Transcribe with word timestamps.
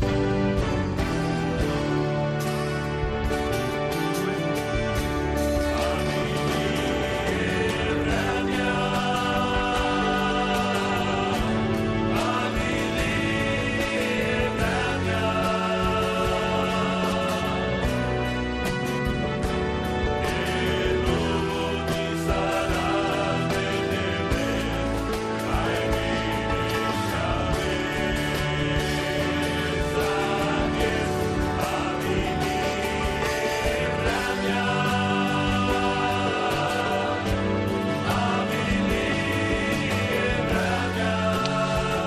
Thank 0.00 0.28
you 0.28 0.33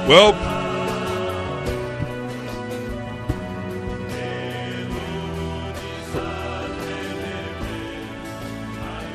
Well, 0.08 0.31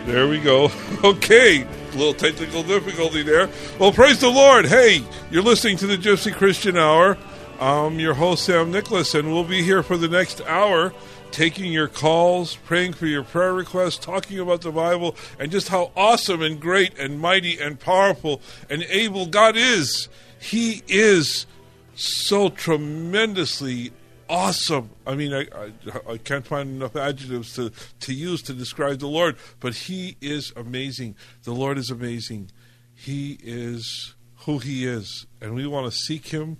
there 0.04 0.28
we 0.28 0.38
go. 0.38 0.70
Okay, 1.02 1.62
a 1.62 1.96
little 1.96 2.14
technical 2.14 2.62
difficulty 2.62 3.24
there. 3.24 3.48
Well, 3.80 3.90
praise 3.90 4.20
the 4.20 4.28
Lord. 4.28 4.66
Hey, 4.66 5.02
you're 5.32 5.42
listening 5.42 5.76
to 5.78 5.86
the 5.88 5.96
Gypsy 5.96 6.32
Christian 6.32 6.76
Hour. 6.76 7.18
I'm 7.58 7.98
your 7.98 8.14
host, 8.14 8.44
Sam 8.44 8.70
Nicholas, 8.70 9.14
and 9.16 9.32
we'll 9.32 9.42
be 9.42 9.62
here 9.62 9.82
for 9.82 9.96
the 9.96 10.06
next 10.06 10.40
hour 10.42 10.92
taking 11.32 11.72
your 11.72 11.88
calls, 11.88 12.56
praying 12.56 12.92
for 12.92 13.06
your 13.06 13.24
prayer 13.24 13.54
requests, 13.54 13.98
talking 13.98 14.38
about 14.38 14.60
the 14.60 14.70
Bible, 14.70 15.16
and 15.38 15.50
just 15.50 15.68
how 15.68 15.90
awesome 15.96 16.42
and 16.42 16.60
great 16.60 16.96
and 16.98 17.18
mighty 17.18 17.58
and 17.58 17.80
powerful 17.80 18.40
and 18.70 18.84
able 18.84 19.26
God 19.26 19.56
is. 19.56 20.08
He 20.42 20.82
is 20.88 21.46
so 21.94 22.48
tremendously 22.48 23.92
awesome. 24.28 24.90
I 25.06 25.14
mean, 25.14 25.32
I, 25.32 25.46
I, 25.54 25.72
I, 26.10 26.16
can't 26.16 26.44
find 26.44 26.68
enough 26.68 26.96
adjectives 26.96 27.54
to, 27.54 27.70
to 28.00 28.12
use 28.12 28.42
to 28.42 28.52
describe 28.52 28.98
the 28.98 29.06
Lord, 29.06 29.36
but 29.60 29.74
He 29.74 30.16
is 30.20 30.52
amazing. 30.56 31.14
The 31.44 31.52
Lord 31.52 31.78
is 31.78 31.90
amazing. 31.90 32.50
He 32.92 33.38
is 33.40 34.16
who 34.38 34.58
He 34.58 34.84
is, 34.84 35.26
and 35.40 35.54
we 35.54 35.64
want 35.68 35.90
to 35.92 35.96
seek 35.96 36.26
Him. 36.28 36.58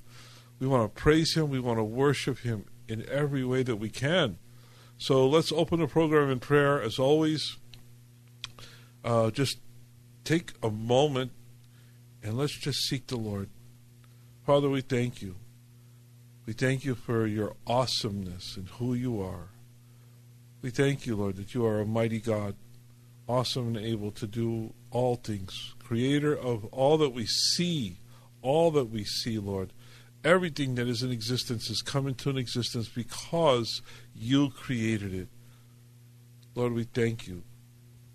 We 0.61 0.69
want 0.69 0.95
to 0.95 1.01
praise 1.01 1.35
Him. 1.35 1.51
We 1.51 1.59
want 1.59 1.81
to 1.81 1.85
worship 1.85 2.39
Him 2.39 2.67
in 2.87 3.05
every 3.11 3.45
way 3.45 3.65
that 3.65 3.77
we 3.77 3.91
can. 3.91 4.39
So 4.97 5.27
let's 5.27 5.51
open 5.51 5.81
the 5.81 5.89
program 5.89 6.31
in 6.31 6.39
prayer. 6.39 6.81
As 6.81 7.01
always, 7.01 7.57
uh, 9.05 9.33
just 9.33 9.59
take 10.23 10.53
a 10.63 10.71
moment 10.71 11.33
and 12.23 12.39
let's 12.39 12.57
just 12.57 12.79
seek 12.87 13.09
the 13.09 13.17
Lord. 13.17 13.49
Father, 14.45 14.69
we 14.69 14.81
thank 14.81 15.23
you. 15.23 15.37
We 16.47 16.53
thank 16.53 16.85
you 16.85 16.97
for 16.97 17.27
your 17.27 17.55
awesomeness 17.65 18.57
and 18.57 18.69
who 18.69 18.95
you 18.95 19.23
are. 19.23 19.51
We 20.63 20.71
thank 20.71 21.07
you, 21.07 21.15
Lord, 21.15 21.37
that 21.37 21.55
you 21.55 21.65
are 21.65 21.81
a 21.81 21.87
mighty 21.87 22.21
God, 22.21 22.57
awesome 23.29 23.69
and 23.69 23.87
able 23.87 24.11
to 24.13 24.27
do 24.27 24.75
all 24.91 25.15
things, 25.15 25.75
creator 25.79 26.37
of 26.37 26.65
all 26.67 26.99
that 26.99 27.11
we 27.11 27.25
see, 27.27 27.99
all 28.43 28.73
that 28.73 28.87
we 28.87 29.05
see, 29.05 29.39
Lord. 29.39 29.73
Everything 30.25 30.75
that 30.75 30.89
is 30.89 31.05
in 31.05 31.13
existence 31.13 31.69
has 31.69 31.81
come 31.81 32.09
into 32.09 32.29
an 32.29 32.37
existence 32.37 32.89
because 32.89 33.81
you 34.15 34.51
created 34.51 35.15
it. 35.15 35.29
Lord, 36.57 36.73
we 36.73 36.85
thank 36.85 37.29
you. 37.29 37.45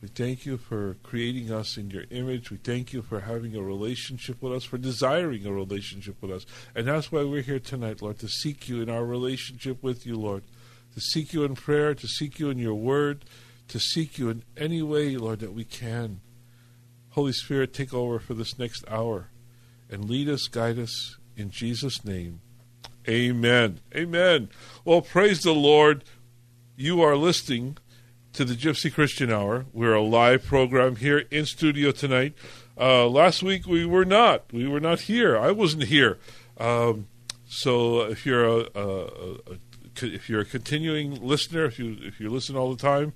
We 0.01 0.09
thank 0.09 0.45
you 0.45 0.57
for 0.57 0.95
creating 1.01 1.51
us 1.51 1.75
in 1.75 1.89
your 1.89 2.03
image. 2.11 2.51
We 2.51 2.57
thank 2.57 2.93
you 2.93 3.01
for 3.01 3.21
having 3.21 3.55
a 3.55 3.61
relationship 3.61 4.41
with 4.41 4.53
us, 4.53 4.63
for 4.63 4.77
desiring 4.77 5.45
a 5.45 5.51
relationship 5.51 6.21
with 6.21 6.31
us. 6.31 6.45
And 6.75 6.87
that's 6.87 7.11
why 7.11 7.23
we're 7.23 7.41
here 7.41 7.59
tonight, 7.59 8.01
Lord, 8.01 8.19
to 8.19 8.27
seek 8.27 8.69
you 8.69 8.81
in 8.81 8.89
our 8.89 9.03
relationship 9.03 9.81
with 9.81 10.05
you, 10.05 10.15
Lord. 10.15 10.43
To 10.93 11.01
seek 11.01 11.33
you 11.33 11.43
in 11.43 11.55
prayer, 11.55 11.95
to 11.95 12.07
seek 12.07 12.39
you 12.39 12.49
in 12.51 12.59
your 12.59 12.75
word, 12.75 13.25
to 13.69 13.79
seek 13.79 14.19
you 14.19 14.29
in 14.29 14.43
any 14.55 14.83
way, 14.83 15.17
Lord, 15.17 15.39
that 15.39 15.53
we 15.53 15.63
can. 15.63 16.21
Holy 17.11 17.33
Spirit, 17.33 17.73
take 17.73 17.93
over 17.93 18.19
for 18.19 18.35
this 18.35 18.59
next 18.59 18.83
hour 18.87 19.29
and 19.89 20.07
lead 20.07 20.29
us, 20.29 20.47
guide 20.47 20.77
us 20.77 21.17
in 21.35 21.49
Jesus' 21.49 22.05
name. 22.05 22.41
Amen. 23.09 23.79
Amen. 23.95 24.49
Well, 24.85 25.01
praise 25.01 25.41
the 25.41 25.53
Lord. 25.53 26.03
You 26.75 27.01
are 27.01 27.15
listening 27.15 27.77
to 28.37 28.45
the 28.45 28.53
Gypsy 28.53 28.93
Christian 28.93 29.31
Hour. 29.31 29.65
We're 29.73 29.95
a 29.95 30.01
live 30.03 30.45
program 30.45 30.97
here 30.97 31.23
in 31.31 31.47
studio 31.47 31.89
tonight. 31.89 32.35
Uh, 32.79 33.07
last 33.07 33.41
week 33.41 33.65
we 33.65 33.83
were 33.83 34.05
not. 34.05 34.53
We 34.53 34.67
were 34.67 34.79
not 34.79 35.01
here. 35.01 35.35
I 35.35 35.49
wasn't 35.49 35.85
here. 35.85 36.19
Um, 36.59 37.07
so 37.47 38.01
if 38.01 38.27
you're 38.27 38.45
a, 38.45 38.67
a, 38.75 39.05
a, 39.07 39.39
if 40.03 40.29
you're 40.29 40.41
a 40.41 40.45
continuing 40.45 41.15
listener, 41.15 41.65
if 41.65 41.79
you 41.79 41.97
if 42.01 42.19
you 42.19 42.29
listen 42.29 42.55
all 42.55 42.71
the 42.71 42.79
time, 42.79 43.13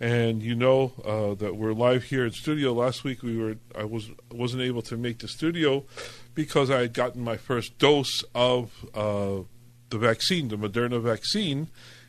and 0.00 0.42
you 0.42 0.56
know 0.56 0.94
uh, 1.04 1.36
that 1.36 1.54
we're 1.54 1.72
live 1.72 2.02
here 2.02 2.24
in 2.24 2.32
studio. 2.32 2.72
Last 2.72 3.04
week 3.04 3.22
we 3.22 3.38
were 3.38 3.58
I 3.78 3.84
was 3.84 4.10
wasn't 4.32 4.62
able 4.62 4.82
to 4.82 4.96
make 4.96 5.20
the 5.20 5.28
studio 5.28 5.84
because 6.34 6.72
I 6.72 6.80
had 6.80 6.92
gotten 6.92 7.22
my 7.22 7.36
first 7.36 7.78
dose 7.78 8.24
of 8.34 8.72
uh, 8.96 9.42
the 9.90 9.98
vaccine, 9.98 10.48
the 10.48 10.58
Moderna 10.58 11.00
vaccine, 11.00 11.68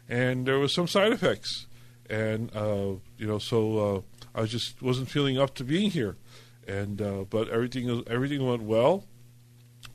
and 0.09 0.47
there 0.47 0.57
was 0.57 0.73
some 0.73 0.87
side 0.87 1.13
effects 1.13 1.66
and 2.09 2.55
uh, 2.55 2.93
you 3.17 3.27
know, 3.27 3.39
so 3.39 4.05
uh, 4.35 4.39
I 4.41 4.45
just 4.45 4.81
wasn't 4.81 5.09
feeling 5.09 5.39
up 5.39 5.55
to 5.55 5.63
being 5.63 5.91
here, 5.91 6.15
and 6.67 7.01
uh, 7.01 7.25
but 7.29 7.49
everything 7.49 8.03
everything 8.07 8.45
went 8.45 8.63
well. 8.63 9.05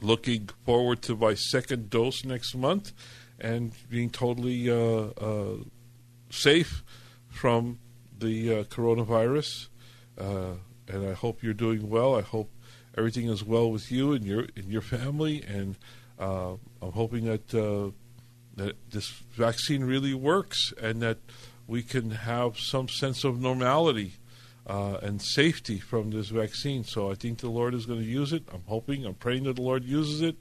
Looking 0.00 0.48
forward 0.64 1.02
to 1.02 1.16
my 1.16 1.34
second 1.34 1.90
dose 1.90 2.24
next 2.24 2.54
month, 2.54 2.92
and 3.38 3.72
being 3.88 4.10
totally 4.10 4.68
uh, 4.70 4.76
uh, 4.76 5.56
safe 6.30 6.82
from 7.28 7.78
the 8.18 8.60
uh, 8.60 8.64
coronavirus. 8.64 9.68
and 10.18 11.06
I 11.08 11.12
hope 11.12 11.42
you're 11.42 11.54
doing 11.54 11.88
well. 11.88 12.16
I 12.16 12.22
hope 12.22 12.50
everything 12.98 13.28
is 13.28 13.42
well 13.44 13.70
with 13.70 13.90
you 13.90 14.12
and 14.12 14.24
your 14.24 14.46
and 14.56 14.66
your 14.66 14.82
family, 14.82 15.42
and 15.46 15.76
I'm 16.18 16.58
hoping 16.92 17.24
that 17.26 17.48
that 18.56 18.76
this 18.90 19.08
vaccine 19.30 19.84
really 19.84 20.14
works 20.14 20.72
and 20.80 21.00
that 21.00 21.18
we 21.66 21.82
can 21.82 22.10
have 22.10 22.58
some 22.58 22.88
sense 22.88 23.24
of 23.24 23.40
normality 23.40 24.14
uh, 24.66 24.98
and 25.02 25.20
safety 25.20 25.78
from 25.78 26.10
this 26.10 26.28
vaccine. 26.28 26.84
So 26.84 27.10
I 27.10 27.14
think 27.14 27.38
the 27.38 27.50
Lord 27.50 27.74
is 27.74 27.86
going 27.86 28.00
to 28.00 28.06
use 28.06 28.32
it. 28.32 28.44
I'm 28.52 28.62
hoping, 28.66 29.04
I'm 29.04 29.14
praying 29.14 29.44
that 29.44 29.56
the 29.56 29.62
Lord 29.62 29.84
uses 29.84 30.20
it, 30.20 30.36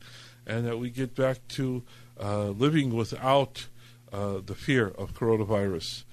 and 0.46 0.66
that 0.66 0.78
we 0.78 0.90
get 0.90 1.16
back 1.16 1.48
to 1.50 1.84
uh, 2.20 2.50
living 2.50 2.94
without 2.94 3.68
uh, 4.12 4.40
the 4.46 4.56
fear 4.56 4.88
of 4.88 5.14
coronavirus. 5.14 6.03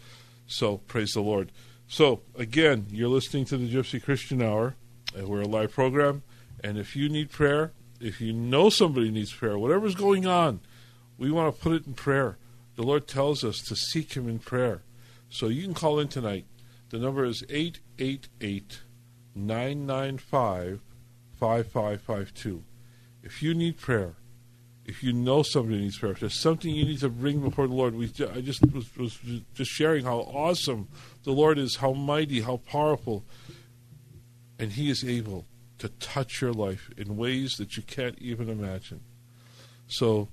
So 0.46 0.78
praise 0.78 1.12
the 1.12 1.20
Lord. 1.20 1.52
So 1.88 2.20
again, 2.36 2.86
you're 2.90 3.08
listening 3.08 3.44
to 3.46 3.56
the 3.56 3.70
Gypsy 3.70 4.02
Christian 4.02 4.42
Hour. 4.42 4.76
we're 5.16 5.42
a 5.42 5.48
live 5.48 5.72
program, 5.72 6.22
and 6.62 6.78
if 6.78 6.94
you 6.94 7.08
need 7.08 7.30
prayer, 7.30 7.72
if 8.00 8.20
you 8.20 8.32
know 8.32 8.70
somebody 8.70 9.10
needs 9.10 9.32
prayer, 9.32 9.58
whatever's 9.58 9.94
going 9.94 10.26
on, 10.26 10.60
we 11.16 11.30
want 11.30 11.54
to 11.54 11.60
put 11.60 11.72
it 11.72 11.86
in 11.86 11.94
prayer. 11.94 12.36
The 12.76 12.82
Lord 12.82 13.08
tells 13.08 13.42
us 13.42 13.58
to 13.62 13.74
seek 13.74 14.14
Him 14.14 14.28
in 14.28 14.38
prayer. 14.38 14.82
So 15.30 15.48
you 15.48 15.62
can 15.62 15.74
call 15.74 15.98
in 15.98 16.08
tonight. 16.08 16.46
The 16.90 16.98
number 16.98 17.24
is 17.24 17.44
888 17.50 18.80
995 19.34 20.80
5552. 21.38 22.64
If 23.22 23.42
you 23.42 23.54
need 23.54 23.78
prayer, 23.78 24.14
if 24.86 25.02
you 25.02 25.12
know 25.12 25.42
somebody 25.42 25.78
needs 25.80 25.98
prayer, 25.98 26.12
if 26.12 26.20
there's 26.20 26.40
something 26.40 26.74
you 26.74 26.84
need 26.86 27.00
to 27.00 27.10
bring 27.10 27.40
before 27.40 27.66
the 27.66 27.74
Lord, 27.74 27.94
we, 27.94 28.06
I 28.06 28.40
just 28.40 28.62
was, 28.72 28.96
was 28.96 29.18
just 29.54 29.70
sharing 29.70 30.04
how 30.04 30.20
awesome 30.20 30.88
the 31.24 31.32
Lord 31.32 31.58
is, 31.58 31.76
how 31.76 31.92
mighty, 31.92 32.40
how 32.40 32.56
powerful, 32.56 33.24
and 34.58 34.72
He 34.72 34.88
is 34.88 35.04
able 35.04 35.44
to 35.78 35.88
touch 35.88 36.40
your 36.40 36.52
life 36.52 36.90
in 36.96 37.16
ways 37.16 37.52
that 37.58 37.76
you 37.76 37.82
can't 37.82 38.18
even 38.18 38.48
imagine. 38.48 39.00
So 39.88 40.28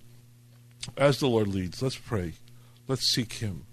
as 0.97 1.19
the 1.19 1.27
Lord 1.27 1.49
leads, 1.49 1.81
let's 1.81 1.97
pray. 1.97 2.33
Let's 2.87 3.11
seek 3.11 3.33
Him 3.33 3.65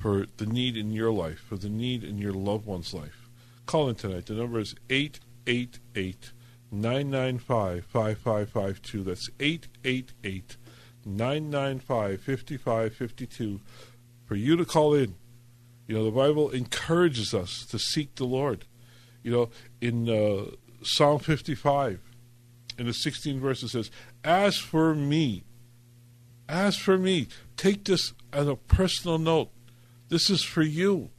for 0.00 0.26
the 0.38 0.46
need 0.46 0.76
in 0.76 0.90
your 0.90 1.12
life, 1.12 1.38
for 1.46 1.56
the 1.56 1.68
need 1.68 2.02
in 2.02 2.18
your 2.18 2.32
loved 2.32 2.66
one's 2.66 2.94
life. 2.94 3.28
Call 3.66 3.88
in 3.88 3.94
tonight. 3.94 4.26
The 4.26 4.34
number 4.34 4.58
is 4.58 4.74
888 4.88 6.32
995 6.72 7.84
5552. 7.84 9.04
That's 9.04 9.28
888 9.38 10.56
995 11.04 12.20
5552 12.20 13.60
for 14.26 14.34
you 14.34 14.56
to 14.56 14.64
call 14.64 14.94
in. 14.94 15.14
You 15.86 15.96
know, 15.96 16.04
the 16.04 16.10
Bible 16.10 16.50
encourages 16.50 17.34
us 17.34 17.66
to 17.66 17.78
seek 17.78 18.14
the 18.14 18.24
Lord. 18.24 18.64
You 19.22 19.32
know, 19.32 19.50
in 19.80 20.08
uh, 20.08 20.52
Psalm 20.82 21.18
55, 21.18 22.00
in 22.78 22.86
the 22.86 22.92
16th 22.92 23.38
verse, 23.38 23.62
it 23.62 23.68
says, 23.68 23.90
As 24.24 24.56
for 24.56 24.94
me, 24.94 25.44
as 26.48 26.76
for 26.76 26.96
me, 26.96 27.28
take 27.56 27.84
this 27.84 28.14
as 28.32 28.48
a 28.48 28.56
personal 28.56 29.18
note. 29.18 29.50
This 30.10 30.28
is 30.28 30.42
for 30.42 30.62
you. 30.62 31.10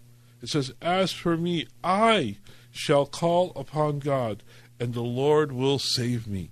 It 0.43 0.49
says, 0.49 0.71
As 0.81 1.11
for 1.11 1.35
me, 1.37 1.67
I 1.83 2.37
shall 2.71 3.05
call 3.05 3.51
upon 3.55 3.99
God, 3.99 4.43
and 4.79 4.93
the 4.93 5.01
Lord 5.01 5.51
will 5.51 5.79
save 5.79 6.27
me. 6.27 6.51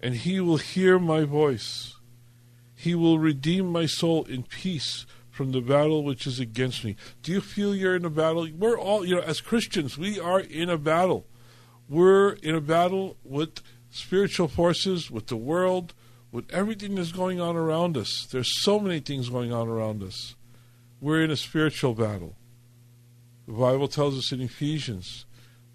And 0.00 0.14
he 0.14 0.40
will 0.40 0.58
hear 0.58 0.98
my 0.98 1.24
voice. 1.24 1.96
He 2.74 2.94
will 2.94 3.18
redeem 3.18 3.66
my 3.66 3.86
soul 3.86 4.24
in 4.24 4.44
peace 4.44 5.04
from 5.30 5.50
the 5.50 5.60
battle 5.60 6.04
which 6.04 6.26
is 6.26 6.38
against 6.38 6.84
me. 6.84 6.96
Do 7.22 7.32
you 7.32 7.40
feel 7.40 7.74
you're 7.74 7.96
in 7.96 8.04
a 8.04 8.10
battle? 8.10 8.48
We're 8.56 8.78
all, 8.78 9.04
you 9.04 9.16
know, 9.16 9.22
as 9.22 9.40
Christians, 9.40 9.98
we 9.98 10.20
are 10.20 10.40
in 10.40 10.70
a 10.70 10.78
battle. 10.78 11.26
We're 11.88 12.32
in 12.34 12.54
a 12.54 12.60
battle 12.60 13.16
with 13.24 13.62
spiritual 13.90 14.48
forces, 14.48 15.10
with 15.10 15.26
the 15.26 15.36
world, 15.36 15.94
with 16.30 16.52
everything 16.52 16.94
that's 16.94 17.12
going 17.12 17.40
on 17.40 17.56
around 17.56 17.96
us. 17.96 18.28
There's 18.30 18.62
so 18.62 18.78
many 18.78 19.00
things 19.00 19.28
going 19.28 19.52
on 19.52 19.68
around 19.68 20.02
us. 20.02 20.36
We're 21.00 21.22
in 21.22 21.30
a 21.30 21.36
spiritual 21.36 21.94
battle. 21.94 22.34
The 23.46 23.52
Bible 23.52 23.88
tells 23.88 24.18
us 24.18 24.32
in 24.32 24.40
Ephesians 24.40 25.24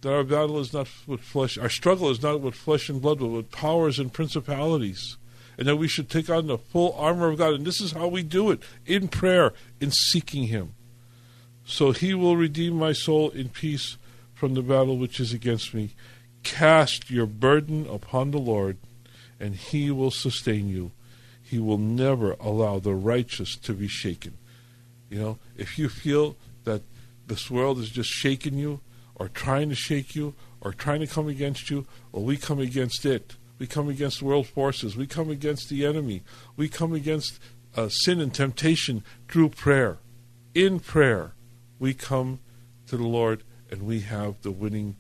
that 0.02 0.14
our 0.14 0.24
battle 0.24 0.60
is 0.60 0.74
not 0.74 0.88
with 1.08 1.22
flesh, 1.22 1.58
our 1.58 1.70
struggle 1.70 2.10
is 2.10 2.22
not 2.22 2.42
with 2.42 2.56
flesh 2.56 2.90
and 2.90 3.02
blood, 3.02 3.20
but 3.20 3.28
with 3.28 3.52
powers 3.52 4.00
and 4.00 4.12
principalities. 4.12 5.18
And 5.58 5.68
that 5.68 5.78
we 5.78 5.88
should 5.88 6.10
take 6.10 6.30
on 6.30 6.48
the 6.48 6.58
full 6.58 6.94
armor 6.94 7.30
of 7.30 7.38
God. 7.38 7.54
And 7.54 7.66
this 7.66 7.80
is 7.80 7.92
how 7.92 8.08
we 8.08 8.24
do 8.24 8.52
it 8.52 8.62
in 8.86 9.08
prayer, 9.08 9.54
in 9.80 9.92
seeking 9.92 10.46
Him. 10.48 10.74
So 11.64 11.92
He 11.92 12.14
will 12.14 12.36
redeem 12.36 12.74
my 12.74 12.92
soul 12.92 13.30
in 13.30 13.50
peace 13.50 13.98
from 14.34 14.56
the 14.56 14.64
battle 14.64 14.98
which 14.98 15.20
is 15.20 15.32
against 15.32 15.74
me. 15.74 15.92
Cast 16.42 17.10
your 17.10 17.28
burden 17.28 17.88
upon 17.88 18.32
the 18.32 18.40
Lord, 18.40 18.78
and 19.40 19.56
He 19.56 19.90
will 19.92 20.12
sustain 20.12 20.68
you. 20.68 20.92
He 21.42 21.60
will 21.60 21.78
never 21.78 22.34
allow 22.40 22.80
the 22.80 22.96
righteous 22.96 23.56
to 23.58 23.74
be 23.74 23.88
shaken. 23.88 24.38
You 25.14 25.20
know, 25.20 25.38
if 25.56 25.78
you 25.78 25.90
feel 25.90 26.38
that 26.64 26.82
this 27.28 27.52
world 27.52 27.78
is 27.78 27.92
just 27.92 28.10
shaking 28.10 28.56
you, 28.56 28.80
or 29.14 29.28
trying 29.28 29.70
to 29.70 29.76
shake 29.76 30.16
you, 30.16 30.34
or 30.60 30.74
trying 30.74 31.02
to 31.02 31.08
come 31.08 31.28
against 31.28 31.70
you, 31.70 31.86
well, 32.12 32.24
we 32.24 32.36
come 32.36 32.58
against 32.58 33.06
it. 33.06 33.36
We 33.60 33.68
come 33.68 33.90
against 33.90 34.24
world 34.24 34.48
forces. 34.48 34.98
We 34.98 35.06
come 35.06 35.30
against 35.30 35.70
the 35.70 35.86
enemy. 35.86 36.24
We 36.58 36.68
come 36.68 36.94
against 36.94 37.40
uh, 37.76 37.90
sin 37.90 38.20
and 38.20 38.34
temptation 38.34 39.04
through 39.28 39.50
prayer. 39.50 40.00
In 40.56 40.80
prayer, 40.80 41.34
we 41.78 41.94
come 41.94 42.40
to 42.88 42.98
the 42.98 43.08
Lord 43.08 43.44
and 43.70 43.84
we 43.84 44.00
have 44.00 44.42
the 44.42 44.50
winning, 44.50 44.96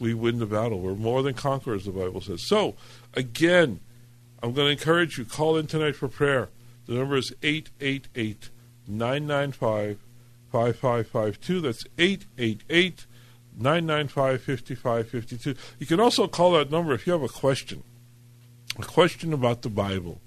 we 0.00 0.12
win 0.12 0.40
the 0.40 0.46
battle. 0.46 0.80
We're 0.80 0.96
more 0.96 1.22
than 1.22 1.34
conquerors, 1.34 1.84
the 1.84 1.92
Bible 1.92 2.20
says. 2.20 2.48
So, 2.48 2.74
again, 3.14 3.78
I'm 4.42 4.54
going 4.54 4.66
to 4.66 4.72
encourage 4.72 5.18
you, 5.18 5.24
call 5.24 5.56
in 5.56 5.68
tonight 5.68 5.94
for 5.94 6.08
prayer. 6.08 6.48
The 6.86 6.94
number 6.94 7.14
is 7.14 7.32
888 7.44 8.48
995 8.98 9.98
5552. 10.50 11.60
That's 11.60 11.84
888 11.98 13.06
995 13.56 14.42
5552. 14.42 15.54
You 15.78 15.86
can 15.86 16.00
also 16.00 16.26
call 16.26 16.52
that 16.52 16.70
number 16.70 16.92
if 16.92 17.06
you 17.06 17.12
have 17.12 17.22
a 17.22 17.28
question. 17.28 17.82
A 18.78 18.84
question 18.84 19.32
about 19.32 19.62
the 19.62 19.68
Bible, 19.68 20.20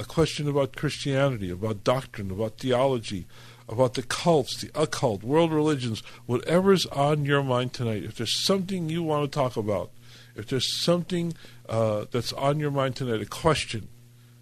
a 0.00 0.04
question 0.04 0.48
about 0.48 0.74
Christianity, 0.74 1.50
about 1.50 1.84
doctrine, 1.84 2.30
about 2.30 2.58
theology, 2.58 3.26
about 3.68 3.94
the 3.94 4.02
cults, 4.02 4.60
the 4.60 4.70
occult, 4.74 5.22
world 5.22 5.52
religions, 5.52 6.02
whatever's 6.26 6.86
on 6.86 7.24
your 7.24 7.42
mind 7.42 7.72
tonight, 7.72 8.02
if 8.02 8.16
there's 8.16 8.44
something 8.44 8.88
you 8.88 9.02
want 9.02 9.30
to 9.30 9.34
talk 9.34 9.56
about, 9.56 9.90
if 10.34 10.48
there's 10.48 10.82
something 10.82 11.34
uh, 11.68 12.06
that's 12.10 12.32
on 12.32 12.58
your 12.58 12.70
mind 12.70 12.96
tonight, 12.96 13.22
a 13.22 13.26
question, 13.26 13.88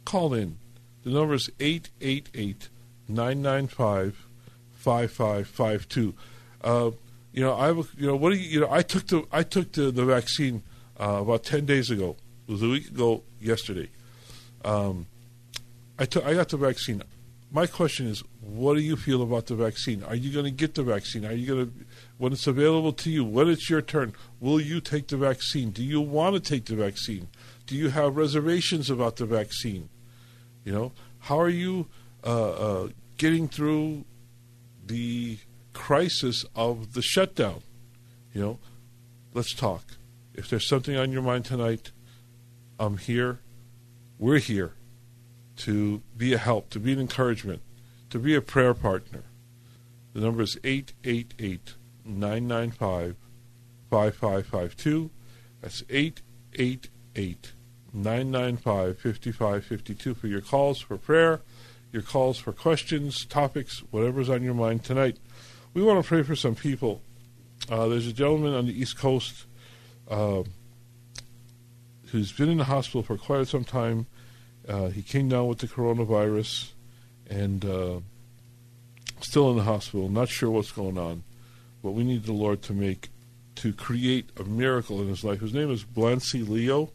call 0.05 0.33
in. 0.33 0.59
The 1.05 1.11
number 1.11 1.35
is 1.35 1.51
888 1.61 2.69
995 3.14 4.26
5552. 4.75 6.14
Uh, 6.62 6.91
you 7.32 7.41
know, 7.41 7.55
I 7.55 7.70
you 7.70 8.06
know 8.06 8.17
what 8.17 8.31
do 8.31 8.37
you, 8.37 8.49
you 8.49 8.61
know 8.61 8.70
I 8.70 8.82
took 8.82 9.06
the 9.06 9.25
I 9.32 9.43
took 9.43 9.73
the, 9.73 9.91
the 9.91 10.05
vaccine 10.05 10.62
uh, 11.00 11.20
about 11.23 11.44
10 11.44 11.67
days 11.67 11.91
ago. 11.91 12.17
It 12.49 12.53
was 12.53 12.62
a 12.62 12.69
week 12.69 12.88
ago 12.88 13.23
yesterday. 13.41 13.88
Um, 14.64 15.06
I 15.99 16.05
took 16.05 16.25
I 16.25 16.35
got 16.35 16.49
the 16.49 16.56
vaccine 16.56 17.03
my 17.53 17.67
question 17.67 18.06
is, 18.06 18.25
what 18.41 18.75
do 18.75 18.81
you 18.81 18.97
feel 18.97 19.23
about 19.23 19.47
the 19.47 19.55
vaccine? 19.55 20.03
Are 20.05 20.15
you 20.15 20.32
going 20.32 20.47
to 20.47 20.50
get 20.50 20.75
the 20.75 20.82
vaccine? 20.82 21.26
Are 21.26 21.32
you 21.32 21.47
going 21.47 21.67
to, 21.67 21.73
when 22.17 22.32
it's 22.32 22.47
available 22.47 22.94
to 22.94 23.11
you, 23.11 23.25
when 23.25 23.49
it's 23.49 23.69
your 23.69 23.82
turn, 23.82 24.15
will 24.41 24.58
you 24.58 24.81
take 24.81 25.08
the 25.08 25.19
vaccine? 25.19 25.70
Do 25.70 25.85
you 25.85 26.00
want 26.00 26.35
to 26.35 26.41
take 26.41 26.65
the 26.65 26.76
vaccine? 26.76 27.29
Do 27.67 27.76
you 27.76 27.91
have 27.91 28.17
reservations 28.17 28.88
about 28.88 29.17
the 29.17 29.26
vaccine? 29.26 29.91
You 30.65 30.73
know, 30.73 30.93
how 31.20 31.38
are 31.38 31.50
you 31.50 31.88
uh, 32.25 32.50
uh, 32.53 32.88
getting 33.23 33.47
through 33.47 34.05
the 34.85 35.39
crisis 35.73 36.45
of 36.57 36.93
the 36.95 37.01
shutdown? 37.01 37.63
You 38.35 38.41
know, 38.41 38.59
let's 39.33 39.55
talk. 39.55 39.85
If 40.35 40.51
there's 40.51 40.69
something 40.69 40.97
on 40.97 41.13
your 41.13 41.23
mind 41.23 41.45
tonight, 41.45 41.93
I'm 42.81 42.99
here. 42.99 43.39
We're 44.19 44.41
here 44.41 44.73
to 45.59 46.03
be 46.17 46.33
a 46.33 46.39
help, 46.39 46.71
to 46.71 46.81
be 46.81 46.95
an 46.95 46.99
encouragement, 46.99 47.63
to 48.11 48.19
be 48.19 48.35
a 48.35 48.41
prayer 48.41 48.75
partner. 48.75 49.23
The 50.15 50.21
number 50.21 50.43
is 50.43 50.59
888 50.65 51.77
995 52.05 53.15
5552. 53.89 55.11
That's 55.61 55.85
888 55.89 57.53
995 57.93 58.99
5552 58.99 60.15
for 60.15 60.27
your 60.27 60.41
calls 60.41 60.81
for 60.81 60.97
prayer, 60.97 61.41
your 61.93 62.03
calls 62.03 62.39
for 62.39 62.53
questions, 62.53 63.25
topics, 63.27 63.81
whatever's 63.91 64.31
on 64.31 64.43
your 64.43 64.55
mind 64.55 64.82
tonight. 64.82 65.19
We 65.75 65.82
want 65.82 66.03
to 66.03 66.08
pray 66.08 66.22
for 66.22 66.34
some 66.34 66.55
people. 66.55 67.03
Uh, 67.70 67.87
there's 67.87 68.06
a 68.06 68.13
gentleman 68.13 68.55
on 68.55 68.67
the 68.67 68.79
East 68.79 68.99
Coast 68.99 69.46
uh, 70.11 70.43
who's 72.06 72.32
been 72.32 72.49
in 72.49 72.58
the 72.58 72.65
hospital 72.65 73.03
for 73.03 73.17
quite 73.17 73.46
some 73.46 73.65
time 73.65 74.06
uh, 74.69 74.89
he 74.89 75.03
came 75.03 75.29
down 75.29 75.49
with 75.49 75.58
the 75.58 75.67
coronavirus 75.67 76.70
and 77.29 77.65
uh, 77.65 78.01
still 79.20 79.51
in 79.51 79.56
the 79.56 79.65
hospital. 79.65 80.08
Not 80.08 80.29
sure 80.29 80.51
what's 80.51 80.72
going 80.72 80.99
on, 80.99 81.25
but 81.82 81.93
we 81.93 82.05
need 82.05 82.25
the 82.25 82.32
Lord 82.32 82.63
to 82.63 82.72
make 82.72 83.11
to 83.56 83.72
create 83.72 84.31
a 84.39 84.44
miracle 84.44 85.01
in 85.03 85.08
his 85.08 85.25
life. 85.25 85.41
His 85.41 85.53
name 85.53 85.70
is 85.70 85.84
Blancy 85.84 86.43
Leo, 86.43 86.91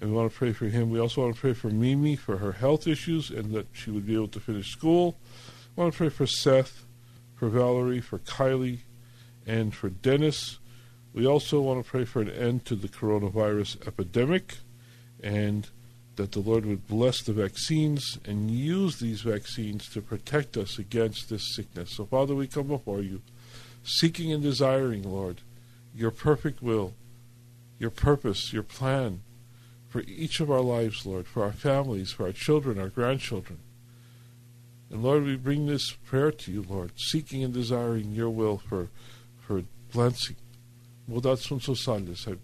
and 0.00 0.10
we 0.10 0.16
want 0.16 0.30
to 0.30 0.36
pray 0.36 0.52
for 0.52 0.66
him. 0.66 0.90
We 0.90 1.00
also 1.00 1.22
want 1.22 1.34
to 1.34 1.40
pray 1.40 1.54
for 1.54 1.70
Mimi 1.70 2.14
for 2.16 2.38
her 2.38 2.52
health 2.52 2.86
issues 2.86 3.30
and 3.30 3.52
that 3.52 3.66
she 3.72 3.90
would 3.90 4.06
be 4.06 4.14
able 4.14 4.28
to 4.28 4.40
finish 4.40 4.70
school. 4.70 5.16
We 5.74 5.82
want 5.82 5.92
to 5.92 5.98
pray 5.98 6.08
for 6.08 6.26
Seth, 6.26 6.84
for 7.34 7.48
Valerie, 7.48 8.00
for 8.00 8.18
Kylie, 8.18 8.80
and 9.46 9.74
for 9.74 9.88
Dennis. 9.88 10.58
We 11.12 11.26
also 11.26 11.60
want 11.60 11.84
to 11.84 11.90
pray 11.90 12.04
for 12.04 12.20
an 12.20 12.30
end 12.30 12.64
to 12.66 12.76
the 12.76 12.88
coronavirus 12.88 13.86
epidemic 13.86 14.58
and 15.22 15.68
that 16.16 16.32
the 16.32 16.40
Lord 16.40 16.66
would 16.66 16.86
bless 16.86 17.22
the 17.22 17.32
vaccines 17.32 18.18
and 18.24 18.50
use 18.50 18.98
these 18.98 19.22
vaccines 19.22 19.88
to 19.90 20.02
protect 20.02 20.56
us 20.56 20.78
against 20.78 21.28
this 21.28 21.54
sickness. 21.54 21.96
So, 21.96 22.04
Father, 22.04 22.34
we 22.34 22.46
come 22.46 22.66
before 22.66 23.00
you, 23.00 23.22
seeking 23.84 24.32
and 24.32 24.42
desiring, 24.42 25.02
Lord, 25.02 25.40
your 25.94 26.10
perfect 26.10 26.60
will, 26.60 26.94
your 27.78 27.90
purpose, 27.90 28.52
your 28.52 28.64
plan 28.64 29.22
for 29.88 30.02
each 30.02 30.40
of 30.40 30.50
our 30.50 30.60
lives, 30.60 31.06
Lord, 31.06 31.26
for 31.26 31.42
our 31.42 31.52
families, 31.52 32.12
for 32.12 32.26
our 32.26 32.32
children, 32.32 32.78
our 32.78 32.88
grandchildren. 32.88 33.58
And 34.90 35.02
Lord, 35.02 35.24
we 35.24 35.36
bring 35.36 35.66
this 35.66 35.92
prayer 35.92 36.30
to 36.30 36.52
you, 36.52 36.64
Lord, 36.68 36.92
seeking 36.96 37.42
and 37.42 37.52
desiring 37.52 38.12
your 38.12 38.30
will 38.30 38.58
for 38.58 38.88
for 39.46 39.62
Blancy. 39.92 40.36
Mudat 41.10 41.38
sun 41.38 42.14
I 42.28 42.36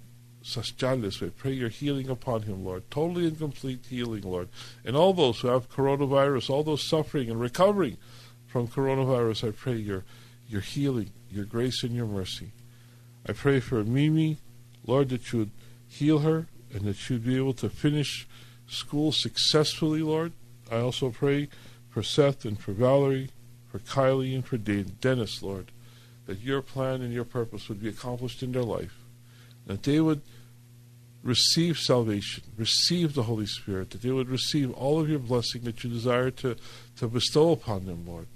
Saschales. 0.42 1.20
We 1.20 1.30
pray 1.30 1.52
your 1.52 1.68
healing 1.68 2.08
upon 2.08 2.42
him, 2.42 2.64
Lord. 2.64 2.90
Totally 2.90 3.26
and 3.26 3.38
complete 3.38 3.86
healing, 3.88 4.22
Lord. 4.22 4.48
And 4.84 4.96
all 4.96 5.12
those 5.12 5.40
who 5.40 5.48
have 5.48 5.70
coronavirus, 5.70 6.50
all 6.50 6.62
those 6.62 6.88
suffering 6.88 7.30
and 7.30 7.40
recovering 7.40 7.96
from 8.46 8.68
coronavirus, 8.68 9.48
I 9.48 9.50
pray 9.52 9.74
your, 9.74 10.04
your 10.48 10.60
healing, 10.60 11.10
your 11.30 11.44
grace, 11.44 11.82
and 11.82 11.94
your 11.94 12.06
mercy. 12.06 12.52
I 13.26 13.32
pray 13.32 13.60
for 13.60 13.82
Mimi, 13.84 14.38
Lord, 14.86 15.08
that 15.10 15.32
you 15.32 15.40
would 15.40 15.50
heal 15.88 16.18
her 16.20 16.46
and 16.74 16.82
that 16.82 17.08
would 17.08 17.24
be 17.24 17.36
able 17.36 17.54
to 17.54 17.70
finish 17.70 18.26
school 18.66 19.12
successfully, 19.12 20.02
Lord. 20.02 20.32
I 20.70 20.76
also 20.76 21.10
pray 21.10 21.48
for 21.90 22.02
Seth 22.02 22.44
and 22.44 22.58
for 22.58 22.72
Valerie, 22.72 23.30
for 23.70 23.78
Kylie 23.78 24.34
and 24.34 24.44
for 24.44 24.58
Dennis, 24.58 25.42
Lord, 25.42 25.70
that 26.26 26.40
your 26.40 26.60
plan 26.60 27.00
and 27.00 27.12
your 27.12 27.24
purpose 27.24 27.68
would 27.68 27.80
be 27.80 27.88
accomplished 27.88 28.42
in 28.42 28.52
their 28.52 28.62
life, 28.62 28.96
that 29.66 29.84
they 29.84 30.00
would 30.00 30.22
receive 31.22 31.78
salvation, 31.78 32.44
receive 32.56 33.14
the 33.14 33.22
Holy 33.22 33.46
Spirit, 33.46 33.90
that 33.90 34.02
they 34.02 34.10
would 34.10 34.28
receive 34.28 34.72
all 34.74 35.00
of 35.00 35.08
your 35.08 35.18
blessing 35.18 35.62
that 35.62 35.82
you 35.82 35.90
desire 35.90 36.30
to, 36.30 36.56
to 36.98 37.08
bestow 37.08 37.50
upon 37.52 37.86
them, 37.86 38.06
Lord. 38.06 38.26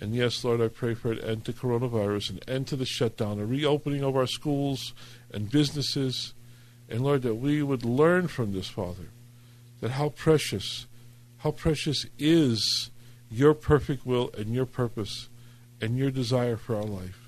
And 0.00 0.14
yes, 0.14 0.44
Lord, 0.44 0.60
I 0.60 0.68
pray 0.68 0.94
for 0.94 1.12
an 1.12 1.20
end 1.20 1.44
to 1.46 1.52
coronavirus, 1.52 2.30
an 2.30 2.40
end 2.48 2.66
to 2.68 2.76
the 2.76 2.86
shutdown, 2.86 3.38
a 3.38 3.44
reopening 3.44 4.02
of 4.02 4.16
our 4.16 4.26
schools 4.26 4.94
and 5.32 5.50
businesses. 5.50 6.32
And 6.90 7.02
Lord, 7.02 7.22
that 7.22 7.36
we 7.36 7.62
would 7.62 7.84
learn 7.84 8.26
from 8.26 8.52
this, 8.52 8.68
Father, 8.68 9.08
that 9.80 9.92
how 9.92 10.08
precious, 10.08 10.86
how 11.38 11.52
precious 11.52 12.04
is 12.18 12.90
your 13.30 13.54
perfect 13.54 14.04
will 14.04 14.30
and 14.36 14.52
your 14.52 14.66
purpose 14.66 15.28
and 15.80 15.96
your 15.96 16.10
desire 16.10 16.56
for 16.56 16.76
our 16.76 16.84
life. 16.84 17.18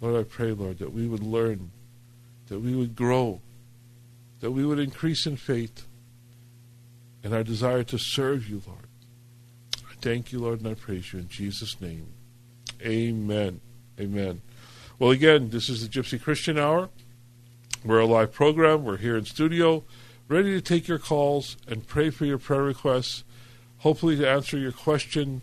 Lord, 0.00 0.18
I 0.18 0.22
pray, 0.22 0.52
Lord, 0.52 0.78
that 0.78 0.92
we 0.92 1.06
would 1.06 1.22
learn, 1.22 1.72
that 2.46 2.60
we 2.60 2.74
would 2.74 2.94
grow, 2.94 3.40
that 4.38 4.52
we 4.52 4.64
would 4.64 4.78
increase 4.78 5.26
in 5.26 5.36
faith 5.36 5.84
and 7.22 7.34
our 7.34 7.42
desire 7.42 7.82
to 7.82 7.98
serve 7.98 8.48
you, 8.48 8.62
Lord. 8.66 8.86
I 9.76 9.94
thank 10.00 10.32
you, 10.32 10.38
Lord, 10.38 10.60
and 10.60 10.68
I 10.68 10.74
praise 10.74 11.12
you 11.12 11.18
in 11.18 11.28
Jesus' 11.28 11.78
name. 11.80 12.06
Amen. 12.82 13.60
Amen. 13.98 14.40
Well, 14.98 15.10
again, 15.10 15.50
this 15.50 15.68
is 15.68 15.86
the 15.86 16.00
Gypsy 16.00 16.22
Christian 16.22 16.58
Hour. 16.58 16.88
We're 17.82 18.00
a 18.00 18.06
live 18.06 18.32
program. 18.32 18.84
We're 18.84 18.98
here 18.98 19.16
in 19.16 19.24
studio, 19.24 19.84
ready 20.28 20.52
to 20.52 20.60
take 20.60 20.86
your 20.86 20.98
calls 20.98 21.56
and 21.66 21.86
pray 21.86 22.10
for 22.10 22.26
your 22.26 22.36
prayer 22.36 22.62
requests, 22.62 23.24
hopefully 23.78 24.16
to 24.16 24.28
answer 24.28 24.58
your 24.58 24.72
question, 24.72 25.40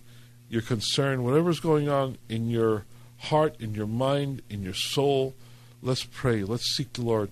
your 0.47 0.61
concern, 0.61 1.23
whatever's 1.23 1.59
going 1.59 1.89
on 1.89 2.19
in 2.29 2.47
your 2.47 2.85
heart, 3.17 3.55
in 3.59 3.73
your 3.73 3.87
mind, 3.87 4.43
in 4.51 4.61
your 4.61 4.75
soul. 4.75 5.33
Let's 5.81 6.03
pray. 6.03 6.43
Let's 6.43 6.75
seek 6.75 6.93
the 6.93 7.01
Lord 7.01 7.31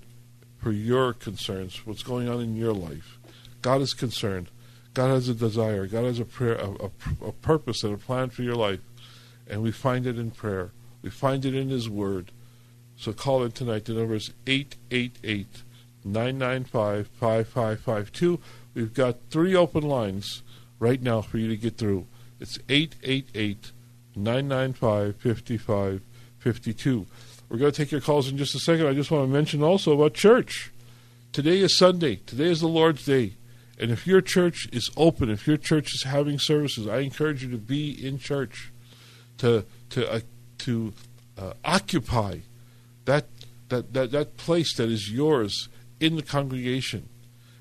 for 0.57 0.71
your 0.71 1.13
concerns, 1.13 1.85
what's 1.85 2.01
going 2.01 2.27
on 2.27 2.41
in 2.41 2.55
your 2.55 2.73
life. 2.73 3.19
God 3.61 3.81
is 3.81 3.93
concerned. 3.93 4.49
God 4.95 5.09
has 5.09 5.29
a 5.29 5.35
desire. 5.35 5.85
God 5.85 6.05
has 6.05 6.19
a 6.19 6.25
prayer, 6.25 6.55
a, 6.55 6.85
a, 6.85 7.27
a 7.27 7.31
purpose 7.31 7.83
and 7.83 7.93
a 7.93 7.97
plan 7.97 8.31
for 8.31 8.41
your 8.41 8.55
life, 8.55 8.79
and 9.47 9.61
we 9.61 9.71
find 9.71 10.07
it 10.07 10.17
in 10.17 10.31
prayer. 10.31 10.71
We 11.03 11.11
find 11.11 11.45
it 11.45 11.53
in 11.53 11.69
His 11.69 11.87
Word. 11.87 12.31
So 12.97 13.13
call 13.13 13.43
in 13.43 13.51
tonight. 13.51 13.85
The 13.85 13.93
number 13.93 14.15
is 14.15 14.31
888 14.47 15.63
995 16.03 17.07
5552. 17.07 18.39
We've 18.73 18.93
got 18.93 19.17
three 19.29 19.55
open 19.55 19.83
lines 19.83 20.43
right 20.79 21.01
now 21.01 21.21
for 21.21 21.37
you 21.37 21.47
to 21.47 21.57
get 21.57 21.77
through. 21.77 22.07
It's 22.39 22.59
888 22.69 23.71
995 24.15 25.15
5552. 25.15 27.05
We're 27.49 27.57
going 27.57 27.71
to 27.71 27.77
take 27.77 27.91
your 27.91 28.01
calls 28.01 28.27
in 28.29 28.37
just 28.37 28.55
a 28.55 28.59
second. 28.59 28.87
I 28.87 28.93
just 28.93 29.11
want 29.11 29.23
to 29.27 29.31
mention 29.31 29.61
also 29.61 29.93
about 29.93 30.13
church. 30.13 30.71
Today 31.31 31.59
is 31.59 31.77
Sunday. 31.77 32.17
Today 32.17 32.49
is 32.49 32.61
the 32.61 32.67
Lord's 32.67 33.05
Day. 33.05 33.33
And 33.79 33.91
if 33.91 34.07
your 34.07 34.21
church 34.21 34.67
is 34.71 34.89
open, 34.95 35.29
if 35.29 35.47
your 35.47 35.57
church 35.57 35.93
is 35.93 36.03
having 36.03 36.39
services, 36.39 36.87
I 36.87 36.99
encourage 36.99 37.43
you 37.43 37.51
to 37.51 37.57
be 37.57 37.91
in 37.91 38.19
church, 38.19 38.71
to 39.39 39.65
to 39.89 40.09
uh, 40.09 40.19
to 40.59 40.93
uh, 41.37 41.53
occupy 41.65 42.39
that, 43.05 43.27
that 43.69 43.93
that 43.93 44.11
that 44.11 44.37
place 44.37 44.75
that 44.75 44.89
is 44.89 45.11
yours 45.11 45.69
in 45.99 46.15
the 46.15 46.21
congregation. 46.21 47.09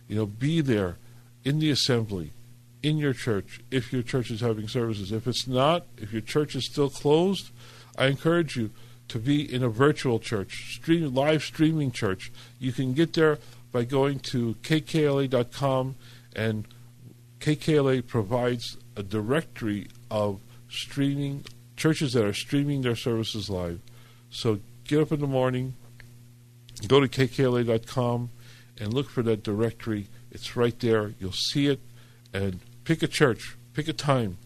You 0.08 0.16
know, 0.16 0.26
be 0.26 0.60
there 0.60 0.96
in 1.44 1.58
the 1.58 1.70
assembly, 1.70 2.32
in 2.82 2.98
your 2.98 3.12
church, 3.12 3.60
if 3.70 3.92
your 3.92 4.02
church 4.02 4.30
is 4.30 4.40
having 4.40 4.68
services. 4.68 5.12
If 5.12 5.26
it's 5.26 5.46
not, 5.46 5.86
if 5.96 6.12
your 6.12 6.22
church 6.22 6.54
is 6.54 6.66
still 6.66 6.90
closed, 6.90 7.50
I 7.96 8.06
encourage 8.06 8.56
you 8.56 8.70
to 9.08 9.18
be 9.18 9.52
in 9.52 9.62
a 9.62 9.68
virtual 9.68 10.18
church, 10.18 10.76
stream, 10.76 11.14
live 11.14 11.42
streaming 11.42 11.92
church. 11.92 12.32
You 12.58 12.72
can 12.72 12.94
get 12.94 13.12
there 13.12 13.38
by 13.72 13.84
going 13.84 14.20
to 14.20 14.54
kkla.com, 14.62 15.96
and 16.34 16.66
KKLA 17.40 18.06
provides 18.06 18.76
a 18.96 19.02
directory 19.02 19.88
of 20.10 20.40
streaming 20.68 21.44
churches 21.76 22.12
that 22.12 22.24
are 22.24 22.32
streaming 22.32 22.82
their 22.82 22.96
services 22.96 23.50
live. 23.50 23.80
So 24.30 24.60
get 24.84 25.00
up 25.00 25.12
in 25.12 25.20
the 25.20 25.26
morning, 25.26 25.74
go 26.86 27.00
to 27.00 27.08
kkla.com, 27.08 28.30
and 28.78 28.92
look 28.92 29.08
for 29.08 29.22
that 29.22 29.42
directory. 29.42 30.08
It's 30.30 30.56
right 30.56 30.78
there. 30.80 31.14
You'll 31.18 31.32
see 31.32 31.68
it, 31.68 31.80
and 32.32 32.60
pick 32.84 33.02
a 33.02 33.08
church, 33.08 33.56
pick 33.72 33.88
a 33.88 33.92
time, 33.92 34.38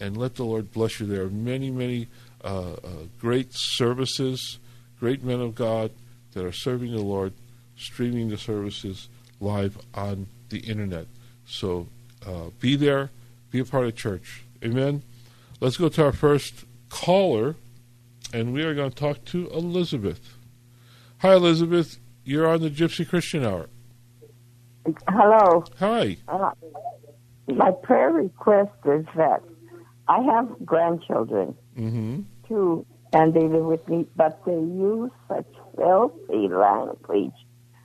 and 0.00 0.16
let 0.16 0.36
the 0.36 0.44
Lord 0.44 0.72
bless 0.72 1.00
you. 1.00 1.06
There 1.06 1.22
are 1.22 1.30
many, 1.30 1.70
many 1.70 2.08
uh, 2.42 2.72
uh, 2.72 2.88
great 3.20 3.48
services, 3.50 4.58
great 5.00 5.22
men 5.22 5.40
of 5.40 5.54
God 5.54 5.90
that 6.32 6.44
are 6.44 6.52
serving 6.52 6.92
the 6.92 7.02
Lord, 7.02 7.32
streaming 7.76 8.28
the 8.28 8.38
services 8.38 9.08
live 9.40 9.78
on 9.94 10.26
the 10.48 10.60
internet. 10.60 11.06
So 11.46 11.88
uh, 12.26 12.50
be 12.60 12.76
there, 12.76 13.10
be 13.50 13.60
a 13.60 13.64
part 13.64 13.86
of 13.86 13.96
church. 13.96 14.42
Amen. 14.64 15.02
Let's 15.60 15.76
go 15.76 15.88
to 15.88 16.04
our 16.04 16.12
first 16.12 16.64
caller, 16.88 17.56
and 18.32 18.52
we 18.52 18.62
are 18.62 18.74
going 18.74 18.90
to 18.90 18.96
talk 18.96 19.24
to 19.26 19.48
Elizabeth. 19.48 20.36
Hi, 21.18 21.34
Elizabeth. 21.34 21.98
You're 22.24 22.46
on 22.46 22.60
the 22.60 22.70
Gypsy 22.70 23.08
Christian 23.08 23.44
Hour. 23.44 23.68
Hello. 25.08 25.64
Hi. 25.78 26.16
Uh, 26.28 26.50
my 27.48 27.70
prayer 27.82 28.10
request 28.10 28.72
is 28.84 29.06
that 29.16 29.42
I 30.08 30.20
have 30.22 30.48
grandchildren, 30.64 31.54
mm-hmm. 31.76 32.20
too, 32.46 32.86
and 33.12 33.34
they 33.34 33.46
live 33.46 33.64
with 33.64 33.86
me, 33.88 34.06
but 34.16 34.40
they 34.46 34.52
use 34.52 35.10
such 35.28 35.46
filthy 35.76 36.48
language. 36.48 37.32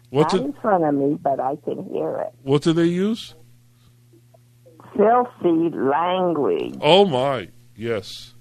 What's 0.10 0.34
Not 0.34 0.42
it? 0.42 0.46
in 0.46 0.54
front 0.54 0.84
of 0.84 0.94
me, 0.94 1.18
but 1.22 1.40
I 1.40 1.56
can 1.64 1.90
hear 1.92 2.20
it. 2.20 2.34
What 2.44 2.62
do 2.62 2.74
they 2.74 2.86
use? 2.86 3.34
Filthy 4.96 5.76
language. 5.76 6.78
Oh 6.82 7.06
my, 7.06 7.50
yes. 7.76 8.33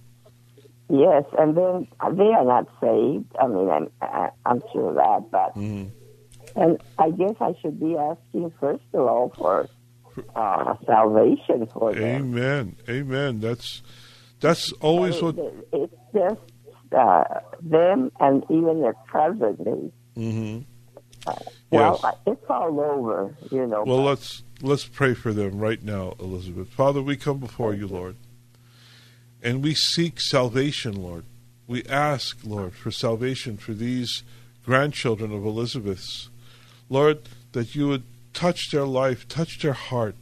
Yes, 0.88 1.24
and 1.38 1.56
then 1.56 1.86
uh, 2.00 2.10
they 2.10 2.24
are 2.32 2.44
not 2.44 2.66
saved. 2.80 3.26
I 3.40 3.46
mean, 3.46 3.70
I'm, 3.70 3.90
I- 4.02 4.30
I'm 4.44 4.62
sure 4.72 4.90
of 4.90 4.94
that, 4.96 5.30
but 5.30 5.54
Mhm. 5.56 5.90
and 6.54 6.78
I 6.98 7.10
guess 7.10 7.34
I 7.40 7.54
should 7.62 7.80
be 7.80 7.96
asking 7.96 8.52
first 8.60 8.82
of 8.92 9.00
all 9.06 9.32
for 9.38 9.68
uh, 10.36 10.74
salvation 10.86 11.66
for 11.72 11.94
them. 11.94 12.02
Amen. 12.34 12.76
Amen. 12.88 13.40
That's 13.40 13.82
that's 14.40 14.72
always 14.72 15.22
what. 15.22 15.36
It's 15.72 15.94
just 16.14 16.40
uh, 16.94 17.24
them 17.62 18.12
and 18.20 18.44
even 18.50 18.82
their 18.82 18.96
cousin. 19.10 19.56
They, 20.14 20.20
hmm 20.22 20.58
well, 21.70 21.98
Yes. 22.02 22.14
it's 22.26 22.44
all 22.50 22.78
over, 22.80 23.34
you 23.50 23.66
know. 23.66 23.84
Well, 23.84 23.98
but 23.98 24.02
let's 24.02 24.42
let's 24.60 24.84
pray 24.84 25.14
for 25.14 25.32
them 25.32 25.58
right 25.58 25.82
now, 25.82 26.14
Elizabeth. 26.20 26.68
Father, 26.68 27.00
we 27.00 27.16
come 27.16 27.38
before 27.38 27.72
you, 27.72 27.86
Lord, 27.86 28.16
and 29.42 29.62
we 29.62 29.74
seek 29.74 30.20
salvation, 30.20 31.02
Lord. 31.02 31.24
We 31.66 31.84
ask, 31.84 32.38
Lord, 32.44 32.74
for 32.74 32.90
salvation 32.90 33.56
for 33.56 33.72
these 33.72 34.22
grandchildren 34.64 35.32
of 35.32 35.44
Elizabeth's. 35.44 36.28
Lord, 36.88 37.22
that 37.52 37.74
you 37.74 37.88
would 37.88 38.04
touch 38.32 38.70
their 38.70 38.86
life, 38.86 39.28
touch 39.28 39.60
their 39.60 39.72
heart. 39.72 40.14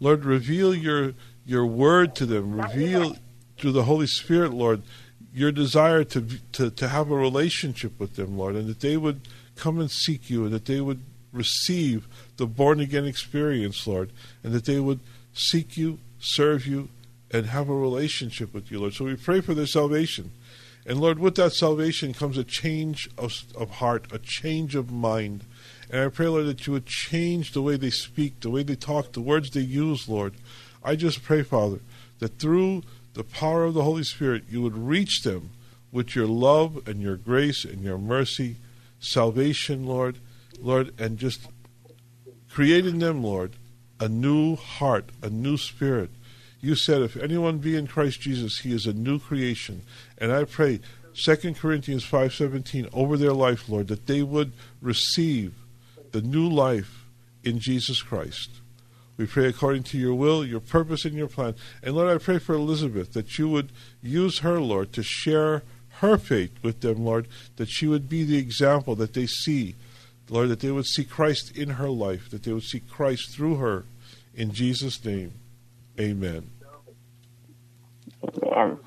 Lord, 0.00 0.24
reveal 0.24 0.74
your 0.74 1.14
your 1.46 1.66
word 1.66 2.14
to 2.16 2.26
them. 2.26 2.60
Reveal 2.60 3.16
through 3.58 3.72
the 3.72 3.84
Holy 3.84 4.06
Spirit, 4.06 4.52
Lord, 4.52 4.82
your 5.32 5.52
desire 5.52 6.04
to 6.04 6.26
to 6.52 6.70
to 6.70 6.88
have 6.88 7.10
a 7.10 7.16
relationship 7.16 7.98
with 7.98 8.16
them, 8.16 8.38
Lord, 8.38 8.54
and 8.54 8.68
that 8.68 8.80
they 8.80 8.96
would 8.96 9.22
come 9.56 9.80
and 9.80 9.90
seek 9.90 10.30
you, 10.30 10.44
and 10.44 10.52
that 10.52 10.66
they 10.66 10.80
would 10.80 11.00
receive 11.32 12.06
the 12.36 12.46
born 12.46 12.80
again 12.80 13.04
experience, 13.04 13.86
Lord, 13.86 14.10
and 14.42 14.52
that 14.52 14.64
they 14.64 14.80
would 14.80 15.00
seek 15.32 15.76
you, 15.76 15.98
serve 16.20 16.66
you, 16.66 16.88
and 17.30 17.46
have 17.46 17.68
a 17.68 17.74
relationship 17.74 18.54
with 18.54 18.70
you, 18.70 18.80
Lord. 18.80 18.94
So 18.94 19.04
we 19.04 19.16
pray 19.16 19.40
for 19.40 19.54
their 19.54 19.66
salvation. 19.66 20.32
And 20.86 21.00
Lord, 21.00 21.18
with 21.18 21.34
that 21.34 21.52
salvation 21.52 22.14
comes 22.14 22.38
a 22.38 22.44
change 22.44 23.10
of, 23.18 23.32
of 23.54 23.72
heart, 23.72 24.06
a 24.10 24.18
change 24.18 24.74
of 24.74 24.90
mind. 24.90 25.44
And 25.90 26.02
I 26.02 26.08
pray, 26.08 26.28
Lord, 26.28 26.46
that 26.46 26.66
you 26.66 26.72
would 26.72 26.86
change 26.86 27.52
the 27.52 27.62
way 27.62 27.76
they 27.76 27.90
speak, 27.90 28.40
the 28.40 28.50
way 28.50 28.62
they 28.62 28.76
talk, 28.76 29.12
the 29.12 29.20
words 29.20 29.50
they 29.50 29.60
use, 29.60 30.08
Lord. 30.08 30.34
I 30.82 30.96
just 30.96 31.22
pray, 31.22 31.42
Father, 31.42 31.80
that 32.20 32.38
through 32.38 32.82
the 33.14 33.24
power 33.24 33.64
of 33.64 33.74
the 33.74 33.82
Holy 33.82 34.04
Spirit, 34.04 34.44
you 34.48 34.62
would 34.62 34.76
reach 34.76 35.22
them 35.22 35.50
with 35.92 36.14
your 36.14 36.26
love 36.26 36.86
and 36.86 37.00
your 37.00 37.16
grace 37.16 37.64
and 37.64 37.82
your 37.82 37.98
mercy, 37.98 38.56
salvation, 39.00 39.86
Lord, 39.86 40.18
Lord, 40.60 40.98
and 40.98 41.18
just 41.18 41.48
create 42.50 42.86
in 42.86 42.98
them, 42.98 43.22
Lord, 43.22 43.56
a 44.00 44.08
new 44.08 44.56
heart, 44.56 45.10
a 45.22 45.30
new 45.30 45.56
spirit. 45.56 46.10
You 46.60 46.74
said, 46.74 47.02
if 47.02 47.16
anyone 47.16 47.58
be 47.58 47.76
in 47.76 47.86
Christ 47.86 48.20
Jesus, 48.20 48.60
he 48.60 48.72
is 48.72 48.86
a 48.86 48.92
new 48.92 49.18
creation. 49.18 49.82
And 50.18 50.32
I 50.32 50.44
pray, 50.44 50.80
2 51.14 51.54
Corinthians 51.54 52.04
5.17, 52.04 52.88
over 52.92 53.16
their 53.16 53.32
life, 53.32 53.68
Lord, 53.68 53.88
that 53.88 54.06
they 54.06 54.22
would 54.22 54.52
receive 54.82 55.54
the 56.12 56.22
new 56.22 56.48
life 56.48 57.04
in 57.44 57.60
Jesus 57.60 58.02
Christ. 58.02 58.50
We 59.16 59.26
pray 59.26 59.46
according 59.46 59.82
to 59.84 59.98
your 59.98 60.14
will, 60.14 60.44
your 60.44 60.60
purpose, 60.60 61.04
and 61.04 61.14
your 61.14 61.28
plan. 61.28 61.54
And 61.82 61.94
Lord, 61.94 62.08
I 62.08 62.22
pray 62.22 62.38
for 62.38 62.54
Elizabeth 62.54 63.12
that 63.14 63.38
you 63.38 63.48
would 63.48 63.70
use 64.00 64.40
her, 64.40 64.60
Lord, 64.60 64.92
to 64.92 65.02
share 65.02 65.62
her 65.98 66.16
faith 66.16 66.52
with 66.62 66.80
them, 66.80 67.04
Lord, 67.04 67.26
that 67.56 67.68
she 67.68 67.88
would 67.88 68.08
be 68.08 68.22
the 68.22 68.38
example 68.38 68.94
that 68.96 69.14
they 69.14 69.26
see, 69.26 69.74
Lord, 70.28 70.48
that 70.50 70.60
they 70.60 70.70
would 70.70 70.86
see 70.86 71.04
Christ 71.04 71.56
in 71.56 71.70
her 71.70 71.90
life, 71.90 72.30
that 72.30 72.44
they 72.44 72.52
would 72.52 72.62
see 72.62 72.80
Christ 72.80 73.30
through 73.32 73.56
her. 73.56 73.84
In 74.34 74.52
Jesus' 74.52 75.04
name, 75.04 75.32
amen. 75.98 76.50
Amen. 78.42 78.78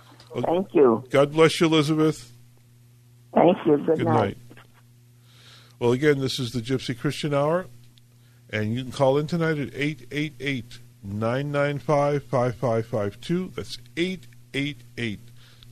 Thank 0.45 0.73
you. 0.73 1.03
God 1.09 1.33
bless 1.33 1.59
you, 1.59 1.67
Elizabeth. 1.67 2.31
Thank 3.33 3.57
you. 3.65 3.77
Good, 3.77 3.97
Good 3.97 4.07
night. 4.07 4.37
Well, 5.79 5.91
again, 5.93 6.19
this 6.19 6.39
is 6.39 6.51
the 6.51 6.61
Gypsy 6.61 6.97
Christian 6.97 7.33
Hour, 7.33 7.65
and 8.49 8.73
you 8.73 8.83
can 8.83 8.91
call 8.91 9.17
in 9.17 9.27
tonight 9.27 9.57
at 9.57 9.73
888 9.73 10.79
995 11.03 12.23
5552. 12.23 13.51
That's 13.55 13.77
888 13.97 15.19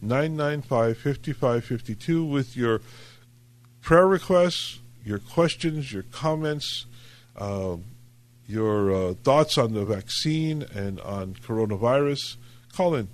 995 0.02 0.98
5552 0.98 2.26
with 2.26 2.58
your 2.58 2.82
prayer 3.82 4.08
requests, 4.08 4.80
your 5.06 5.20
questions, 5.20 5.94
your 5.94 6.04
comments, 6.04 6.86
um, 7.38 7.84
your 8.50 8.92
uh, 8.92 9.14
thoughts 9.14 9.60
on 9.60 9.74
the 9.74 9.86
vaccine 9.86 10.64
and 10.74 11.00
on 11.02 11.36
coronavirus. 11.36 12.36
Call 12.74 12.96
in. 12.96 13.08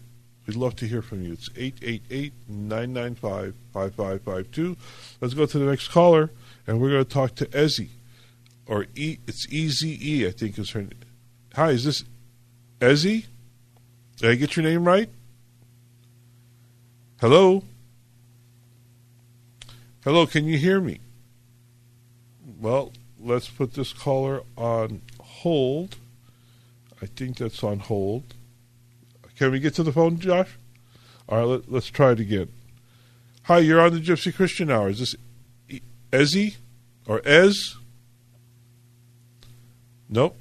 We'd 0.48 0.56
love 0.56 0.76
to 0.78 0.88
hear 0.88 1.02
from 1.02 1.24
you. 1.24 1.34
It's 1.34 1.50
888 1.58 2.34
995 2.48 3.56
5552. 3.74 4.78
Let's 5.20 5.34
go 5.34 5.46
to 5.46 5.60
the 5.60 5.66
next 5.66 5.90
caller, 5.90 6.32
and 6.66 6.80
we're 6.80 6.92
going 6.92 7.04
to 7.04 7.10
talk 7.10 7.36
to 7.36 7.46
Ezzy. 7.48 7.90
Or 8.66 8.86
e, 8.96 9.18
it's 9.28 9.46
E-Z-E, 9.52 10.26
I 10.26 10.32
think 10.32 10.58
is 10.58 10.72
her 10.72 10.82
name. 10.82 10.92
Hi, 11.56 11.72
is 11.72 11.84
this 11.84 12.06
Ezzy? 12.80 13.26
Did 14.18 14.32
I 14.32 14.36
get 14.36 14.56
your 14.56 14.64
name 14.64 14.86
right? 14.86 15.10
Hello? 17.20 17.64
Hello, 20.04 20.26
can 20.26 20.46
you 20.46 20.58
hear 20.58 20.80
me? 20.80 21.00
Well, 22.60 22.94
let's 23.20 23.50
put 23.50 23.74
this 23.74 23.92
caller 23.92 24.44
on 24.56 25.02
hold. 25.46 25.98
I 27.04 27.06
think 27.06 27.38
that's 27.38 27.64
on 27.64 27.78
hold. 27.78 28.24
Can 29.38 29.52
we 29.52 29.60
get 29.60 29.76
to 29.76 29.84
the 29.84 29.92
phone, 29.92 30.18
Josh? 30.18 30.58
All 31.30 31.38
right, 31.38 31.64
let, 31.70 31.78
us 31.78 31.86
try 31.86 32.14
it 32.14 32.20
again. 32.20 32.50
Hi, 33.44 33.60
you're 33.60 33.80
on 33.80 33.94
the 33.94 34.00
Gypsy 34.00 34.34
Christian 34.34 34.72
Hour. 34.72 34.90
Is 34.90 35.00
this 35.00 35.16
Ezzy 36.12 36.56
or 37.08 37.22
Ez? 37.26 37.76
Nope. 40.10 40.36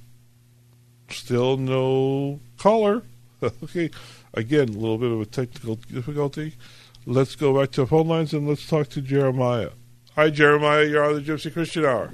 Still 1.11 1.59
no 1.59 2.41
caller. 2.57 3.03
okay. 3.43 3.91
Again, 4.33 4.71
a 4.71 4.73
little 4.73 4.97
bit 4.97 5.13
of 5.13 5.21
a 5.21 5.27
technical 5.27 5.75
difficulty. 5.75 6.55
Let's 7.05 7.37
go 7.37 7.61
back 7.61 7.73
to 7.73 7.83
the 7.83 7.87
phone 7.87 8.09
lines 8.09 8.33
and 8.33 8.49
let's 8.49 8.67
talk 8.67 8.89
to 8.89 9.03
Jeremiah. 9.03 9.73
Hi, 10.15 10.31
Jeremiah. 10.31 10.87
You're 10.87 11.05
on 11.05 11.17
the 11.17 11.21
Gypsy 11.21 11.53
Christian 11.53 11.85
Hour. 11.85 12.11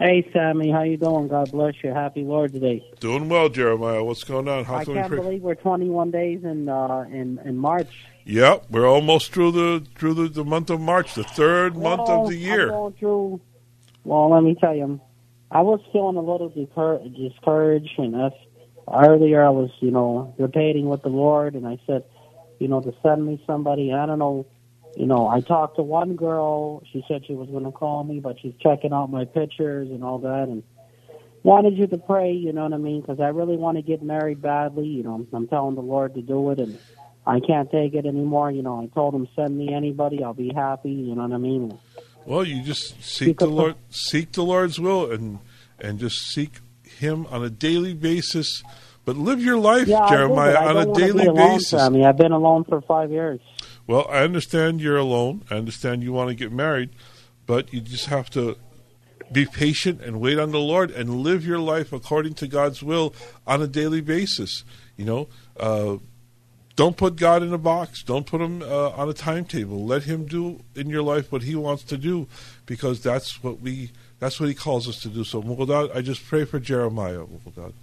Hey, 0.00 0.26
Sammy. 0.32 0.70
How 0.70 0.82
you 0.82 0.96
doing? 0.96 1.28
God 1.28 1.50
bless 1.52 1.74
you. 1.84 1.92
Happy 1.92 2.22
Lord's 2.22 2.58
Day. 2.58 2.82
Doing 3.00 3.28
well, 3.28 3.50
Jeremiah. 3.50 4.02
What's 4.02 4.24
going 4.24 4.48
on? 4.48 4.64
How 4.64 4.76
I 4.76 4.84
can 4.86 4.94
can't 4.94 5.10
we 5.10 5.18
believe 5.18 5.42
we're 5.42 5.54
21 5.56 6.10
days 6.10 6.42
in 6.42 6.70
uh, 6.70 7.04
in 7.10 7.38
in 7.44 7.58
March. 7.58 7.90
Yep, 8.24 8.70
we're 8.70 8.88
almost 8.88 9.30
through 9.30 9.52
the 9.52 9.86
through 9.96 10.14
the, 10.14 10.28
the 10.28 10.44
month 10.44 10.70
of 10.70 10.80
March, 10.80 11.12
the 11.12 11.22
third 11.22 11.76
month 11.76 12.08
of 12.08 12.30
the 12.30 12.36
I'm 12.36 12.40
year. 12.40 12.68
going 12.68 12.94
through. 12.94 13.42
Well, 14.04 14.30
let 14.30 14.42
me 14.42 14.56
tell 14.58 14.74
you, 14.74 14.98
I 15.50 15.60
was 15.60 15.80
feeling 15.92 16.16
a 16.16 16.22
little 16.22 16.48
discour- 16.48 17.04
discouraged, 17.14 17.98
and 17.98 18.14
if 18.14 18.32
earlier 18.90 19.44
I 19.44 19.50
was, 19.50 19.68
you 19.80 19.90
know, 19.90 20.34
debating 20.38 20.88
with 20.88 21.02
the 21.02 21.10
Lord, 21.10 21.54
and 21.54 21.66
I 21.66 21.78
said, 21.86 22.04
you 22.58 22.68
know, 22.68 22.80
to 22.80 22.94
send 23.02 23.26
me 23.26 23.42
somebody. 23.46 23.92
I 23.92 24.06
don't 24.06 24.18
know. 24.18 24.46
You 24.96 25.06
know, 25.06 25.28
I 25.28 25.40
talked 25.40 25.76
to 25.76 25.82
one 25.82 26.16
girl. 26.16 26.82
She 26.92 27.04
said 27.08 27.24
she 27.26 27.34
was 27.34 27.48
going 27.48 27.64
to 27.64 27.70
call 27.70 28.04
me, 28.04 28.20
but 28.20 28.36
she's 28.40 28.54
checking 28.60 28.92
out 28.92 29.10
my 29.10 29.24
pictures 29.24 29.88
and 29.88 30.02
all 30.02 30.18
that, 30.18 30.48
and 30.48 30.62
wanted 31.42 31.78
you 31.78 31.86
to 31.86 31.98
pray. 31.98 32.32
You 32.32 32.52
know 32.52 32.64
what 32.64 32.72
I 32.72 32.78
mean? 32.78 33.00
Because 33.00 33.20
I 33.20 33.28
really 33.28 33.56
want 33.56 33.76
to 33.76 33.82
get 33.82 34.02
married 34.02 34.42
badly. 34.42 34.86
You 34.86 35.02
know, 35.02 35.26
I'm 35.32 35.48
telling 35.48 35.74
the 35.74 35.82
Lord 35.82 36.14
to 36.14 36.22
do 36.22 36.50
it, 36.50 36.58
and 36.58 36.78
I 37.26 37.40
can't 37.40 37.70
take 37.70 37.94
it 37.94 38.04
anymore. 38.04 38.50
You 38.50 38.62
know, 38.62 38.82
I 38.82 38.86
told 38.94 39.14
him 39.14 39.28
send 39.36 39.56
me 39.56 39.72
anybody, 39.72 40.24
I'll 40.24 40.34
be 40.34 40.52
happy. 40.54 40.90
You 40.90 41.14
know 41.14 41.22
what 41.22 41.32
I 41.32 41.38
mean? 41.38 41.78
Well, 42.26 42.44
you 42.44 42.62
just 42.62 43.02
seek 43.02 43.38
the 43.38 43.46
Lord, 43.46 43.76
seek 43.90 44.32
the 44.32 44.42
Lord's 44.42 44.78
will, 44.78 45.10
and 45.10 45.38
and 45.78 45.98
just 45.98 46.16
seek 46.32 46.60
Him 46.82 47.26
on 47.30 47.42
a 47.42 47.50
daily 47.50 47.94
basis. 47.94 48.62
But 49.04 49.16
live 49.16 49.40
your 49.40 49.56
life, 49.56 49.88
Yeah, 49.88 50.06
Jeremiah, 50.08 50.68
on 50.68 50.76
a 50.76 50.94
daily 50.94 51.28
basis. 51.32 51.70
Sammy. 51.70 52.04
I've 52.04 52.18
been 52.18 52.32
alone 52.32 52.64
for 52.64 52.82
five 52.82 53.10
years. 53.10 53.40
Well, 53.90 54.06
I 54.08 54.22
understand 54.22 54.80
you're 54.80 54.98
alone. 54.98 55.42
I 55.50 55.56
understand 55.56 56.04
you 56.04 56.12
want 56.12 56.28
to 56.28 56.36
get 56.36 56.52
married, 56.52 56.90
but 57.44 57.72
you 57.72 57.80
just 57.80 58.06
have 58.06 58.30
to 58.30 58.56
be 59.32 59.46
patient 59.46 60.00
and 60.00 60.20
wait 60.20 60.38
on 60.38 60.52
the 60.52 60.60
Lord 60.60 60.92
and 60.92 61.22
live 61.24 61.44
your 61.44 61.58
life 61.58 61.92
according 61.92 62.34
to 62.34 62.46
God's 62.46 62.84
will 62.84 63.12
on 63.48 63.60
a 63.60 63.66
daily 63.66 64.00
basis. 64.00 64.62
You 64.96 65.06
know, 65.06 65.28
uh, 65.58 65.96
don't 66.76 66.96
put 66.96 67.16
God 67.16 67.42
in 67.42 67.52
a 67.52 67.58
box. 67.58 68.04
Don't 68.04 68.26
put 68.26 68.40
him 68.40 68.62
uh, 68.62 68.90
on 68.90 69.08
a 69.08 69.12
timetable. 69.12 69.84
Let 69.84 70.04
him 70.04 70.24
do 70.24 70.60
in 70.76 70.88
your 70.88 71.02
life 71.02 71.32
what 71.32 71.42
he 71.42 71.56
wants 71.56 71.82
to 71.82 71.96
do, 71.96 72.28
because 72.66 73.00
that's 73.00 73.42
what 73.42 73.60
we 73.60 73.90
that's 74.20 74.38
what 74.38 74.48
he 74.48 74.54
calls 74.54 74.86
us 74.86 75.00
to 75.00 75.08
do. 75.08 75.24
So, 75.24 75.42
God, 75.42 75.90
I 75.92 76.00
just 76.00 76.24
pray 76.28 76.44
for 76.44 76.60
Jeremiah, 76.60 77.24
God. 77.56 77.74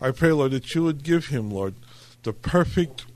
I 0.00 0.12
pray, 0.12 0.30
Lord, 0.30 0.52
that 0.52 0.72
you 0.76 0.84
would 0.84 1.02
give 1.02 1.26
him, 1.26 1.50
Lord, 1.50 1.74
the 2.22 2.32
perfect 2.32 3.06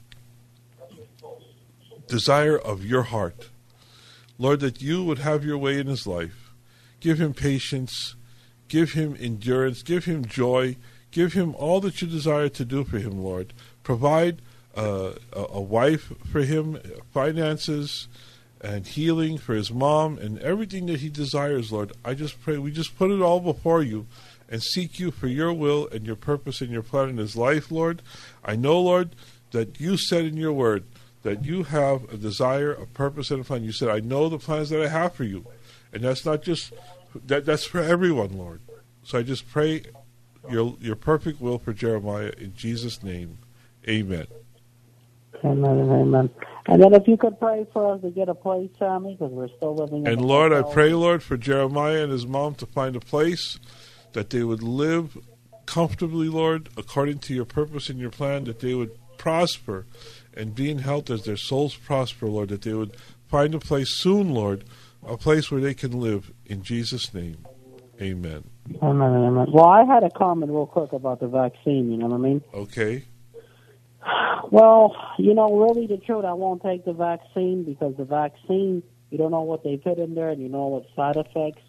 desire 2.12 2.58
of 2.58 2.84
your 2.84 3.04
heart. 3.04 3.48
Lord, 4.36 4.60
that 4.60 4.82
you 4.82 5.02
would 5.02 5.20
have 5.20 5.46
your 5.46 5.56
way 5.56 5.78
in 5.78 5.86
his 5.86 6.06
life. 6.06 6.52
Give 7.00 7.18
him 7.18 7.32
patience, 7.32 8.16
give 8.68 8.92
him 8.92 9.16
endurance, 9.18 9.82
give 9.82 10.04
him 10.04 10.26
joy, 10.26 10.76
give 11.10 11.32
him 11.32 11.54
all 11.54 11.80
that 11.80 12.02
you 12.02 12.06
desire 12.06 12.50
to 12.50 12.66
do 12.66 12.84
for 12.84 12.98
him, 12.98 13.22
Lord. 13.22 13.54
Provide 13.82 14.42
uh, 14.76 15.12
a, 15.32 15.46
a 15.54 15.60
wife 15.62 16.12
for 16.30 16.42
him, 16.42 16.78
finances, 17.14 18.08
and 18.60 18.86
healing 18.86 19.38
for 19.38 19.54
his 19.54 19.72
mom, 19.72 20.18
and 20.18 20.38
everything 20.40 20.84
that 20.86 21.00
he 21.00 21.08
desires, 21.08 21.72
Lord. 21.72 21.92
I 22.04 22.12
just 22.12 22.42
pray, 22.42 22.58
we 22.58 22.72
just 22.72 22.98
put 22.98 23.10
it 23.10 23.22
all 23.22 23.40
before 23.40 23.82
you 23.82 24.06
and 24.50 24.62
seek 24.62 25.00
you 25.00 25.10
for 25.10 25.28
your 25.28 25.54
will 25.54 25.88
and 25.88 26.04
your 26.04 26.16
purpose 26.16 26.60
and 26.60 26.70
your 26.70 26.82
plan 26.82 27.08
in 27.08 27.16
his 27.16 27.36
life, 27.36 27.70
Lord. 27.70 28.02
I 28.44 28.54
know, 28.54 28.78
Lord, 28.78 29.16
that 29.52 29.80
you 29.80 29.96
said 29.96 30.26
in 30.26 30.36
your 30.36 30.52
word 30.52 30.84
that 31.22 31.44
you 31.44 31.64
have 31.64 32.12
a 32.12 32.16
desire, 32.16 32.72
a 32.72 32.86
purpose, 32.86 33.30
and 33.30 33.40
a 33.40 33.44
plan. 33.44 33.62
You 33.64 33.72
said, 33.72 33.88
I 33.88 34.00
know 34.00 34.28
the 34.28 34.38
plans 34.38 34.70
that 34.70 34.82
I 34.82 34.88
have 34.88 35.14
for 35.14 35.24
you. 35.24 35.46
And 35.92 36.02
that's 36.02 36.24
not 36.24 36.42
just 36.42 36.72
that 37.26 37.44
that's 37.44 37.64
for 37.64 37.80
everyone, 37.80 38.36
Lord. 38.36 38.60
So 39.04 39.18
I 39.18 39.22
just 39.22 39.48
pray 39.50 39.82
your 40.50 40.76
your 40.80 40.96
perfect 40.96 41.40
will 41.40 41.58
for 41.58 41.72
Jeremiah 41.72 42.32
in 42.38 42.54
Jesus' 42.54 43.02
name. 43.02 43.38
Amen. 43.88 44.26
Amen. 45.44 45.90
Amen. 45.90 46.30
And 46.66 46.82
then 46.82 46.94
if 46.94 47.08
you 47.08 47.16
could 47.16 47.38
pray 47.40 47.66
for 47.72 47.94
us 47.94 48.00
to 48.02 48.10
get 48.10 48.28
a 48.28 48.34
place, 48.34 48.70
Sammy, 48.78 49.14
because 49.14 49.32
we're 49.32 49.48
still 49.56 49.74
living. 49.74 50.06
And 50.06 50.24
Lord, 50.24 50.52
I 50.52 50.62
pray, 50.62 50.94
Lord, 50.94 51.22
for 51.22 51.36
Jeremiah 51.36 52.04
and 52.04 52.12
his 52.12 52.26
mom 52.26 52.54
to 52.56 52.66
find 52.66 52.94
a 52.94 53.00
place 53.00 53.58
that 54.12 54.30
they 54.30 54.44
would 54.44 54.62
live 54.62 55.18
comfortably, 55.66 56.28
Lord, 56.28 56.68
according 56.76 57.18
to 57.20 57.34
your 57.34 57.44
purpose 57.44 57.88
and 57.88 57.98
your 57.98 58.10
plan, 58.10 58.44
that 58.44 58.60
they 58.60 58.74
would 58.74 58.96
prosper 59.22 59.86
and 60.34 60.52
be 60.52 60.68
in 60.68 60.78
health 60.78 61.08
as 61.08 61.24
their 61.24 61.36
souls 61.36 61.76
prosper, 61.76 62.26
Lord, 62.26 62.48
that 62.48 62.62
they 62.62 62.74
would 62.74 62.96
find 63.28 63.54
a 63.54 63.60
place 63.60 63.90
soon, 63.90 64.34
Lord, 64.34 64.64
a 65.06 65.16
place 65.16 65.48
where 65.48 65.60
they 65.60 65.74
can 65.74 65.92
live. 65.92 66.32
In 66.44 66.64
Jesus' 66.64 67.14
name, 67.14 67.46
amen. 68.00 68.42
Amen. 68.82 69.12
Amen. 69.12 69.46
Well, 69.52 69.66
I 69.66 69.84
had 69.84 70.02
a 70.02 70.10
comment 70.10 70.50
real 70.50 70.66
quick 70.66 70.92
about 70.92 71.20
the 71.20 71.28
vaccine. 71.28 71.92
You 71.92 71.98
know 71.98 72.06
what 72.06 72.16
I 72.16 72.18
mean? 72.18 72.42
Okay? 72.52 73.04
Well, 74.50 74.96
you 75.18 75.34
know, 75.34 75.54
really 75.56 75.86
the 75.86 75.98
truth, 75.98 76.24
I 76.24 76.32
won't 76.32 76.62
take 76.62 76.84
the 76.84 76.92
vaccine 76.92 77.62
because 77.62 77.94
the 77.96 78.04
vaccine, 78.04 78.82
you 79.10 79.18
don't 79.18 79.30
know 79.30 79.42
what 79.42 79.62
they 79.62 79.76
put 79.76 79.98
in 79.98 80.16
there, 80.16 80.30
and 80.30 80.42
you 80.42 80.48
know 80.48 80.66
what 80.66 80.86
side 80.96 81.16
effects. 81.16 81.62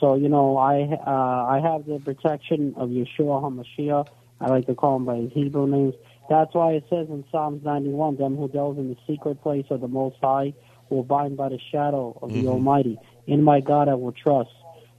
So, 0.00 0.16
you 0.16 0.28
know, 0.28 0.58
I 0.58 0.82
uh, 1.06 1.46
I 1.46 1.60
have 1.60 1.86
the 1.86 1.98
protection 1.98 2.74
of 2.76 2.90
Yeshua 2.90 3.40
HaMashiach. 3.42 4.06
I 4.40 4.48
like 4.48 4.66
to 4.66 4.74
call 4.74 4.96
him 4.96 5.06
by 5.06 5.16
his 5.16 5.32
Hebrew 5.32 5.66
names. 5.66 5.94
That's 6.28 6.54
why 6.54 6.72
it 6.72 6.84
says 6.88 7.08
in 7.08 7.24
Psalms 7.30 7.62
91, 7.64 8.16
them 8.16 8.36
who 8.36 8.48
dwells 8.48 8.78
in 8.78 8.88
the 8.88 8.96
secret 9.06 9.42
place 9.42 9.66
of 9.70 9.80
the 9.80 9.88
Most 9.88 10.16
High 10.22 10.54
will 10.90 11.02
bind 11.02 11.36
by 11.36 11.48
the 11.48 11.58
shadow 11.70 12.16
of 12.22 12.32
the 12.32 12.44
Mhm. 12.44 12.48
Almighty. 12.48 12.98
In 13.26 13.42
my 13.42 13.60
God 13.60 13.88
I 13.88 13.94
will 13.94 14.12
trust. 14.12 14.50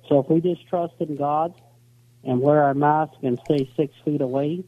So 0.08 0.20
if 0.20 0.30
we 0.30 0.42
just 0.42 0.68
trust 0.68 0.94
in 1.00 1.16
God 1.16 1.54
and 2.24 2.42
wear 2.42 2.64
our 2.64 2.74
mask 2.74 3.14
and 3.24 3.40
stay 3.46 3.70
six 3.76 3.94
feet 4.04 4.22
away, 4.22 4.64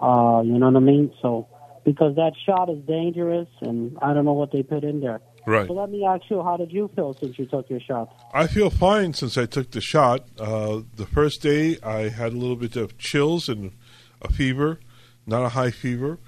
uh, 0.00 0.42
you 0.44 0.58
know 0.58 0.66
what 0.66 0.76
I 0.76 0.80
mean? 0.80 1.12
So 1.20 1.46
because 1.84 2.14
that 2.16 2.32
shot 2.46 2.70
is 2.70 2.78
dangerous, 2.84 3.48
and 3.60 3.98
I 4.00 4.14
don't 4.14 4.24
know 4.24 4.32
what 4.32 4.52
they 4.52 4.62
put 4.62 4.84
in 4.84 5.00
there. 5.00 5.20
Right. 5.46 5.66
So 5.66 5.74
let 5.74 5.90
me 5.90 6.04
ask 6.04 6.22
you, 6.30 6.42
how 6.42 6.56
did 6.56 6.70
you 6.72 6.88
feel 6.94 7.14
since 7.14 7.36
you 7.38 7.46
took 7.46 7.68
your 7.68 7.80
shot? 7.80 8.14
I 8.32 8.46
feel 8.46 8.70
fine 8.70 9.14
since 9.14 9.36
I 9.36 9.46
took 9.46 9.72
the 9.72 9.80
shot. 9.80 10.24
Uh, 10.38 10.82
the 10.94 11.06
first 11.06 11.42
day, 11.42 11.78
I 11.82 12.08
had 12.08 12.32
a 12.32 12.36
little 12.36 12.56
bit 12.56 12.76
of 12.76 12.96
chills 12.98 13.48
and 13.48 13.72
a 14.20 14.30
fever, 14.30 14.78
not 15.26 15.44
a 15.44 15.48
high 15.50 15.70
fever. 15.70 16.18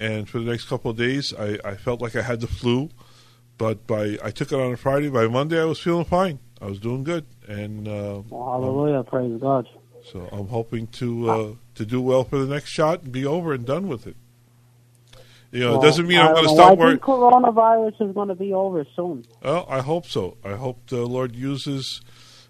And 0.00 0.28
for 0.28 0.38
the 0.40 0.44
next 0.50 0.64
couple 0.64 0.90
of 0.90 0.96
days, 0.96 1.32
I, 1.38 1.58
I 1.64 1.76
felt 1.76 2.00
like 2.02 2.16
I 2.16 2.22
had 2.22 2.40
the 2.40 2.46
flu. 2.48 2.90
But 3.58 3.86
by 3.86 4.18
I 4.22 4.30
took 4.30 4.50
it 4.52 4.58
on 4.58 4.72
a 4.72 4.76
Friday. 4.76 5.08
By 5.08 5.28
Monday, 5.28 5.60
I 5.60 5.64
was 5.64 5.78
feeling 5.78 6.04
fine. 6.04 6.40
I 6.60 6.66
was 6.66 6.78
doing 6.80 7.04
good, 7.04 7.26
and 7.46 7.86
uh, 7.86 8.22
Well, 8.28 8.50
hallelujah, 8.52 9.02
praise 9.04 9.40
God. 9.40 9.68
so 10.10 10.28
I'm 10.32 10.48
hoping 10.48 10.86
to 10.98 11.30
uh, 11.30 11.52
to 11.76 11.86
do 11.86 12.00
well 12.00 12.24
for 12.24 12.38
the 12.38 12.52
next 12.52 12.70
shot 12.70 13.02
and 13.02 13.12
be 13.12 13.24
over 13.24 13.52
and 13.52 13.64
done 13.64 13.86
with 13.86 14.06
it. 14.08 14.16
You 15.52 15.60
know, 15.60 15.72
Well, 15.72 15.82
it 15.82 15.86
doesn't 15.86 16.08
mean 16.08 16.18
I'm 16.18 16.32
going 16.32 16.44
to 16.48 16.50
stop 16.50 16.70
I 16.72 16.74
worrying. 16.74 16.98
coronavirus 16.98 18.08
is 18.08 18.14
going 18.14 18.28
to 18.28 18.34
be 18.34 18.52
over 18.52 18.84
soon. 18.96 19.24
Well, 19.42 19.66
I 19.68 19.80
hope 19.82 20.06
so. 20.06 20.36
I 20.44 20.54
hope 20.54 20.88
the 20.88 21.06
Lord 21.06 21.36
uses 21.36 22.00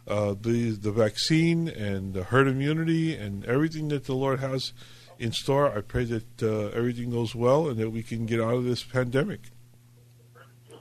uh, 0.09 0.35
the 0.41 0.71
the 0.71 0.93
vaccine 0.93 1.69
and 1.69 2.15
the 2.15 2.25
herd 2.25 2.47
immunity 2.49 3.15
and 3.15 3.45
everything 3.45 3.89
that 3.89 4.05
the 4.07 4.15
Lord 4.15 4.41
has 4.41 4.73
in 5.19 5.33
store. 5.33 5.77
I 5.77 5.81
pray 5.81 6.05
that 6.05 6.43
uh, 6.43 6.69
everything 6.77 7.11
goes 7.11 7.35
well 7.35 7.69
and 7.69 7.79
that 7.79 7.91
we 7.91 8.03
can 8.03 8.27
get 8.27 8.41
out 8.41 8.55
of 8.55 8.65
this 8.65 8.83
pandemic. 8.83 9.41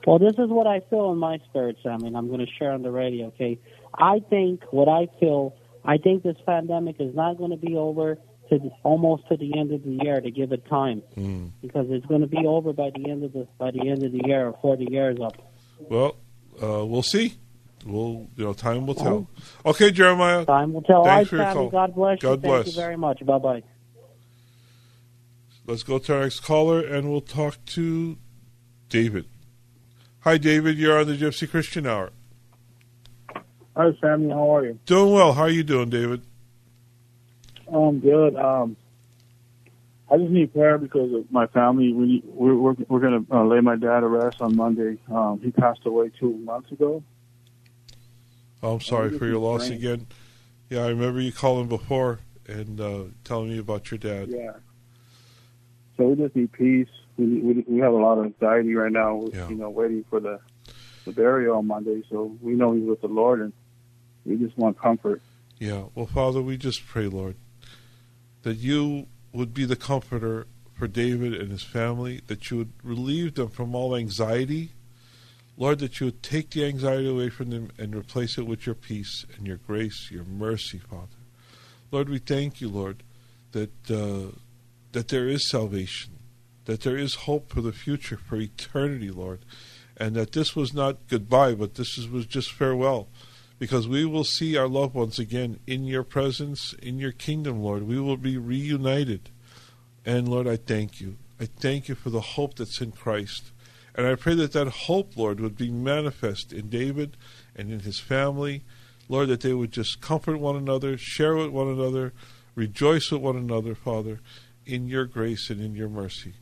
Well, 0.06 0.18
this 0.18 0.34
is 0.34 0.48
what 0.50 0.66
I 0.66 0.80
feel 0.90 1.12
in 1.12 1.18
my 1.18 1.38
spirit, 1.48 1.76
Sam, 1.82 2.02
and 2.04 2.16
I'm 2.16 2.28
going 2.28 2.40
to 2.40 2.52
share 2.58 2.72
on 2.72 2.82
the 2.82 2.90
radio, 2.90 3.26
okay? 3.28 3.58
I 3.94 4.20
think 4.28 4.62
what 4.70 4.88
I 4.88 5.08
feel, 5.18 5.56
I 5.84 5.96
think 5.96 6.22
this 6.22 6.36
pandemic 6.44 6.96
is 6.98 7.14
not 7.14 7.38
going 7.38 7.52
to 7.52 7.56
be 7.56 7.74
over 7.74 8.16
to 8.50 8.58
the, 8.58 8.70
almost 8.82 9.26
to 9.28 9.36
the 9.38 9.58
end 9.58 9.72
of 9.72 9.82
the 9.82 9.98
year 10.02 10.20
to 10.20 10.30
give 10.30 10.52
it 10.52 10.66
time, 10.68 11.02
Mm. 11.16 11.52
because 11.62 11.86
it's 11.88 12.04
going 12.04 12.20
to 12.20 12.26
be 12.26 12.44
over 12.46 12.74
by 12.74 12.90
the 12.94 13.08
end 13.10 13.24
of 13.24 13.32
the 13.32 13.48
by 13.56 13.70
the 13.70 13.88
end 13.88 14.02
of 14.02 14.12
the 14.12 14.20
year 14.26 14.50
before 14.50 14.76
the 14.76 14.86
year 14.90 15.10
is 15.12 15.18
up. 15.24 15.36
Well, 15.78 16.16
uh, 16.62 16.84
we'll 16.84 17.02
see. 17.02 17.34
We'll, 17.86 18.28
you 18.36 18.44
know, 18.44 18.52
time 18.52 18.86
will 18.86 18.94
tell. 18.94 19.26
Okay, 19.64 19.90
Jeremiah. 19.90 20.44
Time 20.44 20.74
will 20.74 20.82
tell. 20.82 21.04
Thanks 21.04 21.30
for 21.30 21.36
your 21.36 21.52
call. 21.52 21.70
God 21.70 21.94
bless 21.94 22.16
you. 22.22 22.28
God 22.28 22.42
Thank 22.42 22.52
bless. 22.64 22.66
you 22.66 22.72
very 22.74 22.96
much. 22.98 23.24
Bye 23.24 23.38
bye. 23.38 23.62
Let's 25.66 25.82
go 25.82 25.98
to 25.98 26.14
our 26.14 26.22
next 26.22 26.40
caller 26.40 26.80
and 26.80 27.10
we'll 27.10 27.22
talk 27.22 27.64
to 27.66 28.18
David. 28.88 29.26
Hi, 30.20 30.36
David. 30.38 30.76
You're 30.76 30.98
on 30.98 31.06
the 31.06 31.16
Gypsy 31.16 31.48
Christian 31.48 31.86
Hour. 31.86 32.10
Hi, 33.76 33.90
Sammy. 34.00 34.30
How 34.30 34.56
are 34.56 34.66
you? 34.66 34.78
Doing 34.86 35.12
well. 35.12 35.32
How 35.32 35.42
are 35.42 35.50
you 35.50 35.62
doing, 35.62 35.90
David? 35.90 36.22
I'm 37.66 37.74
um, 37.74 38.00
good. 38.00 38.36
Um, 38.36 38.76
I 40.10 40.18
just 40.18 40.30
need 40.30 40.52
prayer 40.52 40.78
because 40.78 41.12
of 41.14 41.30
my 41.32 41.46
family. 41.48 41.92
We 41.92 42.22
we're 42.26 42.54
we're, 42.54 42.74
we're 42.88 43.00
going 43.00 43.24
to 43.24 43.34
uh, 43.34 43.44
lay 43.44 43.60
my 43.60 43.76
dad 43.76 44.00
to 44.00 44.06
rest 44.06 44.40
on 44.42 44.54
Monday. 44.54 44.98
Um, 45.10 45.40
he 45.42 45.50
passed 45.50 45.80
away 45.86 46.10
two 46.20 46.36
months 46.38 46.70
ago. 46.72 47.02
Oh, 48.62 48.74
I'm 48.74 48.80
sorry 48.80 49.18
for 49.18 49.26
your 49.26 49.38
loss 49.38 49.70
again. 49.70 50.06
Yeah, 50.70 50.84
I 50.84 50.88
remember 50.88 51.20
you 51.20 51.32
calling 51.32 51.68
before 51.68 52.20
and 52.46 52.80
uh, 52.80 53.04
telling 53.24 53.50
me 53.50 53.58
about 53.58 53.90
your 53.90 53.98
dad. 53.98 54.28
Yeah. 54.28 54.52
So 55.96 56.08
we 56.08 56.16
just 56.16 56.34
need 56.36 56.52
peace. 56.52 56.88
We 57.16 57.40
we, 57.40 57.64
we 57.66 57.78
have 57.80 57.92
a 57.92 57.96
lot 57.96 58.18
of 58.18 58.26
anxiety 58.26 58.74
right 58.74 58.92
now. 58.92 59.16
With, 59.16 59.34
Yeah. 59.34 59.48
You 59.48 59.56
know, 59.56 59.70
waiting 59.70 60.04
for 60.08 60.20
the 60.20 60.40
the 61.04 61.12
burial 61.12 61.58
on 61.58 61.66
Monday. 61.66 62.02
So 62.10 62.36
we 62.40 62.54
know 62.54 62.72
he's 62.72 62.88
with 62.88 63.00
the 63.00 63.08
Lord, 63.08 63.40
and 63.40 63.52
we 64.24 64.36
just 64.36 64.56
want 64.56 64.78
comfort. 64.78 65.22
Yeah. 65.58 65.84
Well, 65.94 66.06
Father, 66.06 66.42
we 66.42 66.56
just 66.56 66.86
pray, 66.86 67.06
Lord, 67.06 67.36
that 68.42 68.56
you 68.56 69.06
would 69.32 69.54
be 69.54 69.64
the 69.64 69.76
comforter 69.76 70.46
for 70.74 70.88
David 70.88 71.34
and 71.34 71.50
his 71.50 71.62
family, 71.62 72.20
that 72.26 72.50
you 72.50 72.58
would 72.58 72.72
relieve 72.82 73.34
them 73.34 73.48
from 73.48 73.74
all 73.74 73.94
anxiety. 73.94 74.72
Lord, 75.56 75.78
that 75.78 76.00
you 76.00 76.06
would 76.06 76.22
take 76.22 76.50
the 76.50 76.64
anxiety 76.64 77.08
away 77.08 77.28
from 77.30 77.50
them 77.50 77.70
and 77.78 77.94
replace 77.94 78.38
it 78.38 78.46
with 78.46 78.66
your 78.66 78.74
peace 78.74 79.24
and 79.36 79.46
your 79.46 79.58
grace, 79.58 80.10
your 80.10 80.24
mercy, 80.24 80.78
Father. 80.78 81.16
Lord, 81.92 82.08
we 82.08 82.18
thank 82.18 82.60
you, 82.60 82.68
Lord, 82.68 83.04
that 83.52 83.70
uh, 83.88 84.36
that 84.94 85.08
there 85.08 85.28
is 85.28 85.48
salvation, 85.48 86.18
that 86.64 86.80
there 86.80 86.96
is 86.96 87.14
hope 87.14 87.52
for 87.52 87.60
the 87.60 87.72
future, 87.72 88.16
for 88.16 88.36
eternity, 88.36 89.10
Lord, 89.10 89.44
and 89.96 90.16
that 90.16 90.32
this 90.32 90.56
was 90.56 90.74
not 90.74 91.06
goodbye, 91.08 91.54
but 91.54 91.74
this 91.74 91.98
is, 91.98 92.08
was 92.08 92.26
just 92.26 92.50
farewell 92.50 93.08
because 93.58 93.86
we 93.86 94.04
will 94.04 94.24
see 94.24 94.56
our 94.56 94.68
loved 94.68 94.94
ones 94.94 95.18
again 95.18 95.60
in 95.66 95.84
your 95.84 96.02
presence, 96.02 96.74
in 96.82 96.98
your 96.98 97.12
kingdom, 97.12 97.62
Lord. 97.62 97.84
We 97.84 98.00
will 98.00 98.16
be 98.16 98.36
reunited. 98.36 99.30
And 100.04 100.28
Lord, 100.28 100.46
I 100.48 100.56
thank 100.56 101.00
you. 101.00 101.16
I 101.40 101.46
thank 101.46 101.88
you 101.88 101.94
for 101.94 102.10
the 102.10 102.20
hope 102.20 102.56
that's 102.56 102.80
in 102.80 102.92
Christ. 102.92 103.52
And 103.94 104.06
I 104.06 104.16
pray 104.16 104.34
that 104.34 104.52
that 104.52 104.68
hope, 104.68 105.16
Lord, 105.16 105.40
would 105.40 105.56
be 105.56 105.70
manifest 105.70 106.52
in 106.52 106.68
David 106.68 107.16
and 107.54 107.72
in 107.72 107.80
his 107.80 108.00
family. 108.00 108.62
Lord, 109.08 109.28
that 109.28 109.40
they 109.42 109.52
would 109.52 109.70
just 109.70 110.00
comfort 110.00 110.38
one 110.38 110.56
another, 110.56 110.98
share 110.98 111.36
with 111.36 111.50
one 111.50 111.68
another, 111.68 112.12
rejoice 112.54 113.10
with 113.10 113.20
one 113.20 113.36
another, 113.36 113.74
Father, 113.74 114.20
in 114.66 114.88
your 114.88 115.04
grace 115.04 115.50
and 115.50 115.60
in 115.60 115.74
your 115.74 115.88
mercy. 115.88 116.34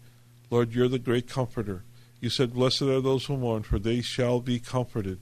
Lord, 0.51 0.75
you're 0.75 0.89
the 0.89 0.99
great 0.99 1.29
comforter. 1.29 1.83
You 2.21 2.31
said, 2.31 2.55
Blessed 2.55 2.83
are 2.83 3.01
those 3.01 3.25
who 3.27 3.37
mourn, 3.37 3.63
for 3.63 3.79
they 3.79 4.01
shall 4.01 4.41
be 4.41 4.61
comforted, 4.61 5.19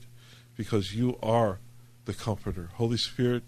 because 0.57 0.95
you 0.95 1.19
are 1.23 1.61
the 2.05 2.15
comforter. 2.15 2.71
Holy 2.75 2.97
Spirit, 2.97 3.43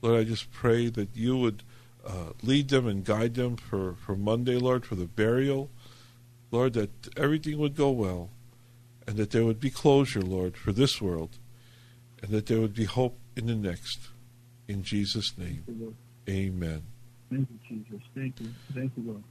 Lord, 0.00 0.20
I 0.20 0.24
just 0.24 0.50
pray 0.52 0.88
that 0.88 1.14
you 1.14 1.36
would 1.36 1.62
uh, 2.06 2.32
lead 2.42 2.68
them 2.68 2.86
and 2.86 3.04
guide 3.04 3.34
them 3.34 3.56
for, 3.56 3.96
for 4.04 4.16
Monday, 4.16 4.56
Lord, 4.56 4.86
for 4.86 4.94
the 4.94 5.06
burial. 5.06 5.70
Lord, 6.50 6.72
that 6.74 6.90
everything 7.16 7.58
would 7.58 7.76
go 7.76 7.90
well, 7.90 8.30
and 9.06 9.16
that 9.16 9.32
there 9.32 9.44
would 9.44 9.60
be 9.60 9.70
closure, 9.70 10.22
Lord, 10.22 10.56
for 10.56 10.72
this 10.72 11.00
world, 11.00 11.38
and 12.22 12.30
that 12.30 12.46
there 12.46 12.60
would 12.60 12.74
be 12.74 12.84
hope 12.84 13.18
in 13.36 13.46
the 13.46 13.54
next. 13.54 13.98
In 14.66 14.82
Jesus' 14.82 15.36
name, 15.36 15.94
amen. 16.28 16.82
Thank 17.30 17.48
you, 17.50 17.58
Jesus. 17.68 18.06
Thank 18.14 18.40
you. 18.40 18.48
Thank 18.74 18.92
you, 18.96 19.02
Lord. 19.04 19.22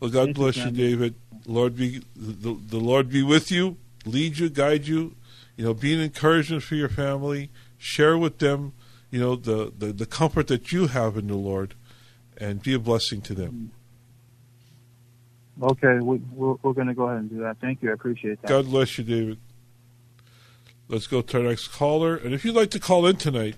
Well, 0.00 0.10
God 0.10 0.24
Thank 0.26 0.36
bless 0.36 0.56
you. 0.56 0.70
David. 0.70 1.14
Lord 1.46 1.76
be 1.76 2.02
the, 2.16 2.54
the 2.54 2.78
Lord 2.78 3.08
be 3.10 3.22
with 3.22 3.50
you, 3.50 3.76
lead 4.04 4.38
you, 4.38 4.48
guide 4.48 4.86
you. 4.86 5.14
You 5.56 5.64
know, 5.64 5.74
be 5.74 5.92
an 5.94 6.00
encouragement 6.00 6.62
for 6.62 6.74
your 6.74 6.88
family. 6.88 7.50
Share 7.78 8.18
with 8.18 8.38
them, 8.38 8.72
you 9.10 9.20
know, 9.20 9.34
the, 9.36 9.72
the, 9.76 9.92
the 9.92 10.06
comfort 10.06 10.48
that 10.48 10.72
you 10.72 10.88
have 10.88 11.16
in 11.16 11.28
the 11.28 11.36
Lord, 11.36 11.74
and 12.36 12.62
be 12.62 12.74
a 12.74 12.78
blessing 12.78 13.20
to 13.22 13.34
them. 13.34 13.72
Okay, 15.60 15.98
we, 16.00 16.18
we're, 16.32 16.54
we're 16.62 16.72
going 16.72 16.86
to 16.86 16.94
go 16.94 17.04
ahead 17.04 17.18
and 17.18 17.30
do 17.30 17.40
that. 17.40 17.56
Thank 17.60 17.82
you. 17.82 17.90
I 17.90 17.94
appreciate 17.94 18.40
that. 18.42 18.48
God 18.48 18.66
bless 18.66 18.98
you, 18.98 19.04
David. 19.04 19.38
Let's 20.88 21.06
go 21.06 21.20
to 21.20 21.38
our 21.38 21.44
next 21.44 21.68
caller. 21.68 22.16
And 22.16 22.32
if 22.32 22.44
you'd 22.44 22.54
like 22.54 22.70
to 22.70 22.80
call 22.80 23.06
in 23.06 23.16
tonight, 23.16 23.56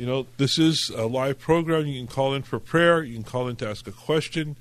you 0.00 0.06
know, 0.06 0.26
this 0.38 0.58
is 0.58 0.90
a 0.96 1.04
live 1.04 1.38
program. 1.38 1.86
You 1.86 2.00
can 2.00 2.06
call 2.06 2.32
in 2.32 2.42
for 2.42 2.58
prayer. 2.58 3.02
You 3.02 3.12
can 3.12 3.22
call 3.22 3.48
in 3.48 3.56
to 3.56 3.68
ask 3.68 3.86
a 3.86 3.92
question 3.92 4.56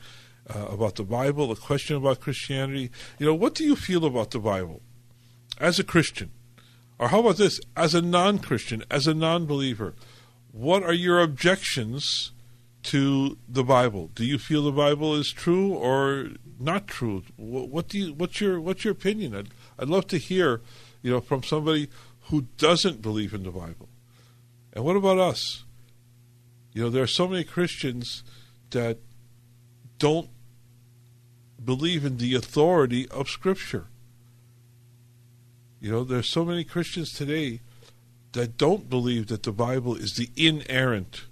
uh, 0.54 0.65
about 0.65 0.95
the 0.95 1.06
Bible, 1.06 1.49
a 1.49 1.56
question 1.56 1.95
about 1.95 2.19
Christianity. 2.19 2.91
You 3.19 3.25
know, 3.25 3.34
what 3.34 3.56
do 3.56 3.63
you 3.63 3.78
feel 3.78 4.04
about 4.04 4.32
the 4.32 4.39
Bible 4.39 4.82
as 5.58 5.80
a 5.80 5.86
Christian? 5.86 6.32
Or 6.99 7.08
how 7.08 7.21
about 7.21 7.38
this? 7.38 7.62
As 7.78 7.95
a 7.95 8.02
non 8.02 8.39
Christian, 8.39 8.84
as 8.91 9.08
a 9.08 9.13
non 9.13 9.45
believer, 9.45 9.93
what 10.52 10.84
are 10.84 10.91
your 10.91 11.21
objections 11.21 12.34
to 12.84 13.38
the 13.47 13.63
Bible? 13.63 14.12
Do 14.15 14.25
you 14.25 14.39
feel 14.39 14.63
the 14.63 14.73
Bible 14.73 15.15
is 15.15 15.32
true 15.32 15.73
or 15.73 16.32
not 16.60 16.86
true? 16.86 17.23
What, 17.38 17.69
what 17.69 17.88
do 17.88 17.97
you? 17.97 18.13
What's 18.13 18.41
your 18.41 18.60
What's 18.60 18.84
your 18.84 18.91
opinion? 18.91 19.34
I'd 19.34 19.49
I'd 19.80 19.88
love 19.88 20.08
to 20.08 20.17
hear, 20.17 20.60
you 21.02 21.10
know, 21.12 21.21
from 21.21 21.43
somebody 21.43 21.88
who 22.23 22.47
doesn't 22.58 23.02
believe 23.02 23.34
in 23.34 23.43
the 23.43 23.52
Bible. 23.52 23.88
And 24.73 24.84
what 24.84 24.95
about 24.95 25.17
us? 25.17 25.63
You 26.73 26.84
know, 26.84 26.89
there 26.89 27.03
are 27.03 27.08
so 27.08 27.27
many 27.27 27.43
Christians 27.43 28.23
that 28.69 28.99
don't 29.97 30.29
believe 31.63 32.05
in 32.05 32.17
the 32.17 32.36
authority 32.36 33.08
of 33.10 33.29
Scripture. 33.29 33.88
You 35.79 35.91
know, 35.91 36.03
there's 36.03 36.29
so 36.29 36.45
many 36.45 36.63
Christians 36.63 37.13
today 37.13 37.62
that 38.34 38.58
don't 38.58 38.89
believe 38.89 39.27
that 39.27 39.43
the 39.43 39.51
Bible 39.51 39.95
is 39.95 40.15
the 40.15 40.29
inerrant 40.36 41.25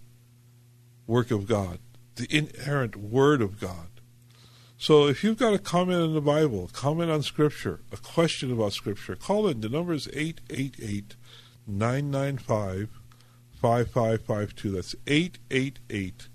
work 1.05 1.31
of 1.31 1.47
God, 1.47 1.79
the 2.15 2.27
inerrant 2.29 2.95
Word 2.95 3.41
of 3.41 3.59
God. 3.59 3.87
So 4.77 5.07
if 5.07 5.23
you've 5.23 5.37
got 5.37 5.53
a 5.53 5.59
comment 5.59 6.01
on 6.01 6.13
the 6.13 6.21
Bible, 6.21 6.65
a 6.65 6.73
comment 6.73 7.09
on 7.09 7.23
Scripture, 7.23 7.81
a 7.91 7.97
question 7.97 8.51
about 8.51 8.73
Scripture, 8.73 9.15
call 9.15 9.47
in. 9.47 9.61
The 9.61 9.69
number 9.69 9.93
is 9.93 10.07
888 10.13 11.15
995 11.65 12.89
5552. 13.61 14.71
That's 14.71 14.95
888 15.07 16.27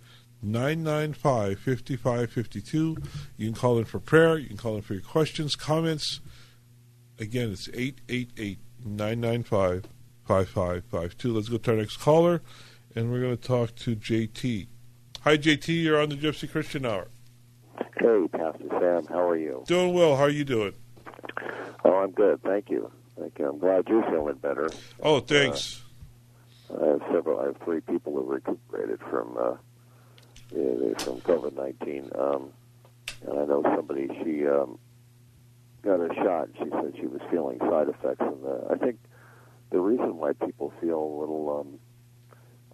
995 0.42 1.58
5552. 1.58 2.96
You 3.36 3.46
can 3.46 3.54
call 3.54 3.78
in 3.78 3.84
for 3.84 4.00
prayer. 4.00 4.38
You 4.38 4.48
can 4.48 4.56
call 4.56 4.76
in 4.76 4.82
for 4.82 4.94
your 4.94 5.02
questions, 5.02 5.54
comments. 5.54 6.20
Again, 7.18 7.52
it's 7.52 7.68
888 7.68 8.58
995 8.84 9.84
5552. 10.26 11.32
Let's 11.32 11.48
go 11.48 11.58
to 11.58 11.70
our 11.70 11.76
next 11.76 11.98
caller, 11.98 12.42
and 12.94 13.10
we're 13.10 13.20
going 13.20 13.36
to 13.36 13.42
talk 13.42 13.74
to 13.76 13.94
JT. 13.94 14.66
Hi, 15.20 15.36
JT. 15.36 15.82
You're 15.82 16.00
on 16.00 16.08
the 16.08 16.16
Gypsy 16.16 16.50
Christian 16.50 16.84
Hour. 16.84 17.08
Hey, 17.98 18.26
Pastor 18.32 18.64
Sam, 18.80 19.06
how 19.06 19.28
are 19.28 19.36
you? 19.36 19.62
Doing 19.66 19.94
well. 19.94 20.16
How 20.16 20.24
are 20.24 20.30
you 20.30 20.44
doing? 20.44 20.72
Oh, 21.84 21.94
I'm 21.94 22.10
good, 22.10 22.42
thank 22.42 22.68
you. 22.70 22.90
Thank 23.18 23.38
you. 23.38 23.48
I'm 23.48 23.58
glad 23.58 23.88
you're 23.88 24.02
feeling 24.10 24.36
better. 24.36 24.70
Oh, 25.00 25.20
thanks. 25.20 25.80
Uh, 25.80 25.81
I 26.80 26.86
have 26.86 27.02
several. 27.12 27.40
I 27.40 27.46
have 27.46 27.56
three 27.64 27.80
people 27.80 28.14
who 28.14 28.22
recuperated 28.22 29.00
from 29.10 29.36
uh, 29.38 29.56
eh, 30.56 30.94
from 30.98 31.20
COVID 31.20 31.54
nineteen, 31.54 32.10
um, 32.18 32.52
and 33.26 33.38
I 33.38 33.44
know 33.44 33.62
somebody. 33.76 34.08
She 34.24 34.46
um, 34.46 34.78
got 35.82 36.00
a 36.00 36.14
shot. 36.14 36.48
and 36.48 36.56
She 36.58 36.70
said 36.70 36.94
she 36.98 37.06
was 37.06 37.20
feeling 37.30 37.58
side 37.58 37.88
effects, 37.88 38.20
and 38.20 38.44
uh, 38.44 38.72
I 38.72 38.76
think 38.76 38.98
the 39.70 39.80
reason 39.80 40.16
why 40.16 40.32
people 40.32 40.72
feel 40.80 40.98
a 40.98 41.16
little 41.20 41.60
um, 41.60 41.78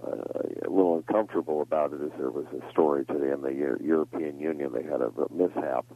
uh, 0.07 0.67
a 0.67 0.71
little 0.71 0.97
uncomfortable 0.97 1.63
about 1.63 1.93
it 1.93 2.01
is 2.01 2.13
there 2.19 2.31
was 2.31 2.47
a 2.53 2.71
story 2.71 3.05
today 3.05 3.33
in 3.33 3.43
the 3.43 3.77
European 3.81 4.39
Union. 4.39 4.73
They 4.73 4.85
had 4.85 5.01
a, 5.01 5.11
mishap 5.33 5.87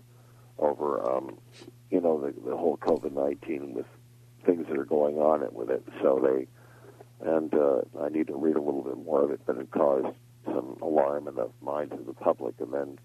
over 0.59 1.09
um, 1.09 1.39
you 1.91 2.01
know 2.01 2.21
the, 2.21 2.33
the 2.49 2.57
whole 2.57 2.79
COVID 2.79 3.13
nineteen 3.13 3.75
with 3.75 3.87
things 4.45 4.67
that 4.69 4.77
are 4.77 4.85
going 4.85 5.19
on 5.19 5.47
with 5.53 5.71
it. 5.71 5.85
So 6.03 6.19
they 6.21 6.49
and 7.23 7.55
uh, 7.55 7.83
I 8.01 8.09
need 8.09 8.27
to 8.29 8.37
read 8.37 8.57
a 8.57 8.61
little 8.61 8.83
bit 8.83 8.99
more 8.99 9.23
of 9.23 9.31
it, 9.31 9.41
but 9.47 9.57
it 9.57 9.71
caused 9.71 10.15
some 10.45 10.77
alarm 10.83 11.29
in 11.29 11.35
the 11.37 11.49
minds 11.61 11.93
of 11.93 12.07
the 12.07 12.15
public. 12.15 12.55
And 12.61 12.73
then 12.73 12.99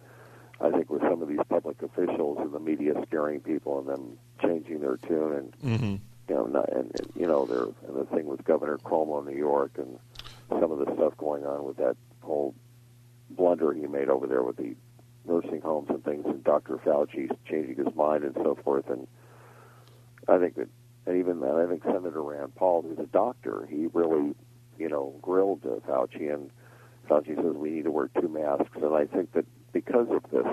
I 0.59 0.71
think 0.71 0.89
with 0.89 1.01
some 1.01 1.21
of 1.21 1.27
these 1.27 1.39
public 1.49 1.81
officials 1.81 2.39
and 2.41 2.51
the 2.51 2.59
media 2.59 2.93
scaring 3.07 3.41
people 3.41 3.79
and 3.79 3.87
them 3.87 4.17
changing 4.41 4.79
their 4.79 4.97
tune 4.97 5.33
and 5.33 5.55
hmm 5.61 5.95
you 6.29 6.35
know, 6.35 6.45
not, 6.45 6.69
and, 6.73 6.91
and 6.99 7.09
you 7.15 7.25
know, 7.25 7.45
there 7.45 7.63
and 7.87 7.95
the 7.95 8.05
thing 8.13 8.25
with 8.25 8.43
Governor 8.43 8.77
Cuomo 8.79 9.25
in 9.25 9.33
New 9.33 9.39
York 9.39 9.71
and 9.77 9.97
some 10.49 10.71
of 10.71 10.79
the 10.79 10.93
stuff 10.95 11.15
going 11.17 11.45
on 11.45 11.63
with 11.63 11.77
that 11.77 11.95
whole 12.21 12.53
blunder 13.29 13.73
he 13.73 13.87
made 13.87 14.09
over 14.09 14.27
there 14.27 14.43
with 14.43 14.57
the 14.57 14.75
nursing 15.25 15.61
homes 15.61 15.89
and 15.89 16.03
things, 16.03 16.25
and 16.25 16.43
Dr. 16.43 16.77
Fauci 16.77 17.29
changing 17.49 17.75
his 17.75 17.93
mind 17.95 18.23
and 18.23 18.33
so 18.35 18.57
forth. 18.63 18.89
And 18.89 19.07
I 20.27 20.37
think 20.37 20.55
that, 20.55 20.69
and 21.07 21.17
even 21.17 21.43
I 21.43 21.65
think 21.67 21.83
Senator 21.83 22.21
Rand 22.21 22.55
Paul, 22.55 22.81
who's 22.81 22.99
a 22.99 23.07
doctor, 23.07 23.65
he 23.69 23.87
really, 23.93 24.35
you 24.77 24.89
know, 24.89 25.15
grilled 25.21 25.65
uh, 25.65 25.79
Fauci, 25.89 26.33
and 26.33 26.51
Fauci 27.09 27.35
says 27.35 27.55
we 27.55 27.69
need 27.69 27.85
to 27.85 27.91
wear 27.91 28.09
two 28.19 28.27
masks. 28.27 28.75
And 28.75 28.93
I 28.93 29.05
think 29.05 29.31
that 29.31 29.45
because 29.71 30.07
of 30.11 30.29
this, 30.31 30.45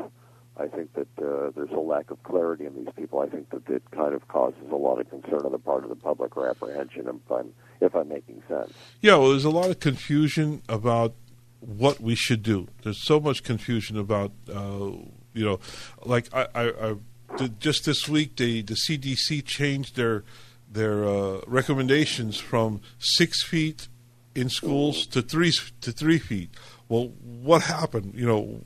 I 0.56 0.68
think 0.68 0.94
that 0.94 1.08
uh, 1.18 1.50
there's 1.56 1.72
a 1.72 1.80
lack 1.80 2.12
of 2.12 2.22
clarity 2.22 2.66
in 2.66 2.74
these 2.76 2.92
people. 2.96 3.18
I 3.20 3.28
think 3.28 3.50
that 3.50 3.68
it 3.68 3.82
kind 3.90 4.14
of 4.14 4.28
causes 4.28 4.70
a 4.70 4.76
lot 4.76 5.00
of 5.00 5.10
concern 5.10 5.40
on 5.44 5.50
the 5.50 5.58
part 5.58 5.82
of 5.82 5.90
the 5.90 5.96
public 5.96 6.36
or 6.36 6.48
apprehension. 6.48 7.08
If 7.08 7.32
I'm 7.32 7.52
if 7.80 7.94
I'm 7.96 8.08
making 8.08 8.42
sense. 8.48 8.72
Yeah, 9.00 9.16
well, 9.16 9.30
there's 9.30 9.44
a 9.44 9.50
lot 9.50 9.70
of 9.70 9.80
confusion 9.80 10.62
about 10.68 11.14
what 11.58 12.00
we 12.00 12.14
should 12.14 12.42
do. 12.42 12.68
There's 12.82 13.02
so 13.02 13.18
much 13.18 13.42
confusion 13.42 13.96
about, 13.96 14.32
uh, 14.48 14.92
you 15.32 15.44
know, 15.44 15.58
like 16.04 16.32
I, 16.32 16.46
I, 16.54 16.68
I 16.68 16.94
did- 17.36 17.60
just 17.60 17.84
this 17.84 18.08
week, 18.08 18.36
they, 18.36 18.60
the 18.62 18.74
CDC 18.74 19.44
changed 19.44 19.96
their 19.96 20.24
their 20.70 21.04
uh, 21.04 21.40
recommendations 21.46 22.36
from 22.38 22.80
six 22.98 23.44
feet 23.44 23.86
in 24.34 24.48
schools 24.48 25.06
to 25.06 25.22
three 25.22 25.52
to 25.80 25.92
three 25.92 26.18
feet. 26.18 26.50
Well, 26.88 27.12
what 27.22 27.62
happened? 27.62 28.14
You 28.16 28.26
know, 28.26 28.60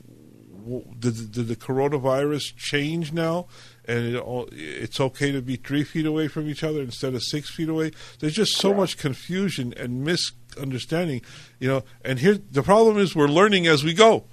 did, 0.99 1.31
did 1.31 1.47
the 1.47 1.55
coronavirus 1.55 2.55
change 2.57 3.13
now? 3.13 3.47
And 3.85 4.15
it, 4.15 4.19
all- 4.19 4.49
it's 4.51 4.99
okay 4.99 5.31
to 5.31 5.41
be 5.41 5.55
three 5.55 5.83
feet 5.83 6.05
away 6.07 6.27
from 6.27 6.49
each 6.49 6.63
other 6.63 6.81
instead 6.81 7.13
of 7.13 7.23
six 7.23 7.49
feet 7.49 7.69
away. 7.69 7.91
There's 8.19 8.33
just 8.33 8.55
so 8.57 8.73
much 8.73 8.97
confusion 8.97 9.73
and 9.77 10.03
misunderstanding, 10.03 11.21
you 11.59 11.67
know. 11.67 11.83
And 12.03 12.19
here, 12.19 12.35
the 12.51 12.63
problem 12.63 12.97
is 12.97 13.15
we're 13.15 13.27
learning 13.27 13.67
as 13.67 13.83
we 13.83 13.93
go, 13.93 14.25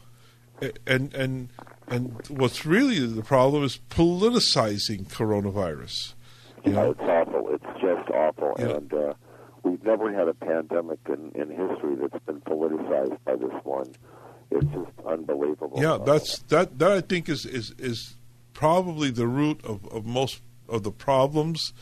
and 0.87 1.12
and 1.14 1.49
and 1.88 2.23
what's 2.29 2.64
really 2.66 3.05
the 3.07 3.23
problem 3.23 3.64
is 3.64 3.79
politicizing 3.90 5.07
coronavirus. 5.09 6.14
You 6.64 6.73
know, 6.73 6.90
it's 6.90 7.01
awful. 7.01 7.49
It's 7.51 7.81
just 7.81 8.11
awful, 8.11 8.55
Yeah. 8.59 8.77
and 8.77 8.92
uh, 8.92 9.14
we've 9.62 9.83
never 9.85 10.12
had 10.12 10.27
a 10.29 10.35
pandemic 10.35 10.99
in, 11.09 11.31
in 11.40 11.49
history 11.51 11.95
that's 11.95 12.25
been 12.25 12.40
politicized 12.40 13.19
by 13.25 13.37
this 13.37 13.55
one. 13.62 13.87
It's 14.51 14.64
just 14.66 15.07
unbelievable. 15.07 15.79
Yeah, 15.81 15.99
that's 16.05 16.38
that. 16.49 16.79
That 16.79 16.92
I 16.92 17.01
think 17.01 17.29
is 17.29 17.45
is 17.47 17.73
is 17.79 18.14
probably 18.53 19.11
the 19.11 19.27
root 19.27 19.61
of, 19.64 19.87
of 19.92 20.07
most 20.07 20.40
of 20.69 20.83
the 20.83 20.90
problems 20.90 21.73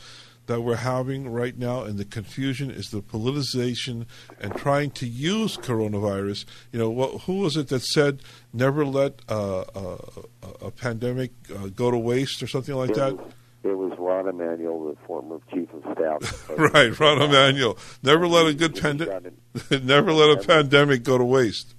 that 0.47 0.61
we're 0.61 0.75
having 0.75 1.29
right 1.29 1.57
now, 1.57 1.83
and 1.83 1.97
the 1.97 2.05
confusion 2.05 2.69
is 2.71 2.89
the 2.89 3.01
politicization 3.01 4.05
and 4.39 4.55
trying 4.55 4.91
to 4.91 5.07
use 5.07 5.57
coronavirus. 5.57 6.45
You 6.71 6.79
know, 6.79 6.89
what, 6.89 7.21
who 7.21 7.39
was 7.39 7.57
it 7.57 7.69
that 7.69 7.81
said 7.81 8.21
never 8.53 8.85
let 8.85 9.21
uh, 9.29 9.61
uh, 9.61 9.97
a, 10.43 10.65
a 10.67 10.71
pandemic 10.71 11.31
uh, 11.53 11.67
go 11.67 11.91
to 11.91 11.97
waste 11.97 12.43
or 12.43 12.47
something 12.47 12.75
like 12.75 12.93
that? 12.93 13.17
It 13.63 13.75
was 13.75 13.93
Rahm 13.93 14.29
Emanuel, 14.29 14.89
the 14.89 14.95
former 15.07 15.39
chief 15.51 15.73
of 15.73 15.81
staff. 15.93 16.49
Right, 16.57 16.91
Rahm 16.91 17.25
Emanuel. 17.27 17.77
Never 18.03 18.27
let 18.27 18.45
a 18.45 18.53
good 18.53 18.79
pandemic. 18.79 19.33
never 19.83 20.13
let 20.13 20.37
a 20.37 20.47
pandemic 20.47 21.01
go 21.03 21.17
to 21.17 21.25
waste. 21.25 21.73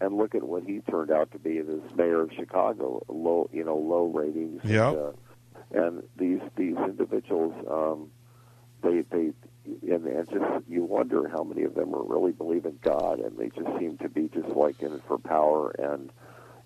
and 0.00 0.16
look 0.16 0.34
at 0.34 0.42
what 0.42 0.64
he 0.64 0.80
turned 0.90 1.12
out 1.12 1.30
to 1.30 1.38
be 1.38 1.58
as 1.58 1.66
mayor 1.96 2.22
of 2.22 2.32
Chicago. 2.32 3.04
Low, 3.08 3.48
you 3.52 3.64
know, 3.64 3.76
low 3.76 4.06
ratings. 4.06 4.60
Yeah. 4.64 4.88
And, 4.88 4.98
uh, 4.98 5.12
and 5.74 6.02
these 6.16 6.40
these 6.56 6.76
individuals, 6.76 7.54
um, 7.68 8.10
they 8.82 9.02
they 9.10 9.32
and, 9.90 10.06
and 10.06 10.30
just 10.30 10.68
you 10.68 10.84
wonder 10.84 11.28
how 11.28 11.42
many 11.42 11.62
of 11.62 11.74
them 11.74 11.94
are 11.94 12.02
really 12.02 12.32
believe 12.32 12.64
in 12.64 12.78
God, 12.82 13.18
and 13.18 13.36
they 13.36 13.48
just 13.48 13.78
seem 13.78 13.98
to 13.98 14.08
be 14.08 14.28
just 14.28 14.48
like 14.48 14.80
in 14.82 14.92
it 14.92 15.02
for 15.06 15.18
power 15.18 15.70
and 15.70 16.10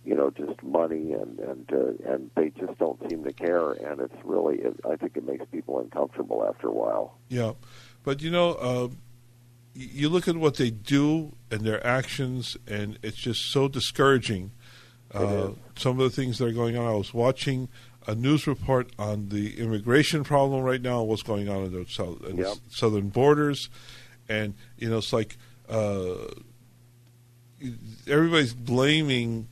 you 0.04 0.14
know 0.14 0.30
just 0.30 0.62
money 0.62 1.12
and 1.12 1.38
and 1.38 1.72
uh, 1.72 2.12
and 2.12 2.30
they 2.34 2.50
just 2.50 2.78
don't 2.78 2.98
seem 3.08 3.24
to 3.24 3.32
care, 3.32 3.72
and 3.72 4.00
it's 4.00 4.24
really 4.24 4.58
it, 4.58 4.78
I 4.88 4.96
think 4.96 5.16
it 5.16 5.24
makes 5.24 5.44
people 5.50 5.80
uncomfortable 5.80 6.44
after 6.46 6.68
a 6.68 6.72
while. 6.72 7.18
Yeah, 7.28 7.52
but 8.04 8.20
you 8.20 8.30
know, 8.30 8.50
uh, 8.54 8.88
you 9.74 10.08
look 10.08 10.28
at 10.28 10.36
what 10.36 10.56
they 10.56 10.70
do 10.70 11.34
and 11.50 11.62
their 11.62 11.84
actions, 11.86 12.56
and 12.66 12.98
it's 13.02 13.16
just 13.16 13.52
so 13.52 13.68
discouraging. 13.68 14.52
Uh, 15.10 15.52
some 15.74 15.98
of 15.98 16.04
the 16.04 16.14
things 16.14 16.36
that 16.36 16.46
are 16.46 16.52
going 16.52 16.76
on. 16.76 16.86
I 16.86 16.92
was 16.92 17.14
watching 17.14 17.70
a 18.08 18.14
news 18.14 18.46
report 18.46 18.90
on 18.98 19.28
the 19.28 19.60
immigration 19.60 20.24
problem 20.24 20.62
right 20.62 20.80
now, 20.80 21.02
what's 21.02 21.22
going 21.22 21.48
on 21.48 21.64
in 21.64 21.72
the, 21.72 21.86
south, 21.86 22.24
in 22.24 22.36
the 22.36 22.58
southern 22.70 23.10
borders, 23.10 23.68
and 24.30 24.54
you 24.78 24.88
know, 24.88 24.96
it's 24.96 25.12
like 25.12 25.36
uh, 25.68 26.14
everybody's 28.06 28.54
blaming 28.54 29.46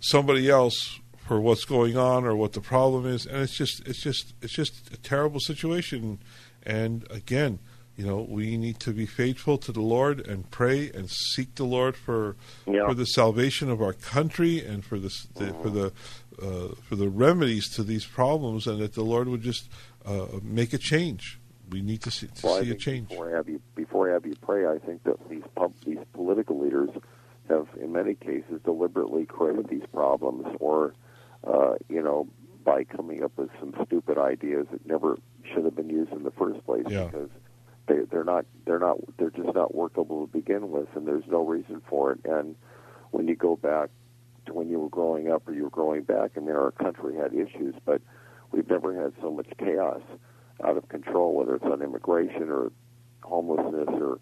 somebody 0.00 0.50
else 0.50 1.00
for 1.26 1.40
what's 1.40 1.64
going 1.64 1.96
on 1.96 2.24
or 2.24 2.36
what 2.36 2.52
the 2.52 2.60
problem 2.60 3.06
is, 3.06 3.24
and 3.24 3.38
it's 3.38 3.56
just 3.56 3.80
it's 3.86 4.02
just 4.02 4.34
it's 4.42 4.52
just 4.52 4.92
a 4.92 4.98
terrible 4.98 5.40
situation. 5.40 6.18
And 6.64 7.06
again, 7.10 7.58
you 7.98 8.06
know, 8.06 8.24
we 8.28 8.56
need 8.56 8.78
to 8.80 8.92
be 8.92 9.06
faithful 9.06 9.58
to 9.58 9.72
the 9.72 9.80
Lord 9.82 10.24
and 10.26 10.48
pray 10.52 10.88
and 10.94 11.10
seek 11.10 11.56
the 11.56 11.64
Lord 11.64 11.96
for 11.96 12.36
Yeah. 12.64 12.86
for 12.86 12.94
the 12.94 13.04
salvation 13.06 13.68
of 13.70 13.82
our 13.82 13.92
country 13.92 14.64
and 14.64 14.84
for 14.84 14.98
this 15.00 15.26
the, 15.34 15.52
for 15.62 15.68
the 15.68 15.92
uh, 16.40 16.74
for 16.88 16.94
the 16.94 17.08
remedies 17.08 17.68
to 17.74 17.82
these 17.82 18.06
problems, 18.06 18.68
and 18.68 18.80
that 18.80 18.94
the 18.94 19.02
Lord 19.02 19.26
would 19.28 19.42
just 19.42 19.68
uh, 20.06 20.26
make 20.42 20.72
a 20.72 20.78
change. 20.78 21.40
We 21.70 21.82
need 21.82 22.00
to 22.02 22.10
see, 22.12 22.28
to 22.28 22.46
Well, 22.46 22.62
see 22.62 22.70
a 22.70 22.74
change. 22.76 23.08
Before 23.08 23.30
I 23.30 23.36
have 23.36 23.48
you, 23.48 23.60
before 23.74 24.08
I 24.08 24.12
have 24.14 24.24
you 24.24 24.36
pray, 24.40 24.64
I 24.66 24.78
think 24.78 25.02
that 25.02 25.28
these 25.28 25.42
pub, 25.56 25.74
these 25.84 25.98
political 26.14 26.58
leaders 26.60 26.88
have, 27.50 27.66
in 27.82 27.90
many 27.92 28.14
cases, 28.14 28.60
deliberately 28.64 29.26
created 29.26 29.68
these 29.68 29.82
problems, 29.92 30.46
or 30.60 30.94
uh, 31.44 31.74
you 31.88 32.00
know, 32.02 32.28
by 32.64 32.84
coming 32.84 33.24
up 33.24 33.32
with 33.36 33.50
some 33.58 33.74
stupid 33.86 34.16
ideas 34.18 34.66
that 34.70 34.86
never 34.86 35.18
should 35.52 35.64
have 35.64 35.74
been 35.74 35.90
used 35.90 36.12
in 36.12 36.22
the 36.22 36.30
first 36.30 36.64
place 36.64 36.84
Yeah. 36.88 37.06
because 37.06 37.30
they, 37.88 38.00
they're 38.10 38.24
not 38.24 38.46
they're 38.66 38.78
not 38.78 38.98
they're 39.18 39.30
just 39.30 39.54
not 39.54 39.74
workable 39.74 40.26
to 40.26 40.32
begin 40.32 40.70
with, 40.70 40.88
and 40.94 41.06
there's 41.06 41.26
no 41.28 41.44
reason 41.44 41.82
for 41.88 42.12
it. 42.12 42.20
And 42.24 42.54
when 43.10 43.28
you 43.28 43.34
go 43.34 43.56
back 43.56 43.90
to 44.46 44.54
when 44.54 44.68
you 44.68 44.78
were 44.78 44.88
growing 44.88 45.30
up 45.30 45.48
or 45.48 45.54
you 45.54 45.64
were 45.64 45.70
growing 45.70 46.02
back, 46.02 46.32
I 46.36 46.40
mean, 46.40 46.50
our 46.54 46.70
country 46.72 47.16
had 47.16 47.32
issues, 47.34 47.74
but 47.84 48.00
we've 48.52 48.68
never 48.68 48.94
had 49.00 49.12
so 49.20 49.30
much 49.30 49.48
chaos 49.58 50.02
out 50.64 50.76
of 50.76 50.88
control, 50.88 51.34
whether 51.34 51.54
it's 51.54 51.64
on 51.64 51.82
immigration 51.82 52.48
or 52.48 52.72
homelessness 53.22 53.88
or 54.00 54.18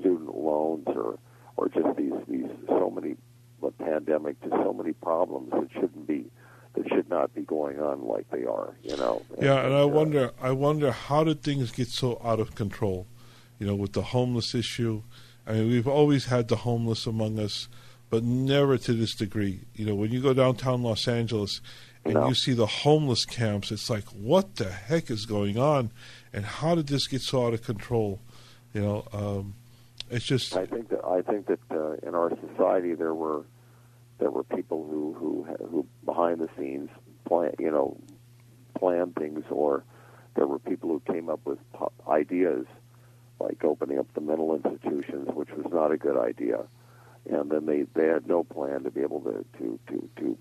student 0.00 0.34
loans 0.36 0.86
or 0.88 1.18
or 1.56 1.68
just 1.68 1.96
these 1.96 2.12
these 2.28 2.50
so 2.68 2.90
many 2.90 3.16
the 3.60 3.70
pandemic, 3.72 4.40
just 4.40 4.54
so 4.54 4.72
many 4.72 4.92
problems 4.92 5.50
that 5.50 5.68
shouldn't 5.72 6.06
be 6.06 6.30
that 6.78 6.88
should 6.88 7.08
not 7.10 7.34
be 7.34 7.42
going 7.42 7.80
on 7.80 8.06
like 8.06 8.30
they 8.30 8.44
are. 8.44 8.74
You 8.82 8.96
know. 8.96 9.22
Yeah, 9.40 9.64
and 9.64 9.74
I 9.74 9.80
uh, 9.80 9.86
wonder, 9.86 10.30
I 10.40 10.52
wonder 10.52 10.92
how 10.92 11.24
did 11.24 11.42
things 11.42 11.70
get 11.70 11.88
so 11.88 12.20
out 12.24 12.40
of 12.40 12.54
control? 12.54 13.06
You 13.58 13.66
know, 13.66 13.74
with 13.74 13.92
the 13.92 14.02
homeless 14.02 14.54
issue. 14.54 15.02
I 15.46 15.52
mean, 15.52 15.68
we've 15.68 15.88
always 15.88 16.26
had 16.26 16.48
the 16.48 16.56
homeless 16.56 17.06
among 17.06 17.38
us, 17.38 17.68
but 18.10 18.22
never 18.22 18.76
to 18.78 18.92
this 18.92 19.14
degree. 19.14 19.60
You 19.74 19.86
know, 19.86 19.94
when 19.94 20.12
you 20.12 20.20
go 20.20 20.34
downtown 20.34 20.82
Los 20.82 21.08
Angeles 21.08 21.60
and 22.04 22.14
No. 22.14 22.28
you 22.28 22.34
see 22.34 22.52
the 22.52 22.66
homeless 22.66 23.24
camps, 23.24 23.72
it's 23.72 23.88
like, 23.88 24.04
what 24.08 24.56
the 24.56 24.70
heck 24.70 25.10
is 25.10 25.24
going 25.24 25.58
on? 25.58 25.90
And 26.32 26.44
how 26.44 26.74
did 26.74 26.88
this 26.88 27.06
get 27.06 27.22
so 27.22 27.46
out 27.46 27.54
of 27.54 27.62
control? 27.62 28.20
You 28.74 28.82
know, 28.82 29.04
um, 29.12 29.54
it's 30.10 30.26
just 30.26 30.54
I 30.56 30.66
think 30.66 30.90
that 30.90 31.04
I 31.04 31.22
think 31.22 31.46
that 31.46 31.60
uh, 31.70 32.06
in 32.06 32.14
our 32.14 32.30
society 32.48 32.94
there 32.94 33.14
were 33.14 33.44
there 34.18 34.30
were 34.30 34.44
people 34.44 34.86
who 34.88 35.14
who 35.18 35.66
who 35.70 35.86
behind 36.04 36.40
the 36.40 36.48
scenes 36.56 36.90
plan 37.26 37.52
you 37.58 37.70
know 37.70 37.96
plan 38.78 39.12
things 39.12 39.44
or 39.50 39.84
there 40.34 40.46
were 40.46 40.58
people 40.58 40.88
who 40.88 41.12
came 41.12 41.28
up 41.28 41.40
with 41.44 41.58
ideas 42.08 42.66
like 43.40 43.64
opening 43.64 43.98
up 43.98 44.06
the 44.14 44.20
mental 44.20 44.54
institutions, 44.54 45.28
which 45.34 45.50
was 45.50 45.66
not 45.72 45.92
a 45.92 45.96
good 45.96 46.16
idea. 46.16 46.64
And 47.30 47.50
then 47.50 47.66
they, 47.66 47.84
they 47.94 48.06
had 48.06 48.26
no 48.26 48.42
plan 48.44 48.84
to 48.84 48.90
be 48.90 49.00
able 49.02 49.20
to, 49.20 49.44
to, 49.58 49.78
to, 49.88 50.10
to, 50.16 50.38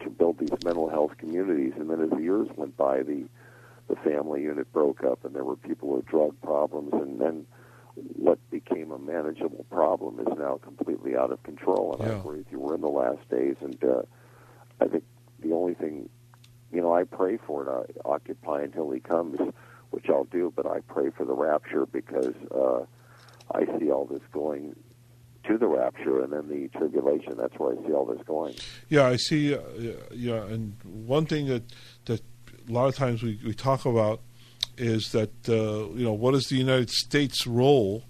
to 0.00 0.10
build 0.10 0.38
these 0.38 0.52
mental 0.64 0.88
health 0.88 1.12
communities. 1.18 1.72
And 1.76 1.90
then 1.90 2.00
as 2.00 2.10
the 2.10 2.22
years 2.22 2.48
went 2.56 2.76
by, 2.76 3.02
the, 3.02 3.24
the 3.88 3.96
family 3.96 4.42
unit 4.42 4.72
broke 4.72 5.04
up, 5.04 5.24
and 5.24 5.34
there 5.34 5.44
were 5.44 5.56
people 5.56 5.88
with 5.88 6.06
drug 6.06 6.40
problems. 6.40 6.92
And 6.92 7.20
then 7.20 7.46
what 8.16 8.38
became 8.50 8.90
a 8.92 8.98
manageable 8.98 9.64
problem 9.70 10.20
is 10.20 10.38
now 10.38 10.58
completely 10.62 11.16
out 11.16 11.30
of 11.32 11.42
control. 11.42 11.94
And 11.94 12.02
I 12.02 12.12
Yeah. 12.12 12.20
agree 12.20 12.38
with 12.38 12.52
you. 12.52 12.58
We're 12.60 12.74
in 12.74 12.80
the 12.80 12.88
last 12.88 13.28
days, 13.30 13.56
and 13.60 13.82
uh, 13.84 14.02
I 14.80 14.88
think 14.88 15.04
the 15.40 15.52
only 15.52 15.74
thing, 15.74 16.08
you 16.72 16.80
know, 16.80 16.94
I 16.94 17.04
pray 17.04 17.36
for 17.46 17.62
it, 17.62 17.68
uh, 17.68 18.08
Occupy 18.08 18.62
until 18.62 18.90
He 18.90 19.00
comes, 19.00 19.38
which 19.90 20.06
I'll 20.08 20.24
do, 20.24 20.52
but 20.54 20.66
I 20.66 20.80
pray 20.80 21.10
for 21.10 21.24
the 21.24 21.34
rapture 21.34 21.86
because 21.86 22.34
uh, 22.54 22.84
I 23.52 23.66
see 23.78 23.90
all 23.90 24.06
this 24.06 24.22
going 24.32 24.76
to 25.44 25.58
the 25.58 25.66
rapture 25.66 26.22
and 26.22 26.32
then 26.32 26.48
the 26.48 26.68
tribulation. 26.78 27.36
That's 27.36 27.54
where 27.58 27.72
I 27.72 27.86
see 27.86 27.92
all 27.92 28.04
this 28.04 28.22
going. 28.26 28.54
Yeah, 28.88 29.06
I 29.06 29.16
see. 29.16 29.54
Uh, 29.54 29.60
yeah, 30.12 30.44
and 30.44 30.76
one 30.84 31.26
thing 31.26 31.46
that 31.46 31.62
that 32.04 32.20
a 32.68 32.72
lot 32.72 32.88
of 32.88 32.94
times 32.94 33.22
we, 33.22 33.40
we 33.44 33.54
talk 33.54 33.86
about 33.86 34.20
is 34.80 35.12
that 35.12 35.30
uh, 35.48 35.92
you 35.94 36.04
know 36.04 36.12
what 36.12 36.34
is 36.34 36.46
the 36.46 36.56
United 36.56 36.90
States' 36.90 37.46
role 37.46 38.04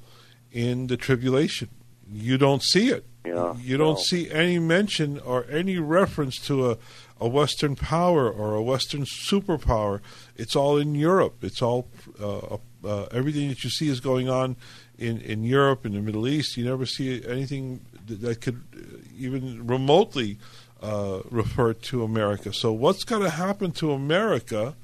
in 0.53 0.87
the 0.87 0.97
tribulation? 0.97 1.69
You 2.11 2.39
don't 2.39 2.63
see 2.63 2.89
it. 2.89 3.05
Yeah, 3.25 3.55
you 3.57 3.77
don't 3.77 3.99
no. 3.99 4.03
see 4.03 4.31
any 4.31 4.59
mention 4.59 5.19
or 5.19 5.47
any 5.51 5.79
reference 5.79 6.39
to 6.47 6.71
a, 6.71 6.79
a 7.21 7.29
Western 7.29 7.77
power 7.77 8.31
or 8.31 8.55
a 8.55 8.63
Western 8.63 9.05
superpower. 9.05 10.01
It's 10.37 10.57
all 10.57 10.79
in 10.79 10.95
Europe. 10.95 11.45
It's 11.45 11.61
all 11.61 11.89
uh, 12.23 12.57
uh, 12.85 13.07
everything 13.13 13.49
that 13.49 13.63
you 13.63 13.71
see 13.71 13.89
is 13.89 14.01
going 14.01 14.29
on 14.29 14.57
in, 14.99 15.21
in 15.21 15.45
Europe 15.45 15.85
in 15.85 15.93
the 15.93 16.01
Middle 16.01 16.27
East. 16.27 16.57
You 16.57 16.65
never 16.65 16.87
see 16.87 17.23
anything 17.27 17.81
that, 18.07 18.21
that 18.23 18.41
could 18.41 18.63
uh, 18.75 18.81
even 19.19 19.67
remotely 19.67 20.39
uh, 20.83 21.21
refer 21.31 21.75
to 21.75 22.03
America. 22.03 22.53
So 22.53 22.73
what's 22.73 23.05
going 23.05 23.23
to 23.23 23.31
happen 23.31 23.73
to 23.73 23.93
America? 23.93 24.77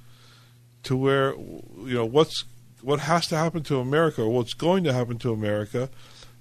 To 0.86 0.96
where 0.96 1.34
you 1.34 1.94
know 1.94 2.04
what's 2.04 2.44
what 2.82 3.00
has 3.00 3.26
to 3.28 3.36
happen 3.36 3.62
to 3.64 3.78
America 3.80 4.22
or 4.22 4.28
what's 4.28 4.54
going 4.54 4.84
to 4.84 4.92
happen 4.92 5.18
to 5.18 5.32
America 5.32 5.90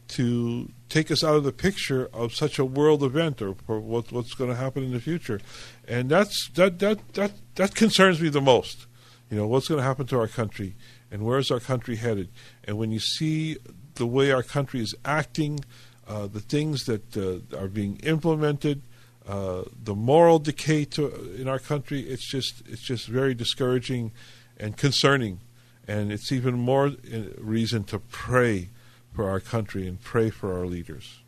to 0.08 0.71
take 0.89 1.10
us 1.10 1.23
out 1.23 1.36
of 1.36 1.43
the 1.43 1.51
picture 1.51 2.10
of 2.13 2.34
such 2.34 2.60
a 2.60 2.65
world 2.65 3.03
event 3.03 3.41
or, 3.41 3.55
or 3.67 3.79
what, 3.79 4.12
what's 4.12 4.36
going 4.36 4.49
to 4.49 4.55
happen 4.55 4.84
in 4.84 4.91
the 4.91 4.99
future, 4.99 5.39
and 5.88 6.10
that's 6.10 6.49
that 6.49 6.79
that 6.79 7.13
that 7.13 7.31
that 7.55 7.75
concerns 7.75 8.21
me 8.21 8.29
the 8.29 8.41
most. 8.41 8.86
You 9.29 9.38
know, 9.38 9.47
what's 9.47 9.67
going 9.67 9.79
to 9.79 9.84
happen 9.84 10.05
to 10.08 10.19
our 10.19 10.27
country, 10.27 10.75
and 11.12 11.23
where's 11.23 11.49
our 11.49 11.60
country 11.60 11.95
headed? 11.95 12.29
And 12.65 12.77
when 12.77 12.91
you 12.91 12.99
see 12.99 13.58
the 13.95 14.05
way 14.05 14.31
our 14.31 14.43
country 14.43 14.81
is 14.81 14.93
acting, 15.03 15.65
uh, 16.08 16.27
the 16.27 16.39
things 16.39 16.86
that 16.86 17.17
uh, 17.17 17.58
are 17.58 17.67
being 17.67 17.97
implemented, 18.03 18.84
uh, 19.27 19.63
the 19.84 19.95
moral 19.95 20.38
decay 20.38 20.86
to, 20.86 21.34
in 21.34 21.47
our 21.47 21.58
country, 21.58 22.01
it's 22.01 22.29
just 22.29 22.62
it's 22.67 22.86
just 22.86 23.08
very 23.08 23.34
discouraging 23.34 24.12
and 24.57 24.77
concerning, 24.77 25.41
and 25.87 26.11
it's 26.11 26.31
even 26.31 26.55
more 26.55 26.87
uh, 26.87 27.19
reason 27.37 27.83
to 27.85 27.99
pray 27.99 28.69
for 29.13 29.29
our 29.29 29.39
country 29.39 29.87
and 29.87 30.01
pray 30.01 30.29
for 30.29 30.57
our 30.57 30.65
leaders. 30.65 31.19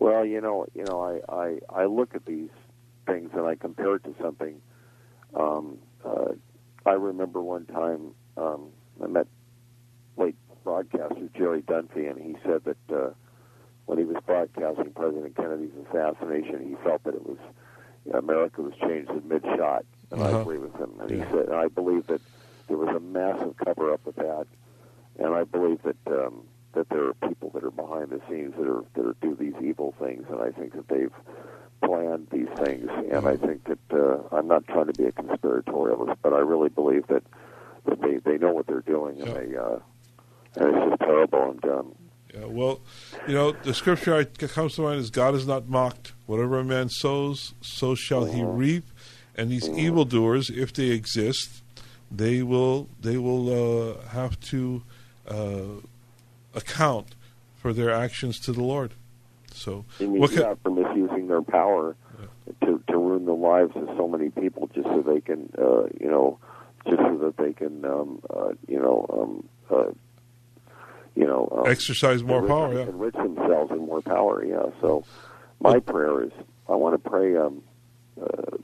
Well, 0.00 0.24
you 0.24 0.40
know, 0.40 0.66
you 0.74 0.84
know, 0.84 1.00
I, 1.02 1.32
I, 1.32 1.58
I 1.82 1.84
look 1.86 2.14
at 2.14 2.24
these 2.24 2.50
things 3.06 3.30
and 3.34 3.46
I 3.46 3.54
compare 3.56 3.96
it 3.96 4.04
to 4.04 4.14
something. 4.20 4.60
Um, 5.34 5.78
uh, 6.04 6.32
I 6.86 6.92
remember 6.92 7.40
one 7.42 7.66
time 7.66 8.14
um, 8.36 8.68
I 9.02 9.06
met 9.06 9.26
late 10.16 10.36
broadcaster 10.64 11.28
Jerry 11.36 11.62
Dunphy, 11.62 12.10
and 12.10 12.20
he 12.20 12.36
said 12.44 12.62
that 12.64 12.94
uh, 12.96 13.10
when 13.86 13.98
he 13.98 14.04
was 14.04 14.16
broadcasting 14.26 14.92
President 14.94 15.36
Kennedy's 15.36 15.72
assassination, 15.88 16.68
he 16.68 16.76
felt 16.84 17.02
that 17.04 17.14
it 17.14 17.26
was 17.26 17.38
you 18.04 18.12
know, 18.12 18.18
America 18.18 18.62
was 18.62 18.74
changed 18.80 19.10
in 19.10 19.26
mid 19.28 19.42
shot, 19.56 19.84
and 20.10 20.20
Uh-huh. 20.20 20.38
I 20.38 20.40
agree 20.40 20.58
with 20.58 20.74
him. 20.74 20.92
And 21.00 21.10
Yeah. 21.10 21.24
he 21.24 21.30
said, 21.32 21.46
and 21.46 21.54
I 21.56 21.68
believe 21.68 22.06
that 22.06 22.20
there 22.68 22.76
was 22.76 22.94
a 22.94 23.00
massive 23.00 23.56
cover 23.56 23.92
up 23.92 24.04
with 24.04 24.16
that, 24.16 24.46
and 25.18 25.34
I 25.34 25.44
believe 25.44 25.80
that. 25.82 25.96
Um, 26.06 26.44
that 26.74 26.88
there 26.90 27.08
are 27.08 27.14
people 27.28 27.50
that 27.54 27.64
are 27.64 27.70
behind 27.70 28.10
the 28.10 28.20
scenes 28.28 28.54
that 28.56 28.68
are 28.68 28.84
that 28.94 29.04
are 29.04 29.16
do 29.22 29.34
these 29.34 29.54
evil 29.62 29.94
things, 29.98 30.24
and 30.28 30.40
I 30.40 30.50
think 30.50 30.74
that 30.74 30.86
they've 30.88 31.12
planned 31.82 32.28
these 32.30 32.48
things. 32.58 32.88
And 33.10 33.26
I 33.26 33.36
think 33.36 33.64
that 33.64 33.78
uh, 33.90 34.36
I'm 34.36 34.46
not 34.46 34.66
trying 34.66 34.86
to 34.86 34.92
be 34.92 35.06
a 35.06 35.12
conspiratorialist, 35.12 36.16
but 36.22 36.32
I 36.34 36.38
really 36.38 36.68
believe 36.68 37.06
that 37.08 37.22
that 37.86 38.00
they 38.00 38.18
they 38.18 38.38
know 38.38 38.52
what 38.52 38.66
they're 38.66 38.82
doing, 38.82 39.20
and 39.20 39.28
Yeah. 39.28 39.34
they 39.34 39.56
uh, 39.56 39.78
and 40.56 40.76
it's 40.76 40.90
just 40.90 41.00
terrible. 41.00 41.50
And 41.50 41.64
um, 41.64 41.94
Yeah, 42.34 42.44
well, 42.46 42.80
you 43.26 43.34
know, 43.34 43.52
the 43.52 43.74
scripture 43.74 44.14
I, 44.14 44.24
that 44.24 44.50
comes 44.50 44.74
to 44.74 44.82
mind 44.82 45.00
is 45.00 45.10
God 45.10 45.34
is 45.34 45.46
not 45.46 45.68
mocked. 45.68 46.12
Whatever 46.26 46.58
a 46.58 46.64
man 46.64 46.90
sows, 46.90 47.54
so 47.62 47.94
shall 47.94 48.26
he 48.26 48.44
reap. 48.44 48.84
And 49.34 49.50
these 49.50 49.68
evildoers, 49.70 50.50
if 50.50 50.72
they 50.72 50.90
exist, 50.90 51.62
they 52.10 52.42
will 52.42 52.88
they 53.00 53.16
will 53.16 53.48
uh, 53.50 54.08
have 54.08 54.38
to 54.40 54.82
uh, 55.26 55.80
account 56.54 57.14
for 57.56 57.72
their 57.72 57.90
actions 57.90 58.38
to 58.40 58.52
the 58.52 58.62
Lord. 58.62 58.92
So, 59.52 59.84
what 59.98 60.32
yeah, 60.32 60.54
for 60.62 60.70
misusing 60.70 61.26
their 61.26 61.42
power 61.42 61.96
to 62.64 62.82
to 62.88 62.96
ruin 62.96 63.24
the 63.24 63.32
lives 63.32 63.72
of 63.76 63.88
so 63.96 64.08
many 64.08 64.30
people 64.30 64.68
just 64.74 64.86
so 64.86 65.02
they 65.02 65.20
can, 65.20 65.50
uh, 65.58 65.84
you 66.00 66.08
know, 66.10 66.38
just 66.86 66.98
so 66.98 67.18
that 67.18 67.36
they 67.36 67.52
can, 67.52 67.84
um, 67.84 68.22
uh, 68.30 68.50
you 68.66 68.78
know, 68.78 69.06
um, 69.12 69.48
uh, 69.70 69.90
you 71.14 71.26
know, 71.26 71.48
um, 71.56 71.70
exercise 71.70 72.22
more 72.22 72.38
enrich, 72.38 72.50
power? 72.50 72.74
Yeah. 72.74 72.88
enrich 72.88 73.14
themselves 73.14 73.70
in 73.72 73.78
more 73.78 74.02
power. 74.02 74.44
Yeah. 74.44 74.66
So, 74.80 75.04
my 75.60 75.80
prayer 75.80 76.22
is, 76.22 76.32
I 76.68 76.74
want 76.74 77.02
to 77.02 77.10
pray 77.10 77.36
um, 77.36 77.62
uh, 78.20 78.56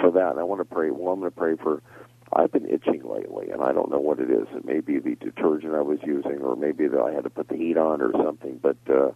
for 0.00 0.10
that. 0.12 0.38
I 0.38 0.42
want 0.44 0.60
to 0.60 0.64
pray. 0.64 0.90
Well, 0.90 1.12
I'm 1.12 1.20
going 1.20 1.32
to 1.32 1.36
pray 1.36 1.56
for. 1.56 1.82
I've 2.32 2.52
been 2.52 2.68
itching 2.68 3.02
lately, 3.04 3.50
and 3.50 3.62
I 3.62 3.72
don't 3.72 3.90
know 3.90 3.98
what 3.98 4.20
it 4.20 4.30
is. 4.30 4.46
It 4.54 4.64
may 4.64 4.80
be 4.80 4.98
the 4.98 5.16
detergent 5.16 5.74
I 5.74 5.80
was 5.80 5.98
using, 6.04 6.40
or 6.42 6.54
maybe 6.54 6.86
that 6.86 7.00
I 7.00 7.12
had 7.12 7.24
to 7.24 7.30
put 7.30 7.48
the 7.48 7.56
heat 7.56 7.76
on, 7.76 8.00
or 8.00 8.12
something. 8.12 8.60
But 8.62 8.76
uh, 8.88 9.10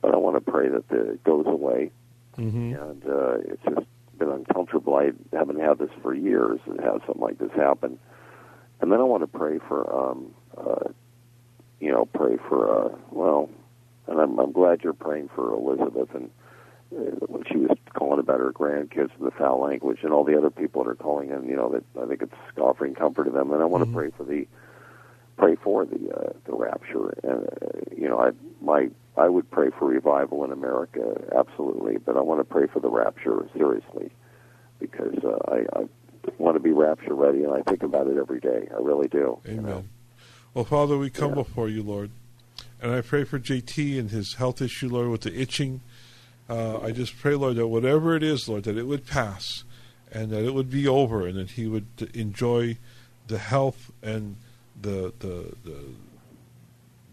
but 0.00 0.14
I 0.14 0.16
want 0.16 0.42
to 0.42 0.50
pray 0.50 0.68
that 0.68 0.88
the, 0.88 1.12
it 1.12 1.24
goes 1.24 1.46
away. 1.46 1.90
hmm 2.36 2.72
And 2.72 3.04
uh, 3.04 3.38
it's 3.40 3.62
just 3.64 3.86
been 4.16 4.30
uncomfortable. 4.30 4.94
I 4.96 5.10
haven't 5.36 5.60
had 5.60 5.78
this 5.78 5.90
for 6.02 6.14
years, 6.14 6.60
and 6.66 6.80
have 6.80 7.02
something 7.06 7.22
like 7.22 7.38
this 7.38 7.52
happen. 7.54 7.98
And 8.80 8.92
then 8.92 9.00
I 9.00 9.04
want 9.04 9.22
to 9.24 9.38
pray 9.38 9.58
for, 9.66 9.92
um, 9.92 10.34
uh, 10.56 10.90
you 11.80 11.90
know, 11.90 12.06
pray 12.06 12.36
for, 12.48 12.86
uh, 12.86 12.96
well, 13.10 13.50
and 14.06 14.20
I'm, 14.20 14.38
I'm 14.38 14.52
glad 14.52 14.82
you're 14.82 14.92
praying 14.92 15.30
for 15.34 15.52
Elizabeth 15.52 16.14
and 16.14 16.30
when 16.90 17.44
she 17.50 17.56
was 17.58 17.76
calling 17.94 18.18
about 18.18 18.40
her 18.40 18.52
grandkids 18.52 19.10
and 19.18 19.26
the 19.26 19.30
foul 19.30 19.60
language 19.62 19.98
and 20.02 20.12
all 20.12 20.24
the 20.24 20.36
other 20.36 20.50
people 20.50 20.84
that 20.84 20.90
are 20.90 20.94
calling 20.94 21.30
in, 21.30 21.46
you 21.48 21.56
know, 21.56 21.70
that 21.70 21.84
I 22.02 22.06
think 22.06 22.22
it's 22.22 22.58
offering 22.58 22.94
comfort 22.94 23.24
to 23.24 23.30
them. 23.30 23.50
And 23.52 23.62
I 23.62 23.66
want 23.66 23.84
to 23.84 23.92
pray 23.92 24.10
for 24.16 24.24
the 24.24 24.46
pray 25.36 25.56
for 25.56 25.84
the 25.84 26.10
uh, 26.10 26.32
the 26.46 26.54
rapture. 26.54 27.10
And 27.22 27.46
uh, 27.46 27.94
you 27.96 28.08
know, 28.08 28.18
I 28.18 28.30
my 28.62 28.88
I 29.16 29.28
would 29.28 29.50
pray 29.50 29.70
for 29.78 29.86
revival 29.88 30.44
in 30.44 30.52
America, 30.52 31.20
absolutely. 31.36 31.98
But 31.98 32.16
I 32.16 32.20
want 32.20 32.40
to 32.40 32.44
pray 32.44 32.66
for 32.66 32.80
the 32.80 32.90
rapture 32.90 33.46
seriously 33.54 34.10
because 34.78 35.18
uh, 35.24 35.38
I, 35.52 35.80
I 35.80 35.84
want 36.38 36.56
to 36.56 36.60
be 36.60 36.70
rapture 36.70 37.14
ready, 37.14 37.42
and 37.44 37.52
I 37.52 37.62
think 37.62 37.82
about 37.82 38.06
it 38.06 38.16
every 38.16 38.40
day. 38.40 38.68
I 38.70 38.80
really 38.80 39.08
do. 39.08 39.38
you 39.44 39.52
Amen. 39.52 39.64
know. 39.64 39.84
Well, 40.54 40.64
Father, 40.64 40.96
we 40.96 41.10
come 41.10 41.30
Yeah. 41.30 41.36
before 41.36 41.68
you, 41.68 41.82
Lord, 41.82 42.10
and 42.80 42.92
I 42.92 43.00
pray 43.00 43.24
for 43.24 43.38
JT 43.38 43.98
and 43.98 44.10
his 44.10 44.34
health 44.34 44.62
issue, 44.62 44.88
Lord, 44.88 45.08
with 45.08 45.22
the 45.22 45.38
itching. 45.38 45.80
Uh, 46.48 46.80
I 46.80 46.92
just 46.92 47.18
pray, 47.18 47.34
Lord, 47.34 47.56
that 47.56 47.66
whatever 47.68 48.16
it 48.16 48.22
is, 48.22 48.48
Lord, 48.48 48.64
that 48.64 48.78
it 48.78 48.86
would 48.86 49.06
pass, 49.06 49.64
and 50.10 50.30
that 50.30 50.44
it 50.44 50.54
would 50.54 50.70
be 50.70 50.88
over, 50.88 51.26
and 51.26 51.36
that 51.36 51.50
he 51.50 51.66
would 51.66 51.86
enjoy 52.14 52.78
the 53.26 53.38
health 53.38 53.92
and 54.02 54.36
the 54.80 55.12
the 55.18 55.54
the, 55.64 55.84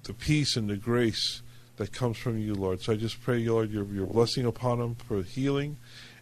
the 0.04 0.14
peace 0.14 0.56
and 0.56 0.70
the 0.70 0.78
grace 0.78 1.42
that 1.78 1.92
comes 1.92 2.18
from 2.18 2.38
you, 2.38 2.54
Lord. 2.54 2.82
So 2.82 2.94
I 2.94 2.96
just 2.96 3.22
pray, 3.22 3.46
Lord, 3.48 3.72
your 3.72 3.86
your 3.86 4.08
blessing 4.08 4.46
upon 4.46 4.80
him 4.80 4.96
for 4.96 5.22
healing, 5.22 5.78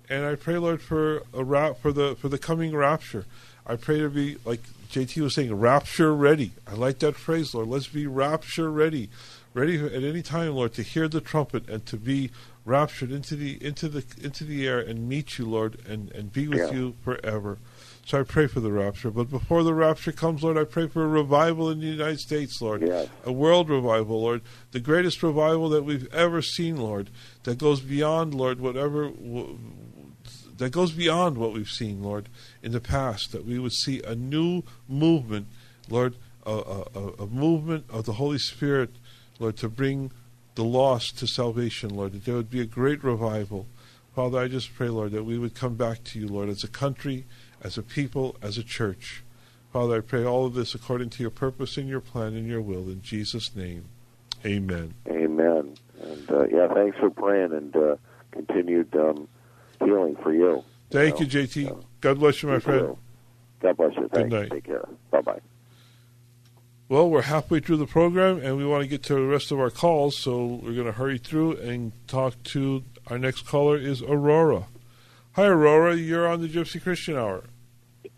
and 0.09 0.25
I 0.25 0.35
pray, 0.35 0.57
Lord, 0.57 0.81
for 0.81 1.23
a 1.33 1.43
rap 1.43 1.77
for 1.81 1.91
the 1.91 2.15
for 2.15 2.29
the 2.29 2.39
coming 2.39 2.75
rapture. 2.75 3.25
I 3.65 3.75
pray 3.75 3.99
to 3.99 4.09
be 4.09 4.37
like 4.43 4.61
JT 4.93 5.21
was 5.21 5.33
saying, 5.33 5.53
rapture 5.55 6.13
ready. 6.13 6.51
I 6.67 6.73
like 6.75 6.99
that 6.99 7.15
phrase, 7.15 7.55
Lord. 7.55 7.67
Let's 7.67 7.87
be 7.87 8.05
rapture 8.05 8.69
ready, 8.69 9.09
ready 9.53 9.77
at 9.79 10.03
any 10.03 10.21
time, 10.21 10.53
Lord, 10.55 10.73
to 10.73 10.83
hear 10.83 11.07
the 11.07 11.21
trumpet 11.21 11.69
and 11.69 11.85
to 11.87 11.97
be 11.97 12.31
raptured 12.65 13.11
into 13.11 13.35
the 13.35 13.63
into 13.63 13.89
the 13.89 14.03
into 14.21 14.43
the 14.45 14.67
air 14.67 14.79
and 14.79 15.07
meet 15.09 15.37
you, 15.37 15.45
Lord, 15.45 15.79
and 15.87 16.11
and 16.11 16.31
be 16.31 16.47
with 16.47 16.59
Yeah. 16.59 16.71
you 16.71 16.95
forever. 17.03 17.57
So 18.05 18.19
I 18.19 18.23
pray 18.23 18.47
for 18.47 18.59
the 18.59 18.71
rapture. 18.71 19.09
But 19.11 19.29
before 19.29 19.63
the 19.63 19.73
rapture 19.73 20.11
comes, 20.11 20.43
Lord, 20.43 20.57
I 20.57 20.65
pray 20.65 20.87
for 20.87 21.03
a 21.03 21.07
revival 21.07 21.69
in 21.69 21.79
the 21.79 21.85
United 21.87 22.19
States, 22.19 22.61
Lord. 22.61 22.81
A 23.25 23.31
world 23.31 23.69
revival, 23.69 24.21
Lord. 24.21 24.41
The 24.71 24.81
greatest 24.81 25.23
revival 25.23 25.69
that 25.69 25.83
we've 25.83 26.13
ever 26.13 26.41
seen, 26.41 26.75
Lord. 26.75 27.09
That 27.43 27.57
goes 27.59 27.79
beyond, 27.79 28.33
Lord, 28.33 28.59
whatever. 28.59 29.05
W- 29.09 29.57
that 30.57 30.71
goes 30.71 30.91
beyond 30.91 31.37
what 31.37 31.53
we've 31.53 31.69
seen, 31.69 32.03
Lord, 32.03 32.27
in 32.61 32.73
the 32.73 32.81
past. 32.81 33.31
That 33.31 33.45
we 33.45 33.57
would 33.57 33.71
see 33.73 34.01
a 34.03 34.15
new 34.15 34.63
movement 34.89 35.47
Lord, 35.89 36.15
a, 36.45 36.51
a, 36.51 37.23
a 37.23 37.27
movement 37.27 37.85
of 37.89 38.05
the 38.05 38.13
Holy 38.13 38.37
Spirit, 38.37 38.89
Lord, 39.43 39.57
to 39.57 39.67
bring 39.67 40.09
the 40.55 40.63
lost 40.63 41.19
to 41.19 41.27
salvation, 41.27 41.89
Lord, 41.89 42.13
that 42.13 42.25
there 42.25 42.35
would 42.35 42.49
be 42.49 42.61
a 42.61 42.65
great 42.65 43.03
revival. 43.03 43.67
Father, 44.15 44.39
I 44.39 44.47
just 44.47 44.73
pray, 44.73 44.87
Lord, 44.87 45.11
that 45.11 45.25
we 45.25 45.37
would 45.37 45.53
come 45.53 45.75
back 45.75 46.03
to 46.05 46.19
you, 46.19 46.29
Lord, 46.29 46.47
as 46.47 46.63
a 46.63 46.67
country, 46.69 47.25
as 47.61 47.77
a 47.77 47.83
people, 47.83 48.37
as 48.41 48.57
a 48.57 48.63
church. 48.63 49.21
Father, 49.73 49.97
I 49.97 49.99
pray 49.99 50.23
all 50.23 50.45
of 50.45 50.53
this 50.53 50.73
according 50.73 51.09
to 51.09 51.21
your 51.23 51.29
purpose 51.29 51.75
and 51.77 51.89
your 51.89 51.99
plan 51.99 52.35
and 52.35 52.47
your 52.47 52.61
will. 52.61 52.89
In 52.89 53.01
Jesus' 53.01 53.53
name, 53.53 53.85
amen. 54.45 54.93
Amen. 55.09 55.75
And 56.01 56.31
uh, 56.31 56.45
yeah, 56.47 56.73
thanks 56.73 56.97
for 56.97 57.09
praying 57.09 57.51
and 57.51 57.75
uh, 57.75 57.95
continued 58.31 58.95
um, 58.95 59.27
healing 59.79 60.15
for 60.23 60.33
you. 60.33 60.63
Thank 60.89 61.15
know, 61.15 61.25
you, 61.25 61.47
JT. 61.47 61.83
God 61.99 62.19
bless 62.19 62.43
you, 62.43 62.49
my 62.49 62.59
friend. 62.59 62.95
God 63.61 63.75
bless 63.75 63.95
you. 63.95 64.07
Thanks. 64.13 64.31
night. 64.31 64.51
Take 64.51 64.65
care. 64.65 64.87
Bye 65.11 65.21
bye. 65.21 65.39
Well, 66.93 67.09
we're 67.09 67.23
halfway 67.23 67.59
through 67.59 67.77
the 67.77 67.87
program, 67.87 68.37
and 68.43 68.55
we 68.55 68.67
want 68.67 68.83
to 68.83 68.87
get 68.87 69.01
to 69.05 69.15
the 69.15 69.25
rest 69.25 69.51
of 69.51 69.59
our 69.59 69.71
calls, 69.71 70.15
so 70.15 70.45
we're 70.61 70.75
going 70.75 70.85
to 70.85 70.91
hurry 70.91 71.17
through 71.17 71.53
and 71.57 71.91
talk 72.07 72.35
to 72.43 72.83
our 73.07 73.17
next 73.17 73.47
caller 73.47 73.75
is 73.75 74.03
Aurora. 74.03 74.67
Hi, 75.31 75.45
Aurora. 75.45 75.95
You're 75.95 76.27
on 76.27 76.41
the 76.41 76.47
Gypsy 76.47 76.79
Christian 76.79 77.17
Hour. 77.17 77.45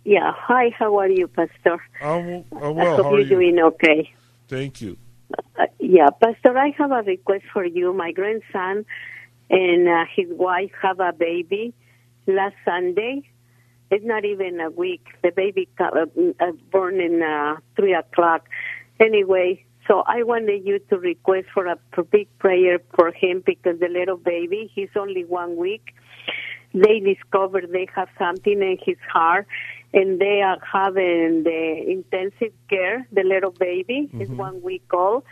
Yeah. 0.04 0.34
Hi, 0.36 0.72
how 0.78 0.98
are 1.00 1.08
you, 1.08 1.30
Pastor? 1.30 1.82
I'm, 2.02 2.44
I'm 2.52 2.64
I 2.64 2.68
well. 2.68 2.96
hope 2.98 3.06
How 3.06 3.14
are 3.14 3.20
you're 3.22 3.42
you? 3.42 3.54
doing 3.54 3.60
okay. 3.60 4.12
Thank 4.50 4.82
you. 4.82 4.98
Uh, 5.58 5.68
yeah, 5.80 6.10
Pastor, 6.22 6.58
I 6.58 6.72
have 6.78 6.92
a 6.92 7.02
request 7.02 7.46
for 7.54 7.64
you. 7.64 7.94
My 7.94 8.12
grandson 8.12 8.86
and 9.50 9.88
uh, 9.88 10.04
his 10.14 10.28
wife 10.32 10.72
have 10.82 11.00
a 11.00 11.14
baby 11.14 11.74
last 12.28 12.56
Sunday. 12.66 13.30
It's 13.92 14.04
not 14.04 14.26
even 14.26 14.60
a 14.60 14.70
week. 14.70 15.06
The 15.24 15.32
baby 15.32 15.70
uh, 15.80 16.08
uh, 16.42 16.52
born 16.72 17.00
in 17.00 17.22
uh, 17.22 17.58
3 17.78 17.94
o'clock. 17.94 18.50
Anyway, 19.00 19.66
so 19.88 20.04
I 20.08 20.24
wanted 20.24 20.66
you 20.66 20.80
to 20.90 20.98
request 20.98 21.48
for 21.54 21.66
a 21.68 21.78
big 22.04 22.28
prayer 22.40 22.80
for 22.96 23.12
him 23.12 23.44
because 23.46 23.80
the 23.80 23.88
little 23.90 24.18
baby, 24.18 24.72
he's 24.74 24.90
only 24.96 25.26
one 25.26 25.58
week. 25.58 25.94
They 26.74 27.00
discovered 27.00 27.70
they 27.72 27.88
have 27.96 28.10
something 28.18 28.62
in 28.62 28.78
his 28.84 28.98
heart 29.10 29.48
and 29.94 30.20
they 30.20 30.42
are 30.42 30.58
having 30.62 31.44
the 31.44 31.86
intensive 31.88 32.54
care. 32.70 33.08
The 33.12 33.24
little 33.24 33.52
baby 33.52 34.10
is 34.20 34.30
one 34.30 34.62
week 34.62 34.84
old 34.94 35.24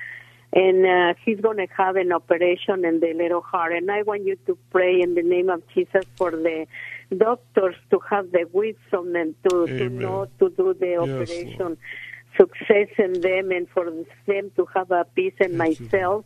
and 0.53 0.85
uh, 0.85 1.13
he's 1.25 1.39
going 1.41 1.57
to 1.57 1.67
have 1.75 1.95
an 1.95 2.11
operation 2.11 2.85
in 2.85 2.99
the 2.99 3.13
little 3.13 3.41
heart. 3.41 3.73
And 3.73 3.89
I 3.89 4.03
want 4.03 4.23
you 4.23 4.37
to 4.45 4.57
pray 4.71 5.01
in 5.01 5.15
the 5.15 5.23
name 5.23 5.49
of 5.49 5.63
Jesus 5.73 6.05
for 6.15 6.29
the 6.31 6.67
doctors 7.17 7.75
to 7.89 7.99
have 8.09 8.31
the 8.31 8.47
wisdom 8.53 9.15
and 9.15 9.35
to, 9.49 9.67
to 9.67 9.89
know 9.89 10.27
to 10.39 10.49
do 10.49 10.75
the 10.79 10.95
Lord. 10.97 11.09
operation 11.09 11.77
success 12.37 12.87
in 12.97 13.21
them 13.21 13.51
and 13.51 13.67
for 13.69 13.85
them 14.25 14.51
to 14.55 14.65
have 14.75 14.91
a 14.91 15.05
peace 15.15 15.33
in 15.39 15.57
myself. 15.57 16.25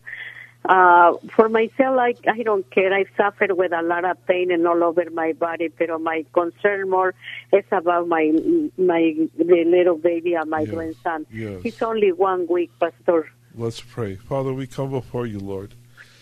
Uh, 0.68 1.14
for 1.36 1.48
myself, 1.48 1.98
I, 1.98 2.14
I 2.30 2.44
don't 2.44 2.70
care. 2.72 2.94
I 2.94 3.06
suffered 3.16 3.54
with 3.58 3.72
a 3.72 3.82
lot 3.84 4.04
of 4.04 4.18
pain 4.26 4.52
and 4.52 4.68
all 4.68 4.84
over 4.84 5.06
my 5.12 5.32
body, 5.34 5.70
but 5.70 5.90
my 6.02 6.26
concern 6.34 6.90
more 6.90 7.14
is 7.54 7.64
about 7.72 8.08
my 8.10 8.32
my 8.78 9.16
the 9.38 9.64
little 9.66 9.98
baby 9.98 10.34
and 10.34 10.50
my 10.50 10.62
Yes, 10.62 10.70
grandson. 10.72 11.26
yes. 11.32 11.62
He's 11.64 11.82
only 11.82 12.12
one 12.12 12.48
week, 12.48 12.72
Pastor. 12.82 13.30
Let's 13.56 13.80
pray. 13.80 14.16
Father, 14.16 14.54
we 14.54 14.68
come 14.68 14.92
before 14.92 15.26
you, 15.26 15.40
Lord. 15.40 15.74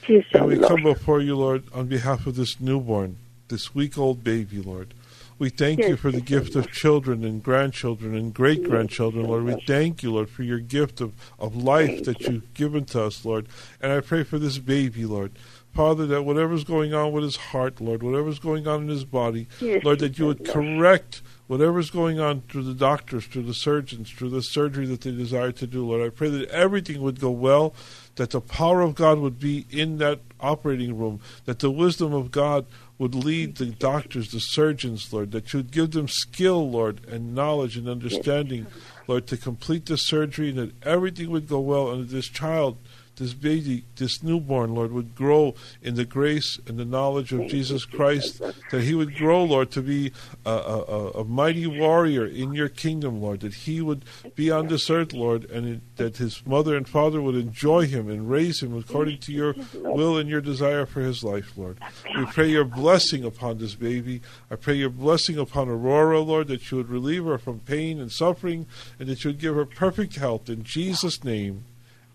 Jesus, 0.06 0.28
And 0.36 0.46
we 0.46 0.56
Lord. 0.58 0.68
come 0.70 0.84
before 0.84 1.22
you, 1.22 1.36
Lord, 1.36 1.64
on 1.74 1.88
behalf 1.88 2.28
of 2.28 2.36
this 2.36 2.62
newborn, 2.62 3.18
this 3.48 3.74
week 3.74 3.98
old 3.98 4.24
baby, 4.24 4.62
Lord. 4.62 4.94
We 5.38 5.50
thank 5.50 5.80
you 5.80 5.98
for 5.98 6.12
the 6.12 6.22
gift 6.22 6.56
of 6.56 6.72
children 6.72 7.26
and 7.26 7.44
grandchildren 7.44 8.16
and 8.16 8.34
great 8.34 8.64
grandchildren, 8.64 9.26
Lord. 9.26 9.44
We 9.44 9.62
thank 9.68 10.02
you, 10.02 10.14
Lord, 10.14 10.30
for 10.30 10.44
your 10.44 10.60
gift 10.60 11.02
of, 11.02 11.14
of 11.38 11.58
life 11.58 12.06
that 12.06 12.22
you've 12.22 12.54
given 12.54 12.86
to 12.86 13.04
us, 13.04 13.26
Lord. 13.26 13.48
And 13.82 13.92
I 13.92 14.00
pray 14.00 14.24
for 14.24 14.40
this 14.40 14.60
baby, 14.60 15.06
Lord. 15.06 15.34
Father, 15.74 16.06
that 16.06 16.24
whatever's 16.24 16.64
going 16.64 16.94
on 16.94 17.12
with 17.12 17.26
his 17.26 17.36
heart, 17.36 17.82
Lord, 17.82 18.02
whatever's 18.02 18.40
going 18.40 18.66
on 18.66 18.84
in 18.84 18.88
his 18.88 19.04
body, 19.04 19.48
Lord, 19.84 20.00
that 20.00 20.18
you 20.18 20.28
would 20.28 20.46
correct 20.46 21.22
whatever's 21.48 21.90
going 21.90 22.18
on 22.18 22.44
through 22.50 22.64
the 22.64 22.74
doctors, 22.74 23.26
through 23.26 23.44
the 23.44 23.54
surgeons, 23.54 24.10
through 24.10 24.30
the 24.30 24.42
surgery 24.42 24.86
that 24.86 25.02
they 25.02 25.12
desire 25.12 25.52
to 25.52 25.68
do, 25.68 25.86
Lord. 25.86 26.02
I 26.02 26.10
pray 26.16 26.30
that 26.30 26.50
everything 26.50 27.02
would 27.02 27.20
go 27.20 27.30
well, 27.30 27.76
that 28.16 28.30
the 28.30 28.40
power 28.40 28.80
of 28.80 28.96
God 28.96 29.20
would 29.20 29.38
be 29.38 29.66
in 29.70 29.98
that 29.98 30.22
operating 30.40 30.98
room, 30.98 31.20
that 31.44 31.60
the 31.60 31.70
wisdom 31.70 32.14
of 32.14 32.32
God 32.32 32.66
would 32.98 33.14
lead 33.14 33.56
the 33.58 33.66
doctors, 33.66 34.32
the 34.32 34.40
surgeons, 34.40 35.12
Lord, 35.12 35.32
that 35.32 35.52
you 35.52 35.60
would 35.60 35.72
give 35.72 35.92
them 35.92 36.08
skill, 36.08 36.70
Lord, 36.70 37.06
and 37.08 37.36
knowledge 37.36 37.76
and 37.76 37.90
understanding, 37.90 38.68
Lord, 39.08 39.28
to 39.28 39.38
complete 39.38 39.86
the 39.86 39.98
surgery, 39.98 40.50
and 40.50 40.58
that 40.58 40.84
everything 40.84 41.30
would 41.30 41.48
go 41.48 41.60
well, 41.60 41.92
and 41.92 42.04
that 42.04 42.14
this 42.14 42.28
child, 42.30 42.78
this 43.18 43.34
baby, 43.34 43.86
this 43.96 44.22
newborn, 44.24 44.76
Lord, 44.76 44.92
would 44.92 45.16
grow 45.16 45.56
in 45.82 45.96
the 45.96 46.06
grace 46.06 46.60
and 46.68 46.78
the 46.78 46.86
knowledge 46.86 47.32
of 47.32 47.48
Jesus 47.48 47.86
Christ, 47.86 48.42
that 48.72 48.82
he 48.82 48.94
would 48.94 49.16
grow, 49.16 49.44
Lord, 49.44 49.72
to 49.72 49.82
be 49.82 50.12
a, 50.46 50.50
a, 50.50 51.10
a- 51.12 51.24
mighty 51.26 51.66
warrior 51.68 52.26
in 52.26 52.54
your 52.54 52.70
kingdom, 52.70 53.22
Lord, 53.22 53.40
that 53.42 53.54
he 53.54 53.82
would 53.82 54.06
be 54.36 54.52
on 54.52 54.68
this 54.68 54.90
earth, 54.90 55.14
Lord, 55.14 55.50
and 55.50 55.68
it, 55.68 55.82
that 55.98 56.18
his 56.18 56.46
mother 56.46 56.76
and 56.76 56.88
father 56.88 57.22
would 57.22 57.36
enjoy 57.36 57.88
him 57.88 58.10
and 58.10 58.30
raise 58.30 58.62
him 58.62 58.78
according 58.78 59.20
to 59.20 59.32
your 59.32 59.56
will 59.74 60.18
and 60.18 60.30
your 60.30 60.42
desire 60.42 60.86
for 60.86 61.02
his 61.02 61.24
life, 61.24 61.54
Lord. 61.58 61.78
We 62.18 62.26
pray 62.26 62.48
your 62.50 62.64
blessing 62.66 63.24
upon 63.24 63.58
this 63.58 63.76
baby. 63.76 64.22
I 64.52 64.56
pray 64.56 64.76
your 64.76 64.90
blessing 64.90 65.38
upon 65.38 65.70
Aurora, 65.70 66.20
Lord, 66.20 66.48
that 66.48 66.70
you 66.72 66.78
would 66.78 66.90
relieve 66.90 67.26
her 67.26 67.38
from 67.38 67.60
pain 67.60 68.00
and 68.00 68.12
suffering, 68.12 68.66
and 69.00 69.08
that 69.10 69.24
you 69.24 69.30
would 69.30 69.40
give 69.40 69.56
her 69.56 69.66
perfect 69.66 70.16
health. 70.16 70.50
In 70.50 70.64
Jesus' 70.64 71.24
name, 71.24 71.64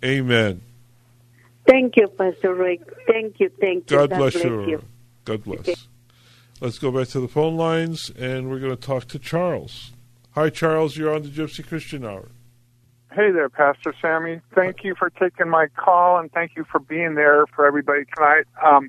amen. 0.04 0.60
Thank 1.66 1.96
you, 1.96 2.08
Pastor 2.08 2.54
Rick. 2.54 2.80
Thank 3.06 3.38
you, 3.38 3.50
thank 3.60 3.90
you. 3.90 3.96
God 3.96 4.10
bless 4.10 4.34
you. 4.34 4.68
you. 4.68 4.82
God 5.24 5.44
bless. 5.44 5.86
Let's 6.60 6.78
go 6.78 6.90
back 6.90 7.08
to 7.08 7.20
the 7.20 7.28
phone 7.28 7.56
lines, 7.56 8.10
and 8.18 8.50
we're 8.50 8.58
going 8.58 8.76
to 8.76 8.80
talk 8.80 9.06
to 9.08 9.18
Charles. 9.18 9.92
Hi, 10.32 10.50
Charles. 10.50 10.96
You're 10.96 11.14
on 11.14 11.22
the 11.22 11.28
Gypsy 11.28 11.66
Christian 11.66 12.04
Hour. 12.04 12.28
Hey 13.12 13.32
there, 13.32 13.48
Pastor 13.48 13.92
Sammy. 14.00 14.40
Thank 14.54 14.84
you 14.84 14.94
for 14.96 15.10
taking 15.10 15.48
my 15.48 15.66
call 15.74 16.18
and 16.18 16.30
thank 16.30 16.52
you 16.56 16.64
for 16.70 16.78
being 16.78 17.16
there 17.16 17.44
for 17.56 17.66
everybody 17.66 18.02
tonight. 18.14 18.44
Um, 18.64 18.88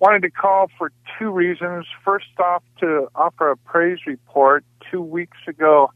wanted 0.00 0.22
to 0.22 0.30
call 0.30 0.66
for 0.76 0.90
two 1.16 1.30
reasons. 1.30 1.86
First 2.04 2.26
off, 2.40 2.64
to 2.80 3.06
offer 3.14 3.52
a 3.52 3.56
praise 3.56 4.00
report. 4.04 4.64
Two 4.90 5.00
weeks 5.00 5.38
ago, 5.46 5.92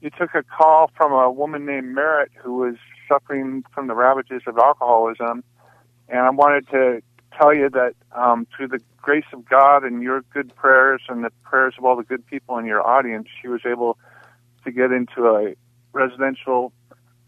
you 0.00 0.08
took 0.08 0.34
a 0.34 0.42
call 0.42 0.90
from 0.96 1.12
a 1.12 1.30
woman 1.30 1.66
named 1.66 1.94
Merritt 1.94 2.30
who 2.42 2.56
was 2.56 2.76
suffering 3.08 3.64
from 3.72 3.86
the 3.86 3.94
ravages 3.94 4.42
of 4.46 4.58
alcoholism. 4.58 5.44
And 6.08 6.20
I 6.20 6.30
wanted 6.30 6.68
to 6.70 7.02
tell 7.38 7.54
you 7.54 7.68
that 7.70 7.94
um, 8.12 8.46
through 8.56 8.68
the 8.68 8.80
grace 9.00 9.24
of 9.32 9.48
God 9.48 9.84
and 9.84 10.02
your 10.02 10.22
good 10.32 10.54
prayers 10.56 11.02
and 11.08 11.24
the 11.24 11.30
prayers 11.44 11.74
of 11.78 11.84
all 11.84 11.96
the 11.96 12.02
good 12.02 12.26
people 12.26 12.58
in 12.58 12.66
your 12.66 12.86
audience, 12.86 13.28
she 13.40 13.48
was 13.48 13.60
able 13.66 13.98
to 14.64 14.70
get 14.72 14.92
into 14.92 15.26
a 15.28 15.54
residential 15.92 16.72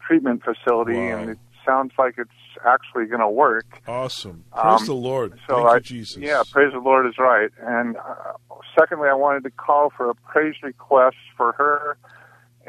treatment 0.05 0.43
facility, 0.43 0.95
Wow. 0.95 1.19
and 1.19 1.29
it 1.31 1.37
sounds 1.65 1.91
like 1.97 2.15
it's 2.17 2.29
actually 2.65 3.05
going 3.05 3.21
to 3.21 3.29
work. 3.29 3.81
Awesome. 3.87 4.43
Praise 4.53 4.81
Um, 4.81 4.85
the 4.87 4.93
Lord. 4.93 5.39
So 5.47 5.55
Thank 5.55 5.67
I, 5.67 5.75
you, 5.75 5.81
Jesus. 5.81 6.17
yeah, 6.17 6.41
praise 6.51 6.73
the 6.73 6.79
Lord 6.79 7.05
is 7.05 7.17
right. 7.17 7.49
And 7.61 7.97
uh, 7.97 8.33
secondly, 8.77 9.07
I 9.09 9.13
wanted 9.13 9.43
to 9.43 9.51
call 9.51 9.91
for 9.95 10.09
a 10.09 10.15
praise 10.15 10.55
request 10.63 11.17
for 11.37 11.53
her 11.53 11.97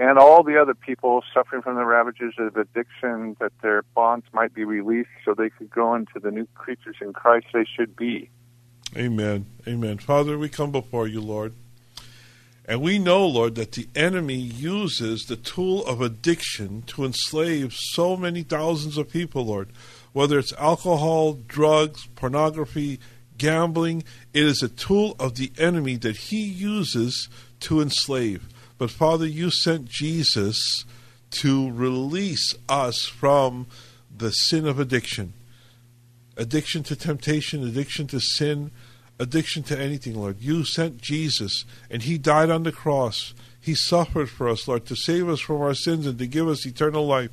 and 0.01 0.19
all 0.19 0.43
the 0.43 0.59
other 0.59 0.73
people 0.73 1.23
suffering 1.33 1.61
from 1.61 1.77
the 1.77 1.85
ravages 1.85 2.33
of 2.39 2.57
addiction 2.57 3.37
that 3.39 3.53
their 3.61 3.83
bonds 3.95 4.25
might 4.33 4.55
be 4.55 4.65
released 4.65 5.11
so 5.27 5.35
they 5.35 5.51
could 5.51 5.71
go 5.71 5.95
into 5.95 6.19
the 6.19 6.31
new 6.31 6.47
creatures 6.55 6.97
in 7.03 7.13
Christ 7.13 7.49
they 7.53 7.67
should 7.77 7.95
be. 7.95 8.31
Amen. 8.97 9.45
Amen. 9.69 9.99
Father, 9.99 10.39
we 10.39 10.49
come 10.49 10.73
before 10.73 11.07
you, 11.07 11.21
Lord. 11.21 11.53
And 12.65 12.81
we 12.81 12.99
know, 12.99 13.27
Lord, 13.27 13.57
that 13.57 13.73
the 13.73 13.89
enemy 13.95 14.37
uses 14.37 15.27
the 15.27 15.37
tool 15.37 15.85
of 15.85 16.01
addiction 16.01 16.83
to 16.87 17.05
enslave 17.05 17.75
so 17.75 18.17
many 18.17 18.43
thousands 18.43 18.97
of 18.97 19.11
people, 19.11 19.45
Lord. 19.45 19.69
Whether 20.15 20.39
it's 20.39 20.55
alcohol, 20.55 21.35
drugs, 21.35 22.07
pornography, 22.15 23.01
gambling, 23.37 24.05
it 24.33 24.45
is 24.45 24.63
a 24.63 24.69
tool 24.69 25.15
of 25.19 25.35
the 25.35 25.53
enemy 25.59 25.97
that 25.97 26.17
he 26.17 26.43
uses 26.43 27.29
to 27.61 27.83
enslave. 27.83 28.49
But 28.81 28.91
Father, 28.91 29.27
you 29.27 29.51
sent 29.51 29.91
Jesus 29.91 30.87
to 31.33 31.71
release 31.71 32.55
us 32.67 33.05
from 33.05 33.67
the 34.17 34.31
sin 34.31 34.67
of 34.67 34.81
addiction 34.81 35.35
addiction 36.39 36.83
to 36.85 36.97
temptation, 36.97 37.63
addiction 37.63 38.07
to 38.07 38.19
sin, 38.19 38.71
addiction 39.19 39.63
to 39.65 39.79
anything, 39.79 40.15
Lord. 40.15 40.41
You 40.41 40.65
sent 40.65 40.97
Jesus, 40.97 41.67
and 41.91 42.05
He 42.05 42.17
died 42.17 42.49
on 42.49 42.63
the 42.63 42.73
cross. 42.73 43.35
He 43.61 43.75
suffered 43.75 44.31
for 44.31 44.49
us, 44.49 44.67
Lord, 44.67 44.87
to 44.87 44.97
save 44.97 45.29
us 45.29 45.41
from 45.41 45.61
our 45.61 45.75
sins 45.75 46.07
and 46.07 46.19
to 46.19 46.27
give 46.27 46.49
us 46.49 46.65
eternal 46.65 47.07
life. 47.07 47.33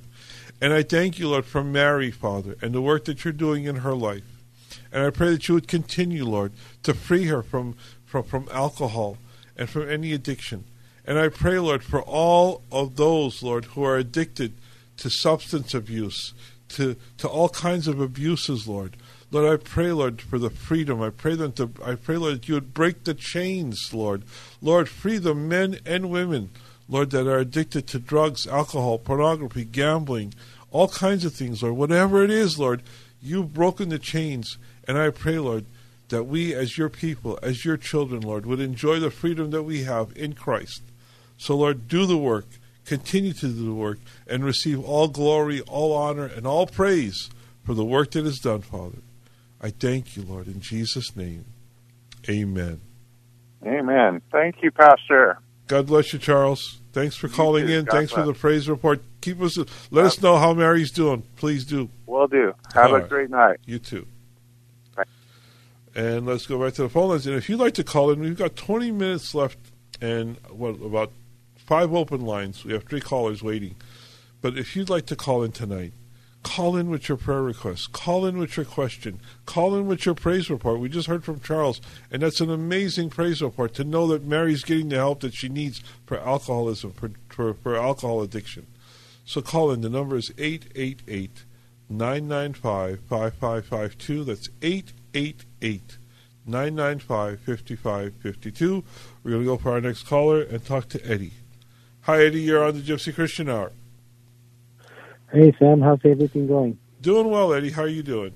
And 0.59 0.73
I 0.73 0.83
thank 0.83 1.17
you, 1.17 1.29
Lord, 1.29 1.45
for 1.45 1.63
Mary, 1.63 2.11
Father, 2.11 2.57
and 2.61 2.75
the 2.75 2.81
work 2.81 3.05
that 3.05 3.23
you're 3.23 3.31
doing 3.31 3.63
in 3.63 3.77
her 3.77 3.95
life. 3.95 4.25
And 4.91 5.05
I 5.05 5.11
pray 5.11 5.29
that 5.29 5.47
you 5.47 5.55
would 5.55 5.69
continue, 5.69 6.25
Lord, 6.25 6.51
to 6.83 6.93
free 6.93 7.27
her 7.27 7.41
from, 7.41 7.77
from, 8.05 8.25
from 8.25 8.49
alcohol 8.51 9.17
and 9.55 9.69
from 9.69 9.89
any 9.89 10.11
addiction. 10.11 10.65
And 11.07 11.17
I 11.17 11.29
pray, 11.29 11.57
Lord, 11.57 11.83
for 11.83 12.01
all 12.01 12.63
of 12.69 12.97
those, 12.97 13.41
Lord, 13.41 13.65
who 13.65 13.83
are 13.85 13.95
addicted 13.95 14.53
to 14.97 15.09
substance 15.09 15.73
abuse, 15.73 16.33
to, 16.69 16.97
to 17.17 17.29
all 17.29 17.47
kinds 17.47 17.87
of 17.87 18.01
abuses, 18.01 18.67
Lord. 18.67 18.97
Lord, 19.31 19.59
I 19.59 19.63
pray, 19.63 19.93
Lord, 19.93 20.21
for 20.21 20.37
the 20.37 20.49
freedom. 20.49 21.01
I 21.01 21.09
pray 21.09 21.35
that 21.35 21.55
the, 21.55 21.69
I 21.83 21.95
pray, 21.95 22.17
Lord, 22.17 22.35
that 22.35 22.47
you 22.49 22.55
would 22.55 22.73
break 22.73 23.05
the 23.05 23.13
chains, 23.13 23.93
Lord. 23.93 24.23
Lord, 24.61 24.89
free 24.89 25.17
the 25.17 25.33
men 25.33 25.79
and 25.85 26.09
women, 26.09 26.49
Lord, 26.89 27.11
that 27.11 27.27
are 27.27 27.39
addicted 27.39 27.87
to 27.87 27.99
drugs, 27.99 28.45
alcohol, 28.45 28.97
pornography, 28.99 29.63
gambling, 29.63 30.33
all 30.71 30.89
kinds 30.89 31.23
of 31.23 31.33
things, 31.33 31.63
Lord. 31.63 31.77
Whatever 31.77 32.21
it 32.21 32.31
is, 32.31 32.59
Lord, 32.59 32.83
you've 33.21 33.53
broken 33.53 33.87
the 33.89 33.99
chains. 33.99 34.57
And 34.87 34.97
I 34.97 35.09
pray, 35.11 35.39
Lord, 35.39 35.65
that 36.09 36.25
we, 36.25 36.53
as 36.53 36.77
your 36.77 36.89
people, 36.89 37.39
as 37.41 37.63
your 37.63 37.77
children, 37.77 38.21
Lord, 38.21 38.45
would 38.45 38.59
enjoy 38.59 38.99
the 38.99 39.11
freedom 39.11 39.51
that 39.51 39.63
we 39.63 39.83
have 39.83 40.11
in 40.15 40.33
Christ. 40.33 40.81
So, 41.37 41.55
Lord, 41.55 41.87
do 41.87 42.05
the 42.05 42.17
work, 42.17 42.45
continue 42.85 43.33
to 43.33 43.47
do 43.47 43.65
the 43.65 43.73
work, 43.73 43.99
and 44.27 44.43
receive 44.43 44.83
all 44.83 45.07
glory, 45.07 45.61
all 45.61 45.93
honor, 45.93 46.25
and 46.25 46.47
all 46.47 46.67
praise 46.67 47.29
for 47.63 47.73
the 47.73 47.85
work 47.85 48.11
that 48.11 48.25
is 48.25 48.39
done, 48.39 48.61
Father. 48.61 48.99
I 49.61 49.69
thank 49.69 50.15
you, 50.15 50.23
Lord, 50.23 50.47
in 50.47 50.61
Jesus' 50.61 51.15
name. 51.15 51.45
Amen. 52.29 52.81
Amen. 53.65 54.21
Thank 54.31 54.61
you, 54.61 54.71
Pastor. 54.71 55.39
God 55.67 55.87
bless 55.87 56.13
you, 56.13 56.19
Charles. 56.19 56.79
Thanks 56.93 57.15
for 57.15 57.27
calling 57.27 57.67
too. 57.67 57.73
in. 57.73 57.85
God 57.85 57.91
Thanks 57.91 58.11
for 58.13 58.23
the 58.23 58.33
praise 58.33 58.69
report. 58.69 59.01
Keep 59.21 59.41
us. 59.41 59.57
Let 59.91 60.05
us 60.05 60.21
know 60.21 60.37
how 60.37 60.53
Mary's 60.53 60.91
doing. 60.91 61.23
Please 61.35 61.65
do. 61.65 61.89
Will 62.05 62.27
do. 62.27 62.53
Have 62.73 62.91
All 62.91 62.95
a 62.95 62.99
right. 62.99 63.09
great 63.09 63.29
night. 63.29 63.57
You 63.65 63.79
too. 63.79 64.07
And 65.95 66.27
let's 66.27 66.45
go 66.45 66.63
back 66.63 66.73
to 66.75 66.83
the 66.83 66.89
phone 66.89 67.09
lines. 67.09 67.25
And 67.25 67.35
if 67.35 67.49
you'd 67.49 67.59
like 67.59 67.73
to 67.73 67.83
call 67.83 68.11
in, 68.11 68.19
we've 68.19 68.37
got 68.37 68.55
20 68.55 68.91
minutes 68.91 69.33
left 69.33 69.57
and 69.99 70.37
what 70.49 70.79
about 70.81 71.11
five 71.67 71.93
open 71.93 72.25
lines. 72.25 72.65
We 72.65 72.73
have 72.73 72.85
three 72.85 73.01
callers 73.01 73.43
waiting. 73.43 73.75
But 74.41 74.57
if 74.57 74.75
you'd 74.75 74.89
like 74.89 75.05
to 75.07 75.15
call 75.15 75.43
in 75.43 75.51
tonight, 75.51 75.93
call 76.41 76.77
in 76.77 76.89
with 76.89 77.09
your 77.09 77.17
prayer 77.17 77.41
request. 77.41 77.91
Call 77.91 78.25
in 78.25 78.37
with 78.37 78.55
your 78.55 78.65
question. 78.65 79.19
Call 79.45 79.75
in 79.75 79.85
with 79.85 80.05
your 80.05 80.15
praise 80.15 80.49
report. 80.49 80.79
We 80.79 80.89
just 80.89 81.07
heard 81.07 81.25
from 81.25 81.41
Charles, 81.41 81.81
and 82.09 82.21
that's 82.21 82.39
an 82.39 82.49
amazing 82.49 83.09
praise 83.09 83.41
report 83.41 83.73
to 83.75 83.83
know 83.83 84.07
that 84.07 84.23
Mary's 84.23 84.63
getting 84.63 84.89
the 84.89 84.95
help 84.95 85.19
that 85.19 85.33
she 85.33 85.49
needs 85.49 85.83
for 86.05 86.17
alcoholism, 86.19 86.93
for, 86.93 87.11
for, 87.27 87.53
for 87.53 87.75
alcohol 87.75 88.21
addiction. 88.21 88.65
So 89.25 89.41
call 89.41 89.71
in. 89.71 89.81
The 89.81 89.89
number 89.89 90.15
is 90.15 90.31
888 90.37 91.43
995 91.89 93.01
5552. 93.09 94.23
That's 94.23 94.49
888 94.61 95.97
995 96.45 97.39
5552. 97.41 98.83
We're 99.23 99.31
going 99.31 99.43
to 99.43 99.47
go 99.47 99.57
for 99.57 99.71
our 99.71 99.81
next 99.81 100.03
caller 100.03 100.41
and 100.41 100.63
talk 100.63 100.87
to 100.89 101.05
Eddie. 101.05 101.33
Hi, 102.07 102.23
Eddie. 102.23 102.39
You're 102.39 102.63
on 102.63 102.73
the 102.73 102.79
Gypsy 102.81 103.13
Christian 103.13 103.49
Hour. 103.49 103.73
Hey 105.33 105.53
Sam, 105.59 105.81
how's 105.81 105.99
everything 106.05 106.47
going? 106.47 106.79
Doing 107.01 107.29
well, 107.29 107.51
Eddie. 107.53 107.71
How 107.71 107.81
are 107.81 107.87
you 107.89 108.01
doing? 108.01 108.33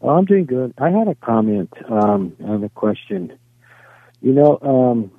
Oh, 0.00 0.10
I'm 0.10 0.26
doing 0.26 0.46
good. 0.46 0.72
I 0.78 0.90
had 0.90 1.08
a 1.08 1.16
comment 1.16 1.72
um, 1.90 2.36
and 2.38 2.62
a 2.64 2.68
question. 2.68 3.36
You 4.22 4.32
know, 4.32 4.58
um, 4.62 5.10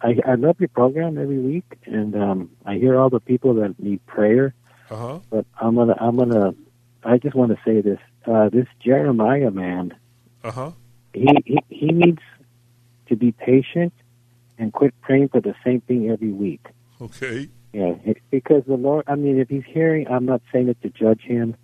I, 0.00 0.16
I 0.26 0.36
love 0.36 0.56
your 0.58 0.70
program 0.70 1.18
every 1.18 1.38
week, 1.38 1.66
and 1.84 2.16
um, 2.16 2.50
I 2.64 2.76
hear 2.76 2.98
all 2.98 3.10
the 3.10 3.20
people 3.20 3.52
that 3.56 3.78
need 3.78 4.04
prayer. 4.06 4.54
Uh 4.90 4.96
huh. 4.96 5.18
But 5.28 5.44
I'm 5.60 5.74
gonna, 5.74 5.94
I'm 6.00 6.16
gonna, 6.16 6.54
I 7.04 7.18
just 7.18 7.34
want 7.36 7.50
to 7.52 7.58
say 7.66 7.82
this. 7.82 7.98
Uh, 8.26 8.48
this 8.48 8.66
Jeremiah 8.82 9.50
man, 9.50 9.94
Uh 10.42 10.52
huh. 10.52 10.70
he, 11.12 11.28
he 11.44 11.58
he 11.68 11.86
needs 11.88 12.22
to 13.10 13.16
be 13.16 13.30
patient 13.32 13.92
and 14.60 14.72
quit 14.72 14.94
praying 15.00 15.28
for 15.30 15.40
the 15.40 15.54
same 15.64 15.80
thing 15.80 16.10
every 16.10 16.30
week. 16.30 16.64
Okay. 17.00 17.48
Yeah, 17.72 17.94
because 18.30 18.64
the 18.66 18.74
Lord. 18.74 19.04
I 19.06 19.14
mean, 19.14 19.38
if 19.38 19.48
he's 19.48 19.64
hearing, 19.66 20.06
I'm 20.08 20.26
not 20.26 20.42
saying 20.52 20.68
it 20.68 20.80
to 20.82 20.90
judge 20.90 21.22
him. 21.22 21.56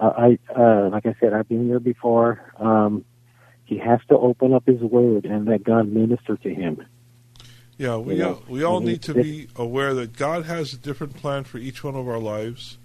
Uh, 0.00 0.12
I, 0.16 0.38
uh, 0.58 0.88
like 0.88 1.06
I 1.06 1.14
said, 1.20 1.32
I've 1.32 1.48
been 1.48 1.68
there 1.68 1.78
before. 1.78 2.52
Um, 2.58 3.04
he 3.64 3.78
has 3.78 4.00
to 4.08 4.16
open 4.16 4.52
up 4.52 4.64
his 4.66 4.80
word 4.80 5.24
and 5.24 5.46
let 5.46 5.62
God 5.62 5.88
minister 5.88 6.36
to 6.38 6.54
him. 6.54 6.84
Yeah, 7.78 7.96
we 7.96 8.16
You 8.16 8.24
all, 8.24 8.30
know, 8.32 8.42
we 8.48 8.64
all 8.64 8.76
and 8.78 8.86
need 8.86 9.02
to 9.02 9.14
be 9.14 9.48
aware 9.56 9.94
that 9.94 10.16
God 10.16 10.44
has 10.46 10.72
a 10.72 10.78
different 10.78 11.14
plan 11.16 11.44
for 11.44 11.58
each 11.58 11.84
one 11.84 11.94
of 11.94 12.08
our 12.08 12.18
lives, 12.18 12.78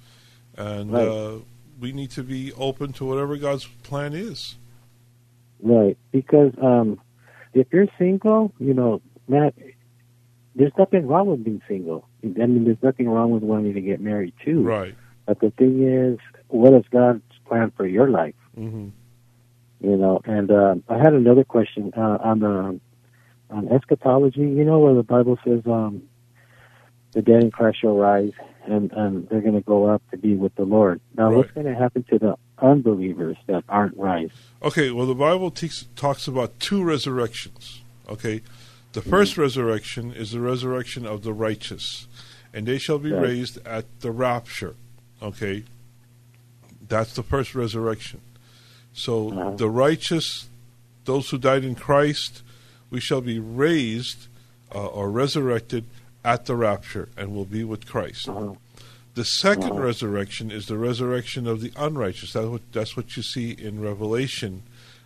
and 0.56 0.92
Right. 0.92 1.08
uh, 1.08 1.32
we 1.80 1.92
need 1.92 2.12
to 2.12 2.24
be 2.24 2.54
open 2.54 2.94
to 2.94 3.06
whatever 3.06 3.38
God's 3.38 3.66
plan 3.84 4.14
is. 4.14 4.56
Right, 5.62 5.98
because 6.12 6.54
um, 6.62 7.00
if 7.54 7.68
you're 7.72 7.88
single, 7.98 8.54
you 8.60 8.74
know, 8.74 9.02
Matt, 9.28 9.54
there's 10.56 10.72
nothing 10.78 11.08
wrong 11.08 11.28
with 11.28 11.44
being 11.44 11.62
single. 11.68 12.08
I 12.24 12.28
mean, 12.28 12.66
there's 12.66 12.82
nothing 12.82 13.10
wrong 13.10 13.32
with 13.32 13.44
wanting 13.44 13.74
to 13.74 13.82
get 13.82 14.02
married 14.02 14.34
too. 14.44 14.64
Right. 14.64 14.96
But 15.26 15.40
the 15.40 15.52
thing 15.52 15.84
is, 15.84 16.20
what 16.48 16.74
is 16.74 16.86
God's 16.92 17.22
plan 17.46 17.72
for 17.76 17.86
your 17.86 18.10
life? 18.10 18.36
hmm 18.56 18.90
you 19.80 19.98
know. 19.98 20.22
And 20.26 20.52
uh, 20.52 20.76
I 20.90 20.98
had 20.98 21.14
another 21.14 21.44
question 21.44 21.94
uh, 21.96 22.18
on 22.24 22.40
the 22.40 22.80
on 23.50 23.68
eschatology. 23.70 24.42
You 24.42 24.64
know, 24.64 24.80
where 24.80 24.94
the 24.94 25.04
Bible 25.04 25.38
says 25.46 25.62
um, 25.66 26.04
the 27.14 27.22
dead 27.22 27.44
in 27.44 27.52
Christ 27.52 27.82
shall 27.82 27.96
rise, 27.96 28.34
and 28.66 28.92
and 28.94 29.28
they're 29.30 29.42
going 29.42 29.56
to 29.56 29.62
go 29.62 29.86
up 29.86 30.02
to 30.12 30.18
be 30.18 30.36
with 30.36 30.56
the 30.56 30.64
Lord. 30.64 31.02
Now, 31.16 31.32
what's 31.32 31.52
going 31.52 31.68
to 31.68 31.76
happen 31.76 32.04
to 32.10 32.20
the 32.20 32.36
unbelievers 32.60 33.38
that 33.48 33.64
aren't 33.70 33.98
rise? 33.98 34.32
Okay, 34.64 34.92
well, 34.92 35.06
the 35.06 35.16
Bible 35.16 35.52
teaks 35.52 35.88
talks 35.96 36.28
about 36.28 36.60
two 36.60 36.84
resurrections. 36.84 37.82
Okay, 38.10 38.42
the 38.98 39.04
first 39.04 39.38
resurrection 39.38 40.12
is 40.12 40.32
the 40.32 40.40
resurrection 40.40 41.06
of 41.06 41.22
the 41.22 41.32
righteous, 41.32 42.08
and 42.52 42.66
they 42.66 42.80
shall 42.80 42.98
be 42.98 43.12
raised 43.12 43.60
at 43.64 43.86
the 44.00 44.10
rapture. 44.10 44.74
Okay, 45.22 45.66
that's 46.88 47.14
the 47.14 47.22
first 47.22 47.54
resurrection. 47.54 48.22
So 48.94 49.54
the 49.56 49.70
righteous, 49.70 50.50
those 51.06 51.30
who 51.30 51.38
died 51.38 51.64
in 51.64 51.76
Christ, 51.76 52.42
we 52.90 53.00
shall 53.00 53.22
be 53.22 53.38
raised 53.38 54.26
uh, 54.74 54.88
or 54.88 55.12
resurrected 55.12 55.86
at 56.26 56.48
the 56.48 56.56
rapture, 56.56 57.10
and 57.16 57.36
will 57.36 57.46
be 57.46 57.64
with 57.64 57.86
Christ. 57.86 58.26
The 58.26 59.28
2nd 59.44 59.80
resurrection 59.80 60.50
is 60.50 60.66
the 60.66 60.78
resurrection 60.80 61.46
of 61.46 61.62
the 61.62 61.72
unrighteous. 61.78 62.34
That's 62.34 62.48
what, 62.48 62.62
that's 62.72 62.98
what 62.98 63.16
you 63.16 63.22
see 63.22 63.52
in 63.52 63.80
Revelation. 63.80 64.64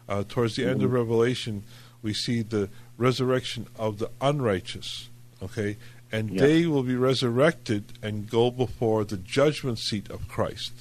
Uh, 0.07 0.23
towards 0.25 0.55
the 0.55 0.65
end 0.65 0.81
of 0.81 0.93
Revelation, 0.93 1.63
we 2.01 2.13
see 2.13 2.41
the 2.41 2.69
resurrection 2.97 3.67
of 3.77 3.99
the 3.99 4.09
unrighteous. 4.19 5.09
Okay? 5.41 5.77
And 6.11 6.31
Yeah. 6.31 6.41
they 6.41 6.65
will 6.65 6.83
be 6.83 6.95
resurrected 6.95 7.93
and 8.01 8.29
go 8.29 8.51
before 8.51 9.03
the 9.05 9.17
judgment 9.17 9.79
seat 9.79 10.09
of 10.09 10.27
Christ. 10.27 10.73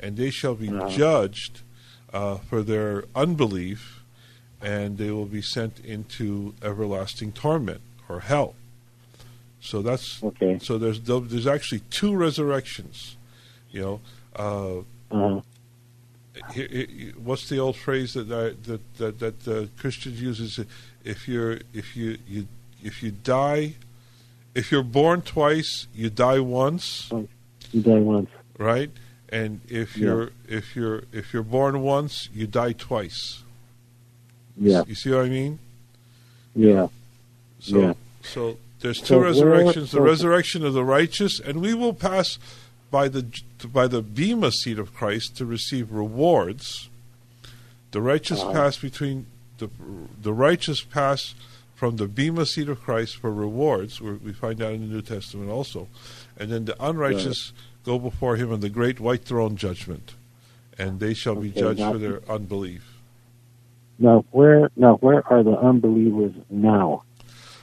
And 0.00 0.16
they 0.16 0.30
shall 0.30 0.54
be 0.54 0.68
judged 0.88 1.62
uh, 2.12 2.36
for 2.38 2.62
their 2.62 3.04
unbelief, 3.14 4.02
and 4.62 4.96
they 4.96 5.10
will 5.10 5.26
be 5.26 5.42
sent 5.42 5.80
into 5.80 6.54
everlasting 6.62 7.32
torment 7.32 7.80
or 8.08 8.20
hell. 8.20 8.54
So 9.60 9.82
that's 9.82 10.22
okay. 10.22 10.58
So 10.60 10.78
there's 10.78 11.00
there's 11.00 11.46
actually 11.46 11.80
two 11.90 12.14
resurrections. 12.14 13.16
You 13.70 13.80
know, 13.82 14.00
uh, 14.36 14.78
Uh-huh. 15.10 15.40
What's 17.22 17.48
the 17.48 17.58
old 17.58 17.76
phrase 17.76 18.14
that 18.14 18.30
I, 18.32 18.54
that 18.68 18.94
that 18.98 19.18
that 19.20 19.40
the 19.44 19.68
Christians 19.78 20.20
uses? 20.20 20.60
If 21.04 21.28
you're 21.28 21.58
if 21.72 21.96
you 21.96 22.18
you 22.28 22.46
if 22.82 23.02
you 23.02 23.10
die, 23.10 23.74
if 24.54 24.70
you're 24.72 24.82
born 24.82 25.22
twice, 25.22 25.86
you 25.94 26.10
die 26.10 26.40
once. 26.40 27.10
You 27.72 27.82
die 27.82 27.98
once. 28.00 28.30
right? 28.58 28.90
And 29.30 29.60
if 29.68 29.96
Yeah. 29.96 30.04
you're 30.06 30.30
if 30.48 30.74
you're 30.76 31.02
if 31.12 31.32
you're 31.32 31.42
born 31.42 31.82
once, 31.82 32.28
you 32.34 32.46
die 32.46 32.72
twice. 32.72 33.42
Yeah. 34.56 34.82
You 34.86 34.94
see 34.94 35.10
what 35.10 35.24
I 35.26 35.28
mean? 35.28 35.58
Yeah. 36.54 36.88
So 37.60 37.80
Yeah. 37.80 37.92
so 38.22 38.58
there's 38.80 38.98
two 39.00 39.06
So 39.06 39.18
resurrections: 39.20 39.90
the 39.90 40.00
resurrection 40.00 40.64
of 40.64 40.72
the 40.72 40.84
righteous, 40.84 41.40
and 41.40 41.60
we 41.60 41.74
will 41.74 41.94
pass 41.94 42.38
by 42.90 43.08
the 43.08 43.26
by 43.72 43.86
the 43.86 44.02
bema 44.02 44.50
seat 44.52 44.78
of 44.78 44.94
Christ 44.94 45.36
to 45.36 45.46
receive 45.46 45.92
rewards. 45.92 46.88
The 47.90 48.00
righteous 48.02 48.42
pass 48.42 48.76
between 48.78 49.26
the 49.58 49.68
the 50.20 50.32
righteous 50.32 50.82
pass 50.82 51.34
from 51.74 51.96
the 51.96 52.08
bema 52.08 52.44
seat 52.44 52.68
of 52.68 52.82
Christ 52.82 53.16
for 53.16 53.32
rewards. 53.32 54.00
We 54.00 54.32
find 54.32 54.58
that 54.58 54.72
in 54.72 54.88
the 54.88 54.94
New 54.94 55.02
Testament 55.02 55.50
also, 55.50 55.88
and 56.36 56.50
then 56.50 56.64
the 56.64 56.76
unrighteous 56.84 57.52
go 57.84 57.98
before 57.98 58.36
Him 58.36 58.52
in 58.52 58.60
the 58.60 58.68
great 58.68 59.00
white 59.00 59.24
throne 59.24 59.56
judgment, 59.56 60.14
and 60.76 61.00
they 61.00 61.14
shall 61.14 61.36
be 61.36 61.50
judged 61.50 61.80
now- 61.80 61.92
for 61.92 61.98
their 61.98 62.20
unbelief. 62.28 62.94
Now, 64.00 64.24
where 64.30 64.70
now 64.76 64.94
where 64.96 65.26
are 65.26 65.42
the 65.42 65.58
unbelievers 65.58 66.32
now? 66.50 67.02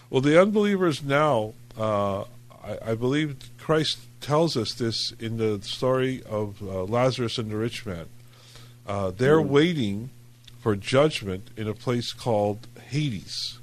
Well, 0.10 0.22
the 0.22 0.40
unbelievers 0.42 1.02
now, 1.04 1.54
uh, 1.78 2.22
I, 2.64 2.78
I 2.92 2.96
believe 2.96 3.38
Christ 3.58 4.00
tells 4.26 4.58
us 4.58 4.74
this 4.74 5.14
in 5.20 5.38
the 5.38 5.62
story 5.62 6.24
of 6.24 6.62
uh, 6.64 6.84
Lazarus 6.84 7.38
and 7.38 7.52
the 7.52 7.56
rich 7.58 7.86
man. 7.86 8.08
Uh, 8.88 9.12
they're 9.16 9.40
Mm. 9.42 9.48
waiting 9.50 10.10
for 10.60 10.76
judgment 10.76 11.50
in 11.56 11.68
a 11.68 11.74
place 11.76 12.12
called 12.12 12.68
Hades. 12.90 13.60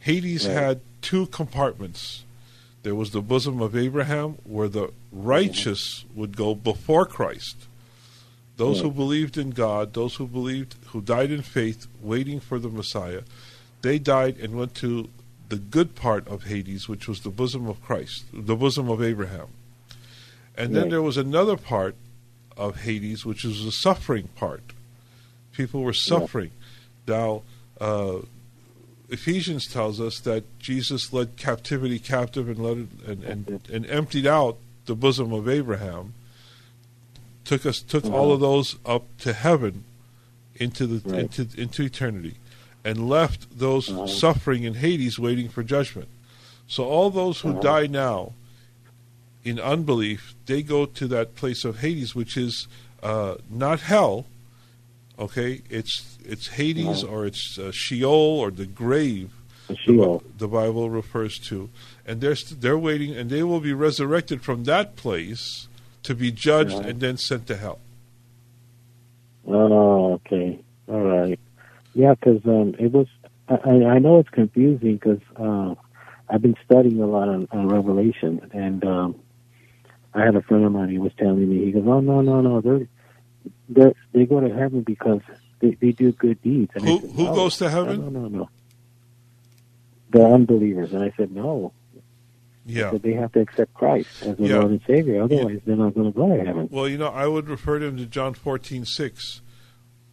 Hades 0.00 0.44
Right. 0.46 0.54
had 0.54 0.80
two 1.02 1.26
compartments. 1.26 2.24
There 2.82 2.96
was 2.96 3.10
the 3.12 3.22
bosom 3.22 3.62
of 3.62 3.76
Abraham, 3.76 4.38
where 4.42 4.68
the 4.68 4.88
righteous 5.12 6.04
would 6.16 6.36
go 6.36 6.54
before 6.56 7.06
Christ. 7.06 7.56
Those 8.56 8.80
who 8.80 8.90
believed 8.90 9.38
in 9.38 9.50
God, 9.50 9.94
those 9.94 10.16
who 10.16 10.26
believed, 10.26 10.74
who 10.86 11.00
died 11.00 11.30
in 11.30 11.42
faith, 11.42 11.86
waiting 12.00 12.40
for 12.40 12.58
the 12.58 12.68
Messiah, 12.68 13.22
they 13.82 13.98
died 14.00 14.36
and 14.38 14.56
went 14.56 14.74
to 14.76 15.08
the 15.48 15.56
good 15.56 15.94
part 15.94 16.26
of 16.26 16.44
Hades, 16.44 16.88
which 16.88 17.06
was 17.06 17.20
the 17.20 17.30
bosom 17.30 17.68
of 17.68 17.80
Christ, 17.82 18.24
the 18.32 18.56
bosom 18.56 18.88
of 18.88 19.00
Abraham. 19.02 19.46
And 20.56 20.74
then 20.74 20.82
Right. 20.84 20.90
there 20.92 21.02
was 21.02 21.16
another 21.16 21.56
part 21.56 21.94
of 22.56 22.82
Hades, 22.82 23.24
which 23.24 23.44
is 23.44 23.64
the 23.64 23.72
suffering 23.72 24.28
part. 24.36 24.62
People 25.52 25.82
were 25.82 25.92
suffering. 25.92 26.50
Now, 27.06 27.42
uh, 27.80 28.18
Ephesians 29.08 29.66
tells 29.66 30.00
us 30.00 30.20
that 30.20 30.44
Jesus 30.58 31.12
led 31.12 31.36
captivity 31.36 31.98
captive 31.98 32.48
and 32.48 32.58
led 32.58 32.88
and, 33.06 33.24
and, 33.24 33.46
mm-hmm. 33.46 33.74
and 33.74 33.86
emptied 33.86 34.26
out 34.26 34.56
the 34.86 34.94
bosom 34.94 35.32
of 35.32 35.48
Abraham. 35.48 36.14
Took 37.44 37.66
us 37.66 37.80
took 37.80 38.04
all 38.06 38.30
of 38.32 38.36
mm-hmm. 38.36 38.44
those 38.44 38.76
up 38.86 39.04
to 39.18 39.32
heaven, 39.32 39.84
into 40.56 40.86
the 40.86 41.08
Right. 41.08 41.38
into 41.38 41.60
into 41.60 41.82
eternity, 41.82 42.36
and 42.84 43.08
left 43.08 43.58
those 43.58 43.90
uh-huh. 43.90 44.06
suffering 44.06 44.62
in 44.62 44.74
Hades 44.74 45.18
waiting 45.18 45.48
for 45.48 45.62
judgment. 45.62 46.08
So 46.66 46.84
all 46.84 47.10
those 47.10 47.40
who 47.40 47.50
uh-huh. 47.50 47.60
die 47.60 47.86
now 47.88 48.32
in 49.44 49.58
unbelief, 49.58 50.34
they 50.46 50.62
go 50.62 50.86
to 50.86 51.06
that 51.08 51.34
place 51.36 51.64
of 51.64 51.80
Hades, 51.80 52.14
which 52.14 52.36
is 52.36 52.66
uh, 53.02 53.36
not 53.50 53.80
hell. 53.80 54.26
Okay, 55.18 55.62
it's 55.70 56.18
it's 56.24 56.48
Hades 56.48 57.04
or 57.04 57.26
it's 57.26 57.58
uh, 57.58 57.70
Sheol 57.72 58.10
or 58.40 58.50
the 58.50 58.66
grave. 58.66 59.30
The 59.68 59.74
The, 59.74 59.78
Sheol. 59.84 60.18
Bi- 60.18 60.24
the 60.38 60.48
Bible 60.48 60.90
refers 60.90 61.38
to, 61.48 61.68
and 62.06 62.20
they're 62.20 62.34
st- 62.36 62.60
they're 62.60 62.78
waiting, 62.78 63.14
and 63.14 63.30
they 63.30 63.42
will 63.42 63.60
be 63.60 63.72
resurrected 63.72 64.42
from 64.42 64.64
that 64.64 64.96
place 64.96 65.68
to 66.02 66.14
be 66.14 66.32
judged 66.32 66.74
Right. 66.74 66.86
and 66.86 67.00
then 67.00 67.16
sent 67.16 67.46
to 67.46 67.56
hell. 67.56 67.78
Oh, 69.46 70.14
okay. 70.14 70.58
All 70.88 71.00
right. 71.02 71.38
Yeah, 71.94 72.14
because 72.14 72.44
um, 72.46 72.74
it 72.78 72.92
was. 72.92 73.06
I, 73.48 73.54
I 73.64 73.70
I 73.94 73.98
know 73.98 74.18
it's 74.18 74.28
confusing 74.30 74.94
because 74.96 75.20
uh, 75.36 75.74
I've 76.30 76.42
been 76.42 76.56
studying 76.64 77.00
a 77.00 77.06
lot 77.06 77.28
on, 77.28 77.48
on 77.52 77.68
Revelation, 77.68 78.50
and 78.52 78.84
um, 78.84 79.14
I 80.14 80.24
had 80.24 80.36
a 80.36 80.42
friend 80.42 80.64
of 80.64 80.72
mine. 80.72 80.88
He 80.90 80.98
was 80.98 81.12
telling 81.18 81.48
me. 81.48 81.64
He 81.64 81.72
goes, 81.72 81.84
"Oh 81.86 82.00
no, 82.00 82.20
no, 82.20 82.40
no! 82.40 82.60
They're 82.60 82.86
they 83.68 83.94
they 84.12 84.26
go 84.26 84.40
to 84.40 84.54
heaven 84.54 84.82
because 84.82 85.20
they, 85.60 85.70
they 85.80 85.92
do 85.92 86.12
good 86.12 86.40
deeds." 86.42 86.70
And 86.74 86.84
Who 86.84 87.00
said, 87.00 87.10
who 87.10 87.24
"No, 87.24 87.34
goes 87.34 87.56
to 87.58 87.70
heaven? 87.70 88.00
no, 88.12 88.20
no, 88.20 88.28
no. 88.28 88.48
The 90.10 90.24
unbelievers, 90.24 90.92
and 90.92 91.02
I 91.02 91.12
said, 91.16 91.32
"No." 91.32 91.72
Yeah. 92.64 92.90
That 92.92 93.02
they 93.02 93.14
have 93.14 93.32
to 93.32 93.40
accept 93.40 93.74
Christ 93.74 94.08
as 94.22 94.36
the 94.36 94.44
Yeah. 94.46 94.58
Lord 94.60 94.70
and 94.70 94.80
Savior. 94.86 95.22
Otherwise, 95.22 95.60
they're 95.66 95.74
not 95.74 95.94
going 95.94 96.12
to 96.12 96.16
go 96.16 96.28
to 96.36 96.44
heaven. 96.44 96.68
Well, 96.70 96.86
you 96.88 96.96
know, 96.96 97.08
I 97.08 97.26
would 97.26 97.48
refer 97.48 97.80
them 97.80 97.96
to 97.96 98.06
John 98.06 98.34
fourteen 98.34 98.84
six, 98.84 99.40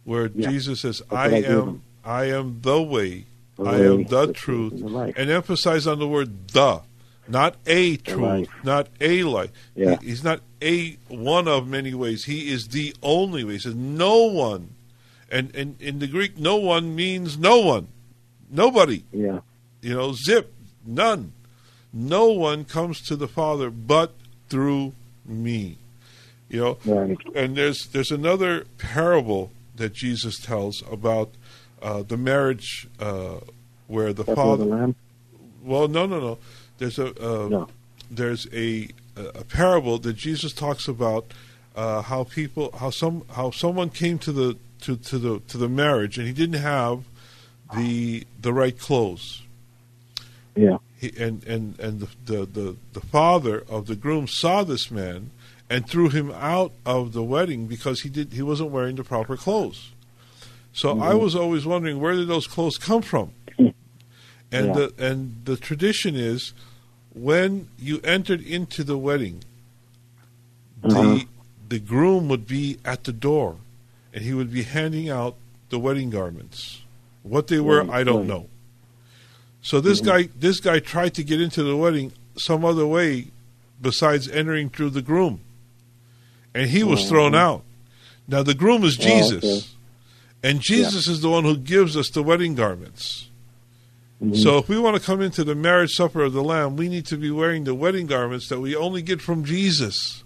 where 0.02 0.30
Yeah. 0.34 0.50
Jesus 0.50 0.80
says, 0.80 1.00
That's 1.10 1.12
"I 1.12 1.28
am. 1.42 1.82
I 2.04 2.24
am 2.24 2.60
the 2.62 2.82
way, 2.82 3.26
The 3.56 3.62
I 3.64 3.76
am 3.82 4.02
the 4.04 4.26
the 4.26 4.32
truth," 4.32 4.70
truth, 4.72 4.82
and 4.82 4.94
the 4.96 5.20
and 5.20 5.30
emphasize 5.30 5.86
on 5.86 5.98
the 6.00 6.08
word 6.08 6.48
"the," 6.48 6.80
not 7.30 7.56
a 7.66 7.96
truth, 7.96 8.20
life. 8.20 8.48
not 8.64 8.88
a 9.00 9.22
life. 9.24 9.50
Yeah. 9.74 9.98
He- 10.00 10.08
he's 10.08 10.24
not 10.24 10.40
a 10.62 10.96
one 11.08 11.48
of 11.48 11.66
many 11.68 11.94
ways. 11.94 12.24
He 12.24 12.50
is 12.50 12.68
the 12.68 12.94
only 13.02 13.44
way. 13.44 13.54
He 13.54 13.58
says, 13.60 13.74
"No 13.74 14.24
one," 14.26 14.70
and 15.30 15.54
and 15.54 15.76
in 15.80 15.98
the 16.00 16.06
Greek, 16.06 16.38
"no 16.38 16.56
one" 16.56 16.94
means 16.94 17.38
no 17.38 17.58
one, 17.60 17.88
nobody. 18.50 19.04
Yeah. 19.12 19.40
You 19.82 19.94
know, 19.94 20.12
zip, 20.12 20.52
none. 20.86 21.32
No 21.92 22.26
one 22.26 22.64
comes 22.64 23.00
to 23.08 23.16
the 23.16 23.26
Father 23.28 23.70
but 23.70 24.12
through 24.48 24.92
me. 25.24 25.76
You 26.48 26.60
know, 26.60 26.78
Right. 26.84 27.16
and 27.34 27.56
there's 27.56 27.86
there's 27.92 28.10
another 28.10 28.64
parable 28.78 29.50
that 29.76 29.92
Jesus 29.94 30.36
tells 30.38 30.82
about 30.90 31.30
uh, 31.80 32.02
the 32.02 32.16
marriage 32.16 32.86
uh, 32.98 33.36
where 33.86 34.12
the 34.12 34.24
father. 34.24 34.64
the 34.64 34.94
Well, 35.64 35.88
no, 35.88 36.04
no, 36.06 36.20
no. 36.20 36.38
There's 36.80 36.98
a 36.98 37.08
uh, 37.22 37.48
No. 37.48 37.68
there's 38.10 38.48
a 38.52 38.88
a 39.16 39.44
parable 39.44 39.98
that 39.98 40.14
Jesus 40.14 40.52
talks 40.52 40.88
about 40.88 41.26
uh, 41.76 42.00
how 42.02 42.24
people 42.24 42.72
how 42.76 42.90
some 42.90 43.22
how 43.36 43.50
someone 43.50 43.90
came 43.90 44.18
to 44.20 44.32
the 44.32 44.56
to, 44.80 44.96
to 44.96 45.18
the 45.18 45.40
to 45.48 45.58
the 45.58 45.68
marriage 45.68 46.16
and 46.18 46.26
he 46.26 46.32
didn't 46.32 46.60
have 46.60 47.04
the 47.76 48.26
the 48.40 48.52
right 48.52 48.78
clothes. 48.78 49.42
Yeah. 50.56 50.78
He, 50.98 51.12
and 51.18 51.44
and 51.44 51.78
and 51.78 52.00
the, 52.00 52.08
the 52.24 52.46
the 52.46 52.76
the 52.94 53.00
father 53.00 53.62
of 53.68 53.86
the 53.86 53.94
groom 53.94 54.26
saw 54.26 54.64
this 54.64 54.90
man 54.90 55.30
and 55.68 55.86
threw 55.88 56.08
him 56.08 56.32
out 56.32 56.72
of 56.84 57.12
the 57.12 57.22
wedding 57.22 57.66
because 57.66 58.00
he 58.00 58.08
did 58.08 58.32
he 58.32 58.42
wasn't 58.42 58.70
wearing 58.70 58.96
the 58.96 59.04
proper 59.04 59.36
clothes. 59.36 59.90
So 60.72 60.98
I 60.98 61.12
Mhm. 61.12 61.20
was 61.20 61.36
always 61.36 61.66
wondering 61.66 62.00
where 62.00 62.14
did 62.14 62.28
those 62.28 62.46
clothes 62.46 62.78
come 62.78 63.02
from? 63.02 63.32
And 64.52 64.66
Yeah. 64.66 64.72
the 64.72 64.92
and 64.98 65.42
the 65.44 65.56
tradition 65.56 66.16
is 66.16 66.52
when 67.20 67.68
you 67.78 68.00
entered 68.02 68.40
into 68.40 68.82
the 68.84 68.96
wedding, 68.98 69.42
Uh-huh. 70.82 71.02
the 71.02 71.26
the 71.68 71.78
groom 71.78 72.28
would 72.28 72.48
be 72.48 72.78
at 72.84 73.04
the 73.04 73.12
door, 73.12 73.56
and 74.12 74.24
he 74.24 74.34
would 74.34 74.52
be 74.52 74.62
handing 74.64 75.08
out 75.08 75.36
the 75.68 75.78
wedding 75.78 76.10
garments. 76.10 76.80
What 77.22 77.46
they 77.46 77.60
were, 77.60 77.84
Right, 77.84 78.00
I 78.00 78.02
don't 78.04 78.20
right. 78.20 78.26
know. 78.26 78.48
So 79.62 79.80
this 79.80 80.00
Mhm. 80.00 80.04
guy 80.06 80.28
this 80.38 80.58
guy 80.60 80.80
tried 80.80 81.14
to 81.14 81.22
get 81.22 81.40
into 81.40 81.62
the 81.62 81.76
wedding 81.76 82.12
some 82.36 82.64
other 82.64 82.86
way 82.86 83.26
besides 83.80 84.26
entering 84.28 84.68
through 84.70 84.90
the 84.90 85.02
groom, 85.02 85.40
and 86.54 86.70
he 86.70 86.82
was 86.82 87.08
thrown 87.08 87.32
Mhm. 87.32 87.36
out. 87.46 87.64
Now 88.26 88.42
the 88.42 88.54
groom 88.54 88.82
is 88.84 88.98
Oh, 88.98 89.02
Jesus, 89.02 89.44
okay. 89.44 89.66
and 90.42 90.60
Jesus 90.60 91.06
is 91.06 91.20
the 91.20 91.28
one 91.30 91.44
who 91.44 91.56
gives 91.56 91.96
us 91.96 92.08
the 92.10 92.22
wedding 92.22 92.54
garments. 92.54 93.26
Mhm. 94.22 94.36
So 94.36 94.58
if 94.58 94.68
we 94.68 94.78
want 94.78 94.96
to 94.96 95.02
come 95.02 95.20
into 95.22 95.44
the 95.44 95.54
marriage 95.54 95.92
supper 95.92 96.20
of 96.22 96.32
the 96.32 96.42
Lamb, 96.42 96.76
we 96.76 96.88
need 96.88 97.06
to 97.06 97.16
be 97.16 97.30
wearing 97.30 97.64
the 97.64 97.74
wedding 97.74 98.06
garments 98.06 98.48
that 98.48 98.60
we 98.60 98.76
only 98.76 99.00
get 99.02 99.20
from 99.22 99.44
Jesus. 99.44 100.22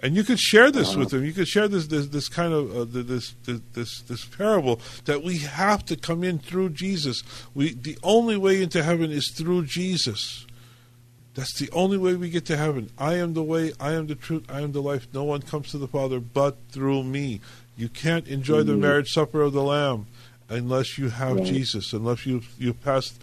And 0.00 0.14
you 0.14 0.24
could 0.24 0.38
share 0.38 0.70
this 0.70 0.90
Uh-huh. 0.90 0.98
with 1.00 1.10
them. 1.10 1.24
You 1.24 1.32
could 1.32 1.48
share 1.48 1.66
this 1.66 1.86
this, 1.86 2.08
this 2.08 2.28
kind 2.28 2.52
of 2.52 2.76
uh, 2.76 2.84
this, 2.84 3.34
this 3.46 3.60
this 3.72 4.00
this 4.02 4.24
parable 4.26 4.78
that 5.06 5.22
we 5.24 5.38
have 5.38 5.86
to 5.86 5.96
come 5.96 6.22
in 6.22 6.38
through 6.38 6.70
Jesus. 6.70 7.22
We 7.54 7.72
the 7.72 7.96
only 8.02 8.36
way 8.36 8.60
into 8.62 8.82
heaven 8.82 9.10
is 9.10 9.30
through 9.34 9.64
Jesus. 9.66 10.44
That's 11.34 11.58
the 11.58 11.70
only 11.72 11.96
way 11.96 12.14
we 12.14 12.28
get 12.28 12.44
to 12.46 12.56
heaven. 12.56 12.90
I 12.98 13.14
am 13.14 13.32
the 13.34 13.42
way, 13.42 13.72
I 13.80 13.92
am 13.92 14.06
the 14.06 14.14
truth, 14.14 14.44
I 14.48 14.60
am 14.60 14.72
the 14.72 14.82
life. 14.82 15.08
No 15.14 15.24
one 15.24 15.40
comes 15.42 15.70
to 15.70 15.78
the 15.78 15.88
Father 15.88 16.20
but 16.20 16.58
through 16.70 17.02
me. 17.04 17.40
You 17.76 17.88
can't 17.88 18.28
enjoy 18.28 18.62
the 18.62 18.74
Mhm. 18.74 18.80
marriage 18.80 19.10
supper 19.10 19.40
of 19.40 19.52
the 19.52 19.62
Lamb 19.62 20.06
unless 20.54 20.98
you 20.98 21.08
have. 21.10 21.42
Jesus, 21.44 21.92
unless 21.92 22.26
you 22.26 22.42
you 22.58 22.72
passed 22.74 23.20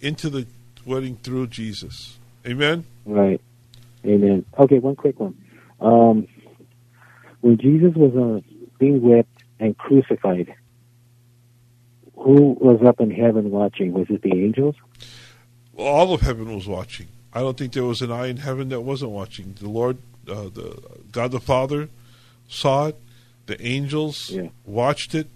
into 0.00 0.30
the 0.30 0.46
wedding 0.86 1.16
through 1.22 1.48
Jesus. 1.48 2.18
Amen. 2.46 2.84
Right. 3.04 3.40
Amen. 4.04 4.44
Okay, 4.58 4.78
one 4.78 4.96
quick 4.96 5.18
one. 5.20 5.36
Um, 5.80 6.26
when 7.40 7.58
Jesus 7.58 7.94
was 7.94 8.14
uh, 8.16 8.40
being 8.78 9.00
whipped 9.02 9.42
and 9.58 9.76
crucified, 9.76 10.54
who 12.16 12.56
was 12.60 12.80
up 12.86 13.00
in 13.00 13.10
heaven 13.10 13.50
watching? 13.50 13.92
Was 13.92 14.08
it 14.10 14.22
the 14.22 14.32
angels? 14.32 14.76
Well, 15.72 15.86
all 15.86 16.12
of 16.14 16.20
heaven 16.20 16.54
was 16.54 16.66
watching. 16.66 17.08
I 17.32 17.40
don't 17.40 17.56
think 17.56 17.72
there 17.72 17.84
was 17.84 18.02
an 18.02 18.10
eye 18.10 18.26
in 18.26 18.38
heaven 18.38 18.68
that 18.70 18.80
wasn't 18.80 19.12
watching. 19.12 19.54
The 19.58 19.68
Lord, 19.68 19.98
uh, 20.28 20.44
the 20.44 20.82
God 21.12 21.30
the 21.30 21.40
Father, 21.40 21.88
saw 22.48 22.88
it. 22.88 22.96
The 23.46 23.60
angels 23.66 24.30
Yeah. 24.30 24.48
watched 24.64 25.14
it, 25.14 25.28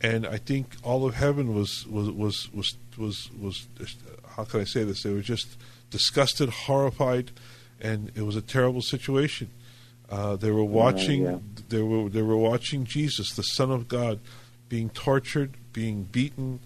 and 0.00 0.26
I 0.26 0.38
think 0.38 0.76
all 0.82 1.04
of 1.06 1.14
heaven 1.14 1.54
was 1.54 1.86
was 1.86 2.10
was 2.10 2.48
was 2.54 2.74
was, 2.96 3.28
was 3.40 3.66
how 4.36 4.44
can 4.44 4.60
I 4.60 4.64
say 4.64 4.84
this? 4.84 5.02
They 5.02 5.12
were 5.12 5.20
just 5.20 5.56
disgusted, 5.90 6.48
horrified, 6.50 7.30
and 7.80 8.10
it 8.14 8.22
was 8.22 8.36
a 8.36 8.42
terrible 8.42 8.82
situation. 8.82 9.50
Uh, 10.08 10.36
they 10.36 10.50
were 10.50 10.64
watching. 10.64 11.22
yeah. 11.22 11.38
They 11.68 11.82
were 11.82 12.08
they 12.08 12.22
were 12.22 12.36
watching 12.36 12.84
Jesus, 12.84 13.34
the 13.34 13.42
Son 13.42 13.70
of 13.70 13.88
God, 13.88 14.18
being 14.68 14.90
tortured, 14.90 15.52
being 15.72 16.04
beaten, 16.04 16.60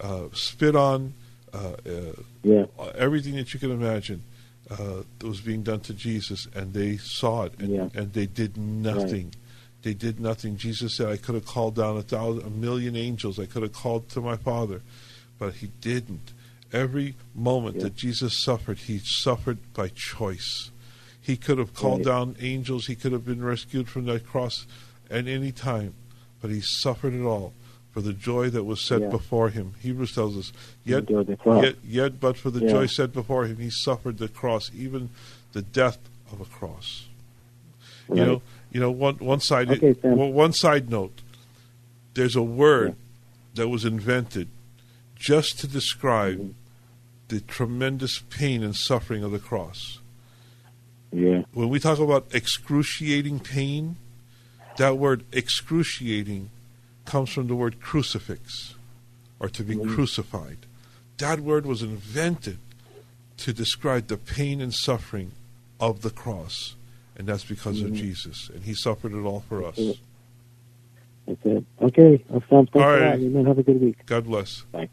uh, 0.00 0.24
spit 0.32 0.74
on. 0.76 1.14
Uh, 1.52 1.72
uh, 1.86 2.12
Yeah. 2.42 2.66
everything 2.94 3.36
that 3.36 3.54
you 3.54 3.60
can 3.60 3.70
imagine 3.70 4.22
uh, 4.70 5.02
was 5.22 5.40
being 5.40 5.62
done 5.62 5.80
to 5.80 5.94
Jesus, 5.94 6.46
and 6.54 6.74
they 6.74 6.98
saw 6.98 7.44
it, 7.44 7.52
and, 7.58 7.70
Yeah. 7.70 7.88
and 7.94 8.12
they 8.12 8.26
did 8.26 8.56
nothing. 8.58 9.32
They 9.82 9.94
did 9.94 10.18
nothing. 10.20 10.56
Jesus 10.56 10.96
said, 10.96 11.08
"I 11.08 11.16
could 11.16 11.34
have 11.34 11.46
called 11.46 11.76
down 11.76 11.96
a 11.96 12.02
thousand, 12.02 12.44
a 12.44 12.50
million 12.50 12.96
angels. 12.96 13.38
I 13.38 13.46
could 13.46 13.62
have 13.62 13.72
called 13.72 14.08
to 14.10 14.20
my 14.20 14.36
Father, 14.36 14.82
but 15.38 15.54
he 15.54 15.70
didn't." 15.80 16.32
Every 16.72 17.14
moment 17.34 17.76
Yeah. 17.76 17.84
that 17.84 17.96
Jesus 17.96 18.42
suffered, 18.42 18.78
he 18.78 19.00
suffered 19.02 19.58
by 19.72 19.88
choice. 19.94 20.70
He 21.20 21.36
could 21.36 21.58
have 21.58 21.74
called 21.74 21.98
Right. 21.98 22.12
down 22.12 22.36
angels. 22.40 22.86
He 22.86 22.94
could 22.94 23.12
have 23.12 23.24
been 23.24 23.42
rescued 23.42 23.88
from 23.88 24.04
that 24.06 24.26
cross 24.26 24.66
at 25.08 25.26
any 25.26 25.52
time, 25.52 25.94
but 26.42 26.50
he 26.50 26.60
suffered 26.60 27.14
it 27.14 27.22
all 27.22 27.54
for 27.92 28.00
the 28.02 28.12
joy 28.12 28.50
that 28.50 28.64
was 28.64 28.80
set 28.80 29.00
Yeah. 29.00 29.08
before 29.08 29.50
him. 29.50 29.74
Hebrews 29.80 30.12
tells 30.14 30.36
us, 30.36 30.52
yet, 30.84 31.00
Endured 31.00 31.28
the 31.28 31.36
cross. 31.36 31.64
yet, 31.64 31.76
yet, 31.86 32.20
but 32.20 32.36
for 32.36 32.50
the 32.50 32.60
Yeah. 32.64 32.70
joy 32.70 32.86
set 32.86 33.12
before 33.12 33.46
him, 33.46 33.58
he 33.58 33.70
suffered 33.70 34.18
the 34.18 34.28
cross, 34.28 34.70
even 34.76 35.10
the 35.52 35.62
death 35.62 35.98
of 36.30 36.40
a 36.40 36.44
cross. 36.44 37.06
You 38.08 38.16
know, 38.16 38.42
you 38.72 38.80
know. 38.80 38.90
One 38.90 39.16
one 39.16 39.40
side, 39.40 39.70
Okay, 39.70 39.94
Sam. 40.00 40.16
one, 40.16 40.52
side 40.52 40.90
note. 40.90 41.20
There's 42.14 42.36
a 42.36 42.42
word 42.42 42.96
that 43.54 43.68
was 43.68 43.84
invented 43.84 44.48
just 45.16 45.58
to 45.60 45.66
describe 45.66 46.38
Mm-hmm. 46.38 46.50
the 47.28 47.40
tremendous 47.40 48.20
pain 48.30 48.62
and 48.62 48.74
suffering 48.74 49.22
of 49.24 49.30
the 49.32 49.38
cross. 49.38 49.98
Yeah. 51.12 51.42
When 51.52 51.68
we 51.68 51.78
talk 51.80 51.98
about 51.98 52.26
excruciating 52.32 53.40
pain, 53.40 53.96
that 54.76 54.96
word 54.98 55.24
excruciating 55.32 56.50
comes 57.04 57.30
from 57.30 57.46
the 57.48 57.54
word 57.54 57.80
crucifix, 57.80 58.74
or 59.40 59.48
to 59.50 59.62
be 59.62 59.74
Mm-hmm. 59.76 59.94
crucified. 59.94 60.58
That 61.18 61.40
word 61.40 61.66
was 61.66 61.82
invented 61.82 62.58
to 63.38 63.52
describe 63.52 64.06
the 64.08 64.16
pain 64.16 64.60
and 64.60 64.74
suffering 64.74 65.32
of 65.80 66.02
the 66.02 66.10
cross, 66.10 66.74
and 67.18 67.26
that's 67.26 67.44
because 67.44 67.82
of 67.82 67.90
Mhm. 67.90 67.96
Jesus, 67.96 68.50
and 68.54 68.62
He 68.62 68.74
suffered 68.74 69.12
it 69.12 69.22
all 69.22 69.40
for 69.40 69.64
us. 69.64 69.76
That's 69.76 69.88
it. 69.88 69.98
That's 71.26 71.44
it. 71.44 71.64
Okay. 71.82 72.24
Well, 72.28 72.42
Sam, 72.48 72.66
thanks 72.66 72.76
All 72.76 72.94
a 72.94 73.16
lot. 73.16 73.46
Have 73.46 73.58
a 73.58 73.62
good 73.62 73.80
week. 73.80 74.06
God 74.06 74.24
bless. 74.24 74.62
Bye. 74.72 74.88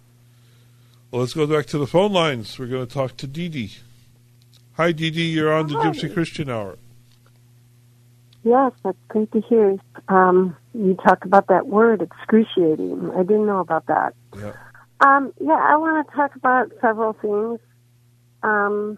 Well, 1.11 1.21
let's 1.21 1.33
go 1.33 1.47
back 1.47 1.65
to 1.67 1.77
the 1.77 1.87
phone 1.87 2.11
lines. 2.11 2.59
We're 2.59 2.67
going 2.67 2.85
to 2.85 2.93
talk 2.93 3.15
to 3.17 3.27
Dee 3.27 3.47
Dee. 3.47 3.71
Hi, 4.73 4.91
Dee 4.91 5.11
Dee. 5.11 5.29
You're 5.31 5.53
on 5.53 5.67
the 5.67 5.75
Hi. 5.75 5.89
Gypsy 5.89 6.11
Christian 6.13 6.49
Hour. 6.49 6.77
Yes, 8.43 8.73
that's 8.83 8.97
great 9.07 9.31
to 9.31 9.41
hear. 9.41 9.77
Um, 10.09 10.55
you 10.73 10.95
talk 10.95 11.25
about 11.25 11.47
that 11.47 11.67
word, 11.67 12.01
excruciating. 12.01 13.11
I 13.15 13.23
didn't 13.23 13.45
know 13.45 13.59
about 13.59 13.85
that. 13.87 14.13
Yeah. 14.37 14.53
Um, 14.99 15.33
yeah, 15.39 15.53
I 15.53 15.77
want 15.77 16.07
to 16.07 16.15
talk 16.15 16.35
about 16.35 16.71
several 16.81 17.13
things. 17.13 17.59
Um, 18.43 18.97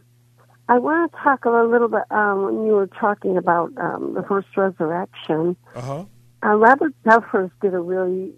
I 0.70 0.80
want 0.80 1.12
to 1.12 1.18
talk 1.20 1.46
a 1.46 1.50
little 1.50 1.88
bit 1.88 2.04
um, 2.12 2.44
when 2.44 2.66
you 2.66 2.74
were 2.74 2.88
talking 2.88 3.38
about 3.38 3.72
um, 3.78 4.14
the 4.16 4.24
first 4.24 4.48
resurrection. 4.58 5.56
Uh 5.76 5.82
huh. 5.82 6.06
Uh, 6.44 6.56
Robert 6.56 6.94
Duffers 7.06 7.52
did 7.62 7.74
a 7.74 7.80
really 7.80 8.34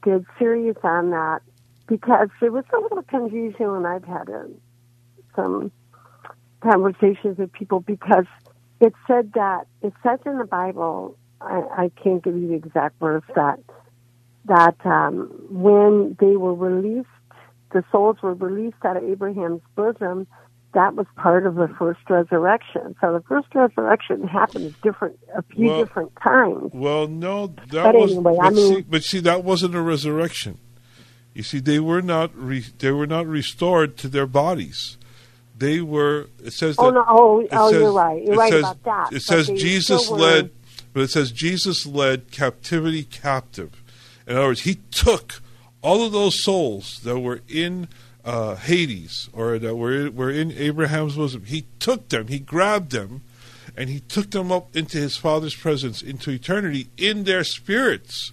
good 0.00 0.26
series 0.38 0.76
on 0.82 1.10
that 1.10 1.40
because 1.86 2.28
there 2.40 2.52
was 2.52 2.64
a 2.74 2.78
little 2.80 3.02
confusion 3.02 3.70
when 3.70 3.86
I've 3.86 4.04
had 4.04 4.28
uh 4.28 4.42
some 5.34 5.70
conversations 6.60 7.38
with 7.38 7.52
people 7.52 7.80
because 7.80 8.26
it 8.80 8.92
said 9.06 9.32
that 9.34 9.66
it 9.82 9.92
says 10.02 10.18
in 10.26 10.38
the 10.38 10.44
Bible. 10.44 11.16
I, 11.40 11.62
I 11.76 11.90
can't 12.02 12.24
give 12.24 12.34
you 12.34 12.48
the 12.48 12.54
exact 12.54 12.98
verse 12.98 13.22
that 13.34 13.60
that 14.46 14.74
um, 14.86 15.30
when 15.50 16.16
they 16.18 16.36
were 16.36 16.54
released, 16.54 17.08
the 17.72 17.84
souls 17.92 18.16
were 18.22 18.34
released 18.34 18.76
out 18.84 18.96
of 18.96 19.04
Abraham's 19.04 19.60
bosom. 19.74 20.26
That 20.76 20.94
was 20.94 21.06
part 21.16 21.46
of 21.46 21.54
the 21.54 21.68
first 21.78 22.00
resurrection. 22.10 22.94
So 23.00 23.14
the 23.14 23.22
first 23.26 23.48
resurrection 23.54 24.28
happens 24.28 24.74
different 24.82 25.18
a 25.34 25.40
few 25.40 25.68
Well- 25.68 25.78
different 25.82 26.12
times. 26.22 26.70
Well, 26.74 27.08
no, 27.08 27.46
that 27.46 27.82
But 27.82 27.94
was. 27.94 28.12
anyway, 28.12 28.34
but, 28.36 28.44
I 28.44 28.50
mean- 28.50 28.74
see, 28.74 28.80
but 28.82 29.02
see, 29.02 29.20
that 29.20 29.42
wasn't 29.42 29.74
a 29.74 29.80
resurrection. 29.80 30.58
You 31.32 31.42
see, 31.42 31.60
they 31.60 31.80
were 31.80 32.02
not. 32.02 32.30
Re, 32.36 32.62
they 32.78 32.90
were 32.92 33.06
not 33.06 33.26
restored 33.26 33.96
to 33.98 34.08
their 34.08 34.26
bodies. 34.26 34.98
They 35.56 35.80
were. 35.80 36.26
It 36.44 36.52
says. 36.52 36.76
Oh 36.78 36.90
no! 36.90 37.04
Oh, 37.08 37.46
oh, 37.52 37.70
says- 37.70 37.80
you're 37.80 37.92
right. 37.92 38.22
You're 38.22 38.36
right 38.36 38.52
says- 38.52 38.60
about 38.60 38.82
that. 38.84 39.12
It 39.14 39.22
says 39.22 39.46
Jesus 39.48 40.10
led, 40.10 40.50
but 40.92 41.04
it 41.04 41.10
says 41.10 41.32
Jesus 41.32 41.86
led 41.86 42.30
captivity 42.30 43.04
captive. 43.04 43.82
In 44.26 44.36
other 44.36 44.48
words, 44.48 44.60
he 44.62 44.74
took 44.90 45.40
all 45.80 46.04
of 46.04 46.12
those 46.12 46.42
souls 46.44 47.00
that 47.04 47.18
were 47.20 47.40
in 47.48 47.88
uh, 48.26 48.56
Hades 48.56 49.30
or 49.32 49.58
that 49.58 49.76
were 49.76 50.10
were 50.10 50.30
in 50.30 50.52
Abraham's 50.52 51.16
bosom. 51.16 51.44
He 51.44 51.66
took 51.78 52.08
them. 52.08 52.26
He 52.26 52.40
grabbed 52.40 52.90
them, 52.90 53.22
and 53.76 53.88
he 53.88 54.00
took 54.00 54.32
them 54.32 54.50
up 54.50 54.74
into 54.76 54.98
his 54.98 55.16
Father's 55.16 55.54
presence, 55.54 56.02
into 56.02 56.30
eternity, 56.30 56.88
in 56.98 57.24
their 57.24 57.44
spirits, 57.44 58.32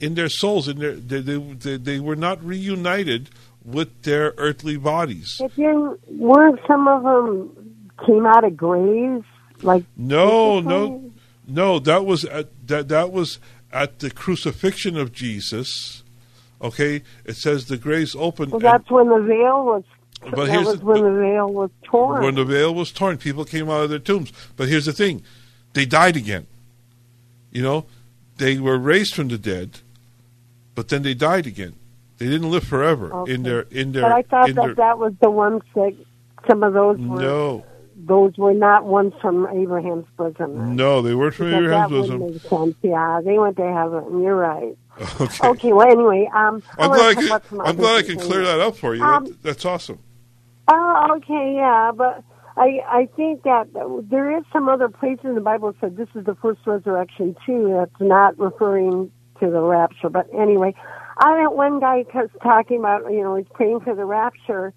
in 0.00 0.14
their 0.14 0.30
souls. 0.30 0.66
In 0.66 0.78
their 0.78 0.94
they 0.96 1.20
they, 1.20 1.36
they, 1.36 1.76
they 1.76 2.00
were 2.00 2.16
not 2.16 2.42
reunited 2.42 3.28
with 3.64 4.02
their 4.02 4.32
earthly 4.38 4.78
bodies. 4.78 5.38
If 5.40 5.56
you 5.58 5.98
weren't 6.08 6.60
some 6.66 6.88
of 6.88 7.02
them 7.02 7.84
came 8.06 8.26
out 8.26 8.44
of 8.44 8.56
graves, 8.56 9.26
like 9.62 9.84
No, 9.96 10.60
no, 10.60 11.12
no. 11.46 11.78
That 11.78 12.06
was 12.06 12.24
at 12.24 12.48
that 12.66 12.88
that 12.88 13.12
was 13.12 13.38
at 13.70 13.98
the 13.98 14.10
crucifixion 14.10 14.96
of 14.96 15.12
Jesus. 15.12 16.03
Okay, 16.62 17.02
it 17.24 17.36
says 17.36 17.66
the 17.66 17.76
graves 17.76 18.14
opened. 18.16 18.52
Well, 18.52 18.60
and 18.60 18.64
that's 18.64 18.90
when 18.90 19.08
the 19.08 19.20
veil 19.20 19.64
was. 19.64 19.84
But 20.22 20.36
that 20.46 20.48
here's 20.50 20.66
was 20.66 20.78
the- 20.80 20.84
when 20.86 21.02
the 21.02 21.20
veil 21.20 21.52
was 21.52 21.70
torn. 21.82 22.22
when 22.24 22.34
the 22.36 22.44
veil 22.44 22.74
was 22.74 22.90
torn, 22.92 23.18
people 23.18 23.44
came 23.44 23.68
out 23.68 23.82
of 23.84 23.90
their 23.90 23.98
tombs. 23.98 24.32
But 24.56 24.68
here's 24.68 24.86
the 24.86 24.92
thing: 24.92 25.22
they 25.74 25.84
died 25.84 26.16
again. 26.16 26.46
You 27.50 27.62
know, 27.62 27.84
they 28.38 28.58
were 28.58 28.78
raised 28.78 29.14
from 29.14 29.28
the 29.28 29.36
dead, 29.38 29.80
but 30.74 30.88
then 30.88 31.02
they 31.02 31.14
died 31.14 31.46
again. 31.46 31.74
They 32.18 32.26
didn't 32.26 32.50
live 32.50 32.64
forever 32.64 33.12
Okay. 33.12 33.34
in 33.34 33.42
their 33.42 33.62
in 33.70 33.92
their. 33.92 34.02
but 34.02 34.12
I 34.12 34.22
thought 34.22 34.46
that 34.46 34.54
their, 34.54 34.74
that 34.76 34.98
was 34.98 35.12
the 35.20 35.30
ones 35.30 35.62
that 35.74 35.94
some 36.48 36.62
of 36.62 36.72
those 36.72 36.98
were. 36.98 37.20
no, 37.20 37.64
Those 37.96 38.36
were 38.38 38.54
not 38.54 38.84
ones 38.86 39.12
from 39.20 39.46
Abraham's 39.48 40.06
bosom. 40.16 40.74
no, 40.76 41.02
they 41.02 41.14
weren't 41.14 41.34
from 41.34 41.46
Because 41.50 41.64
Abraham's 41.64 41.90
bosom. 41.92 42.20
would 42.20 42.32
make 42.34 42.42
sense. 42.42 42.76
Yeah, 42.82 43.20
they 43.22 43.38
went 43.38 43.56
to 43.56 43.72
heaven. 43.72 44.22
You're 44.22 44.36
right. 44.36 44.76
Okay. 45.20 45.48
Okay. 45.48 45.72
Well, 45.72 45.90
anyway, 45.90 46.28
um, 46.34 46.62
I'm 46.78 46.90
glad 46.90 47.18
I 47.18 47.38
could, 47.40 47.60
I'm 47.60 47.76
glad 47.76 47.96
I 47.96 48.02
things. 48.02 48.24
clear 48.24 48.44
that 48.44 48.60
up 48.60 48.76
for 48.76 48.94
you. 48.94 49.02
Um, 49.02 49.24
That- 49.24 49.42
that's 49.42 49.64
awesome. 49.64 49.98
Oh, 50.70 51.16
okay, 51.16 51.54
yeah, 51.56 51.92
but 51.94 52.22
I 52.56 52.80
I 52.88 53.08
think 53.16 53.42
that 53.42 53.66
there 54.08 54.36
is 54.36 54.44
some 54.52 54.68
other 54.68 54.88
place 54.88 55.18
in 55.24 55.34
the 55.34 55.40
Bible 55.40 55.72
that 55.72 55.80
said 55.80 55.96
this 55.96 56.08
is 56.14 56.24
the 56.24 56.34
first 56.36 56.60
resurrection 56.66 57.36
too. 57.44 57.74
That's 57.76 58.00
not 58.00 58.38
referring 58.38 59.10
to 59.40 59.50
the 59.50 59.60
rapture, 59.60 60.08
but 60.08 60.26
anyway, 60.32 60.74
I 61.18 61.38
had 61.42 61.48
one 61.48 61.80
guy 61.80 62.04
was 62.14 62.30
talking 62.42 62.78
about 62.78 63.10
you 63.12 63.22
know 63.22 63.36
he's 63.36 63.46
praying 63.52 63.80
for 63.80 63.94
the 63.94 64.04
rapture. 64.04 64.72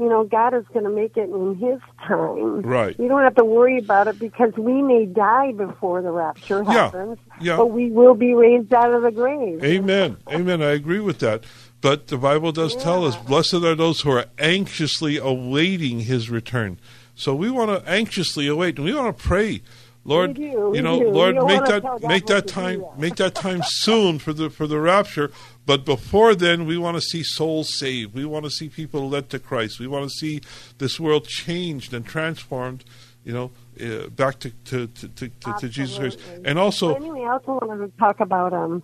You 0.00 0.08
know, 0.08 0.24
God 0.24 0.54
is 0.54 0.64
going 0.72 0.86
to 0.86 0.90
make 0.90 1.18
it 1.18 1.28
in 1.28 1.56
His 1.56 1.78
time. 2.08 2.62
Right. 2.62 2.98
You 2.98 3.06
don't 3.06 3.22
have 3.22 3.34
to 3.34 3.44
worry 3.44 3.76
about 3.76 4.08
it 4.08 4.18
because 4.18 4.54
we 4.56 4.80
may 4.80 5.04
die 5.04 5.52
before 5.52 6.00
the 6.00 6.10
rapture 6.10 6.64
happens, 6.64 7.18
yeah. 7.38 7.58
but 7.58 7.66
we 7.66 7.90
will 7.90 8.14
be 8.14 8.32
raised 8.32 8.72
out 8.72 8.94
of 8.94 9.02
the 9.02 9.10
grave. 9.10 9.62
Amen. 9.62 10.16
Amen. 10.26 10.62
I 10.62 10.70
agree 10.70 11.00
with 11.00 11.18
that. 11.18 11.44
But 11.82 12.06
the 12.06 12.16
Bible 12.16 12.50
does 12.50 12.74
tell 12.74 13.04
us, 13.04 13.14
blessed 13.14 13.54
are 13.54 13.74
those 13.74 14.00
who 14.00 14.10
are 14.10 14.24
anxiously 14.38 15.18
awaiting 15.18 16.00
his 16.00 16.30
return. 16.30 16.78
So 17.14 17.34
we 17.34 17.50
want 17.50 17.70
to 17.70 17.86
anxiously 17.86 18.46
await, 18.46 18.78
and 18.78 18.86
we 18.86 18.94
want 18.94 19.18
to 19.18 19.22
pray, 19.22 19.60
Lord. 20.04 20.38
We 20.38 20.50
do, 20.50 20.70
we 20.70 20.78
you 20.78 20.82
know, 20.82 20.98
do. 20.98 21.10
Lord, 21.10 21.36
make 21.36 21.64
that 21.66 22.02
make 22.02 22.26
that 22.26 22.46
time 22.46 22.80
yet. 22.80 22.98
make 22.98 23.16
that 23.16 23.34
time 23.34 23.60
soon 23.64 24.18
for 24.18 24.32
the 24.32 24.48
for 24.48 24.66
the 24.66 24.80
rapture. 24.80 25.30
But 25.66 25.84
before 25.84 26.34
then, 26.34 26.66
we 26.66 26.78
want 26.78 26.96
to 26.96 27.02
see 27.02 27.22
souls 27.22 27.78
saved. 27.78 28.14
We 28.14 28.24
want 28.24 28.44
to 28.44 28.50
see 28.50 28.68
people 28.68 29.08
led 29.08 29.28
to 29.30 29.38
Christ. 29.38 29.78
We 29.78 29.86
want 29.86 30.10
to 30.10 30.10
see 30.10 30.40
this 30.78 30.98
world 30.98 31.26
changed 31.26 31.92
and 31.92 32.04
transformed. 32.06 32.84
You 33.24 33.34
know, 33.34 33.50
uh, 33.80 34.08
back 34.08 34.38
to 34.40 34.50
to 34.50 34.86
to, 34.86 35.08
to, 35.08 35.30
to, 35.60 35.68
Jesus 35.68 35.98
Christ. 35.98 36.18
And 36.44 36.58
also, 36.58 36.94
anyway, 36.94 37.20
I 37.20 37.32
also 37.32 37.58
wanted 37.62 37.92
to 37.92 37.98
talk 37.98 38.20
about 38.20 38.52
um. 38.52 38.82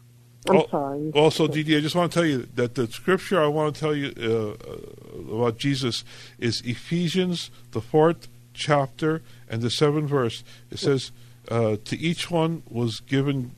I'm 0.49 0.57
Al- 0.59 0.69
sorry. 0.69 1.11
Also, 1.13 1.49
Didi, 1.49 1.77
I 1.77 1.81
just 1.81 1.97
want 1.97 2.13
to 2.13 2.15
tell 2.15 2.27
you 2.27 2.47
that 2.55 2.77
the 2.77 2.87
scripture 2.87 3.43
I 3.43 3.49
want 3.49 3.75
to 3.75 3.81
tell 3.81 3.97
you 3.97 4.13
uh, 4.17 5.33
uh, 5.33 5.35
about 5.35 5.59
Jesus 5.59 6.05
is 6.39 6.63
Ephesians, 6.65 7.51
the 7.73 7.81
fourth 7.81 8.29
chapter 8.55 9.23
and 9.49 9.63
the 9.63 9.71
seventh 9.71 10.09
verse. 10.09 10.45
It 10.71 10.79
says, 10.79 11.13
uh, 11.51 11.77
"To 11.85 11.99
each 11.99 12.31
one 12.31 12.63
was 12.69 13.01
given 13.01 13.53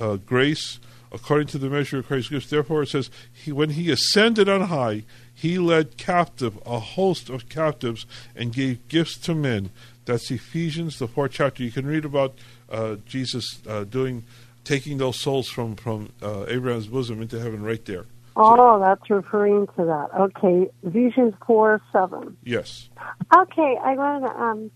uh, 0.00 0.16
grace 0.16 0.80
according 1.12 1.46
to 1.48 1.58
the 1.58 1.70
measure 1.70 1.98
of 1.98 2.06
Christ's 2.06 2.30
gifts." 2.30 2.50
Therefore, 2.50 2.82
it 2.82 2.88
says, 2.88 3.10
"He 3.32 3.52
when 3.52 3.70
he 3.70 3.90
ascended 3.90 4.48
on 4.48 4.62
high, 4.62 5.04
he 5.32 5.58
led 5.58 5.96
captive 5.96 6.58
a 6.66 6.78
host 6.78 7.30
of 7.30 7.48
captives 7.48 8.06
and 8.36 8.52
gave 8.52 8.86
gifts 8.88 9.18
to 9.18 9.34
men." 9.34 9.70
That's 10.06 10.30
Ephesians, 10.30 10.98
the 10.98 11.08
fourth 11.08 11.32
chapter. 11.32 11.62
You 11.62 11.72
can 11.72 11.86
read 11.86 12.04
about 12.04 12.34
uh, 12.70 12.96
Jesus 13.06 13.62
uh, 13.66 13.84
doing 13.84 14.24
taking 14.64 14.98
those 14.98 15.18
souls 15.20 15.48
from 15.48 15.76
from 15.76 16.10
uh, 16.22 16.44
Abraham's 16.48 16.88
bosom 16.88 17.22
into 17.22 17.38
heaven 17.40 17.62
right 17.62 17.84
there. 17.84 18.06
Oh, 18.36 18.80
that's 18.80 19.08
referring 19.08 19.66
to 19.68 19.84
that. 19.84 20.08
Okay, 20.18 20.68
Ephesians 20.82 21.34
four 21.46 21.80
seven. 21.92 22.36
Yes. 22.42 22.88
Okay, 23.34 23.78
I 23.82 23.94
want 23.94 24.24
to. 24.24 24.30
Um, 24.30 24.70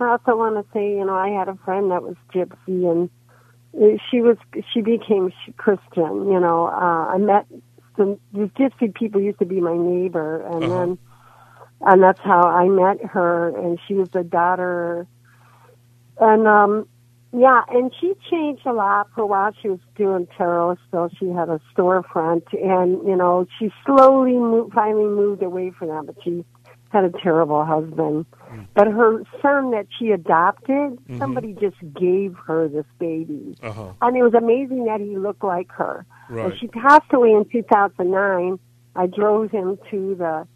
I 0.00 0.08
also 0.10 0.36
want 0.36 0.56
to 0.56 0.72
say, 0.72 0.90
you 0.90 1.04
know, 1.04 1.14
I 1.16 1.28
had 1.30 1.48
a 1.48 1.56
friend 1.64 1.90
that 1.90 2.02
was 2.02 2.16
gypsy, 2.34 2.90
and 2.90 3.10
she 4.10 4.20
was 4.20 4.36
she 4.72 4.80
became 4.82 5.32
Christian. 5.56 6.28
You 6.28 6.40
know, 6.40 6.66
uh, 6.66 7.06
I 7.14 7.18
met 7.18 7.46
some 7.96 8.18
these 8.32 8.48
gypsy 8.58 8.94
people 8.94 9.20
used 9.20 9.38
to 9.40 9.46
be 9.46 9.60
my 9.60 9.76
neighbor, 9.76 10.42
and 10.46 10.70
Uh-huh. 10.70 10.70
then 10.70 10.98
and 11.82 12.02
that's 12.02 12.20
how 12.22 12.42
I 12.42 12.68
met 12.68 13.04
her. 13.04 13.48
And 13.56 13.78
she 13.86 13.94
was 13.94 14.08
the 14.12 14.24
daughter, 14.24 15.06
and 16.18 16.46
um, 16.46 16.88
Yeah, 17.32 17.62
and 17.68 17.92
she 18.00 18.14
changed 18.30 18.64
a 18.66 18.72
lot 18.72 19.08
for 19.14 19.22
a 19.22 19.26
while. 19.26 19.52
She 19.60 19.68
was 19.68 19.80
doing 19.96 20.26
tarot 20.38 20.76
still. 20.88 21.10
She 21.18 21.26
had 21.28 21.48
a 21.50 21.60
storefront, 21.76 22.44
and 22.52 23.06
you 23.06 23.16
know, 23.16 23.46
she 23.58 23.70
slowly 23.84 24.32
moved, 24.32 24.72
finally 24.74 25.04
moved 25.06 25.42
away 25.42 25.70
from 25.70 25.88
that. 25.88 26.06
But 26.06 26.16
she 26.24 26.44
had 26.96 27.04
a 27.04 27.10
terrible 27.22 27.64
husband. 27.64 28.24
But 28.74 28.86
her 28.88 29.22
son 29.42 29.70
that 29.72 29.86
she 29.98 30.10
adopted, 30.12 30.98
Mhm. 31.08 31.18
somebody 31.18 31.52
just 31.54 31.76
gave 31.94 32.34
her 32.46 32.68
this 32.68 32.86
baby, 32.98 33.54
Uh-huh. 33.62 33.92
and 34.00 34.16
it 34.16 34.22
was 34.22 34.34
amazing 34.34 34.84
that 34.86 35.00
he 35.00 35.16
looked 35.18 35.44
like 35.44 35.70
her. 35.72 36.06
Right. 36.30 36.56
she 36.58 36.66
passed 36.68 37.12
away 37.12 37.32
in 37.32 37.44
2009, 37.44 38.58
I 38.96 39.06
drove 39.06 39.50
him 39.50 39.78
to 39.90 40.14
the 40.14 40.46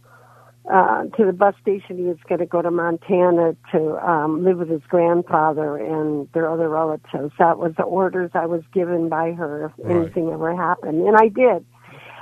uh, 0.70 1.04
to 1.16 1.24
the 1.24 1.32
bus 1.32 1.54
station. 1.62 1.96
He 1.96 2.04
was 2.04 2.18
going 2.28 2.38
to 2.38 2.46
go 2.46 2.60
to 2.60 2.70
Montana 2.70 3.56
to 3.72 3.80
um, 4.08 4.44
live 4.44 4.58
with 4.58 4.68
his 4.68 4.82
grandfather 4.88 5.76
and 5.76 6.28
their 6.34 6.48
other 6.50 6.68
relatives. 6.68 7.32
That 7.38 7.58
was 7.58 7.72
the 7.76 7.82
orders 7.82 8.30
I 8.34 8.44
was 8.46 8.62
given 8.72 9.08
by 9.08 9.32
her 9.32 9.66
if 9.66 9.72
Right. 9.78 9.96
anything 9.96 10.30
ever 10.30 10.54
happened, 10.54 11.00
and 11.08 11.16
I 11.16 11.28
did. 11.28 11.64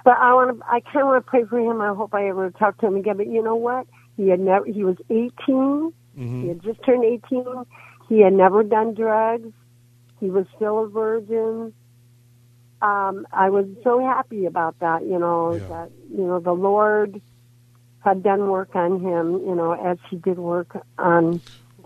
But 0.05 0.19
I 0.19 0.33
want 0.35 0.57
to. 0.59 0.65
I 0.67 0.81
kind 0.81 1.01
of 1.03 1.07
want 1.09 1.25
to 1.25 1.29
pray 1.31 1.45
for 1.45 1.59
him. 1.59 1.81
I 1.81 1.89
hope 1.95 2.15
I 2.15 2.29
ever 2.29 2.51
talk 2.53 2.79
to 2.79 2.87
him 2.87 2.95
again. 2.97 3.17
But 3.17 3.27
you 3.27 3.43
know 3.43 3.57
what? 3.57 3.87
He 4.19 4.29
had 4.29 4.41
never. 4.41 4.67
He 4.67 4.85
was 4.85 4.97
18. 5.09 5.31
Mm-hmm. 5.49 6.43
He 6.43 6.49
had 6.49 6.63
just 6.63 6.83
turned 6.85 7.05
18. 7.05 7.45
He 8.11 8.21
had 8.21 8.35
never 8.35 8.63
done 8.63 8.93
drugs. 8.95 9.53
He 10.21 10.29
was 10.29 10.45
still 10.57 10.81
a 10.85 10.89
virgin. 10.89 11.73
Um, 12.83 13.27
I 13.33 13.49
was 13.51 13.67
so 13.83 14.01
happy 14.01 14.45
about 14.45 14.79
that, 14.81 15.03
you 15.05 15.19
know, 15.19 15.59
that, 15.59 15.91
you 16.13 16.25
know, 16.25 16.39
the 16.41 16.53
Lord 16.53 17.21
had 18.01 18.23
done 18.23 18.49
work 18.51 18.75
on 18.77 19.01
him, 19.01 19.33
you 19.47 19.55
know, 19.55 19.73
as 19.73 19.99
he 20.11 20.17
did 20.17 20.39
work 20.39 20.77
on 20.99 21.41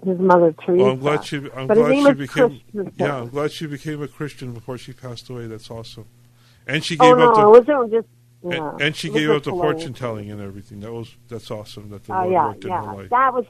his 0.04 0.18
mother 0.18 0.54
Teresa. 0.64 0.82
Well, 0.84 0.92
I'm 0.92 0.98
glad 0.98 1.24
she. 1.24 1.36
I'm 1.54 1.66
but 1.66 1.74
glad 1.76 1.94
she 1.94 2.12
became. 2.14 2.60
Christopher. 2.72 2.92
Yeah, 2.98 3.16
I'm 3.16 3.28
glad 3.28 3.52
she 3.52 3.66
became 3.66 4.02
a 4.02 4.08
Christian 4.08 4.52
before 4.52 4.76
she 4.78 4.92
passed 4.92 5.28
away. 5.30 5.46
That's 5.46 5.70
awesome. 5.70 6.06
And 6.66 6.84
she 6.84 6.96
Oh, 7.00 7.08
gave 7.10 7.18
no, 7.18 7.28
up 7.30 7.34
the. 7.36 7.40
it 7.42 7.48
wasn't 7.68 7.92
just, 7.92 8.08
yeah. 8.44 8.70
and, 8.72 8.82
and 8.82 8.96
she 8.96 9.08
It 9.08 9.14
gave 9.14 9.30
up 9.30 9.42
the 9.44 9.50
fortune 9.50 9.92
telling 9.94 10.30
and 10.30 10.40
everything. 10.40 10.80
That 10.80 10.92
was 10.92 11.14
that's 11.28 11.50
awesome. 11.50 11.90
That 11.90 12.04
the 12.04 12.12
Oh, 12.14 12.18
Lord 12.20 12.32
yeah, 12.32 12.46
worked 12.48 12.64
in 12.64 12.70
yeah. 12.70 12.84
her 12.84 12.94
life. 12.94 13.10
That 13.10 13.32
was, 13.34 13.44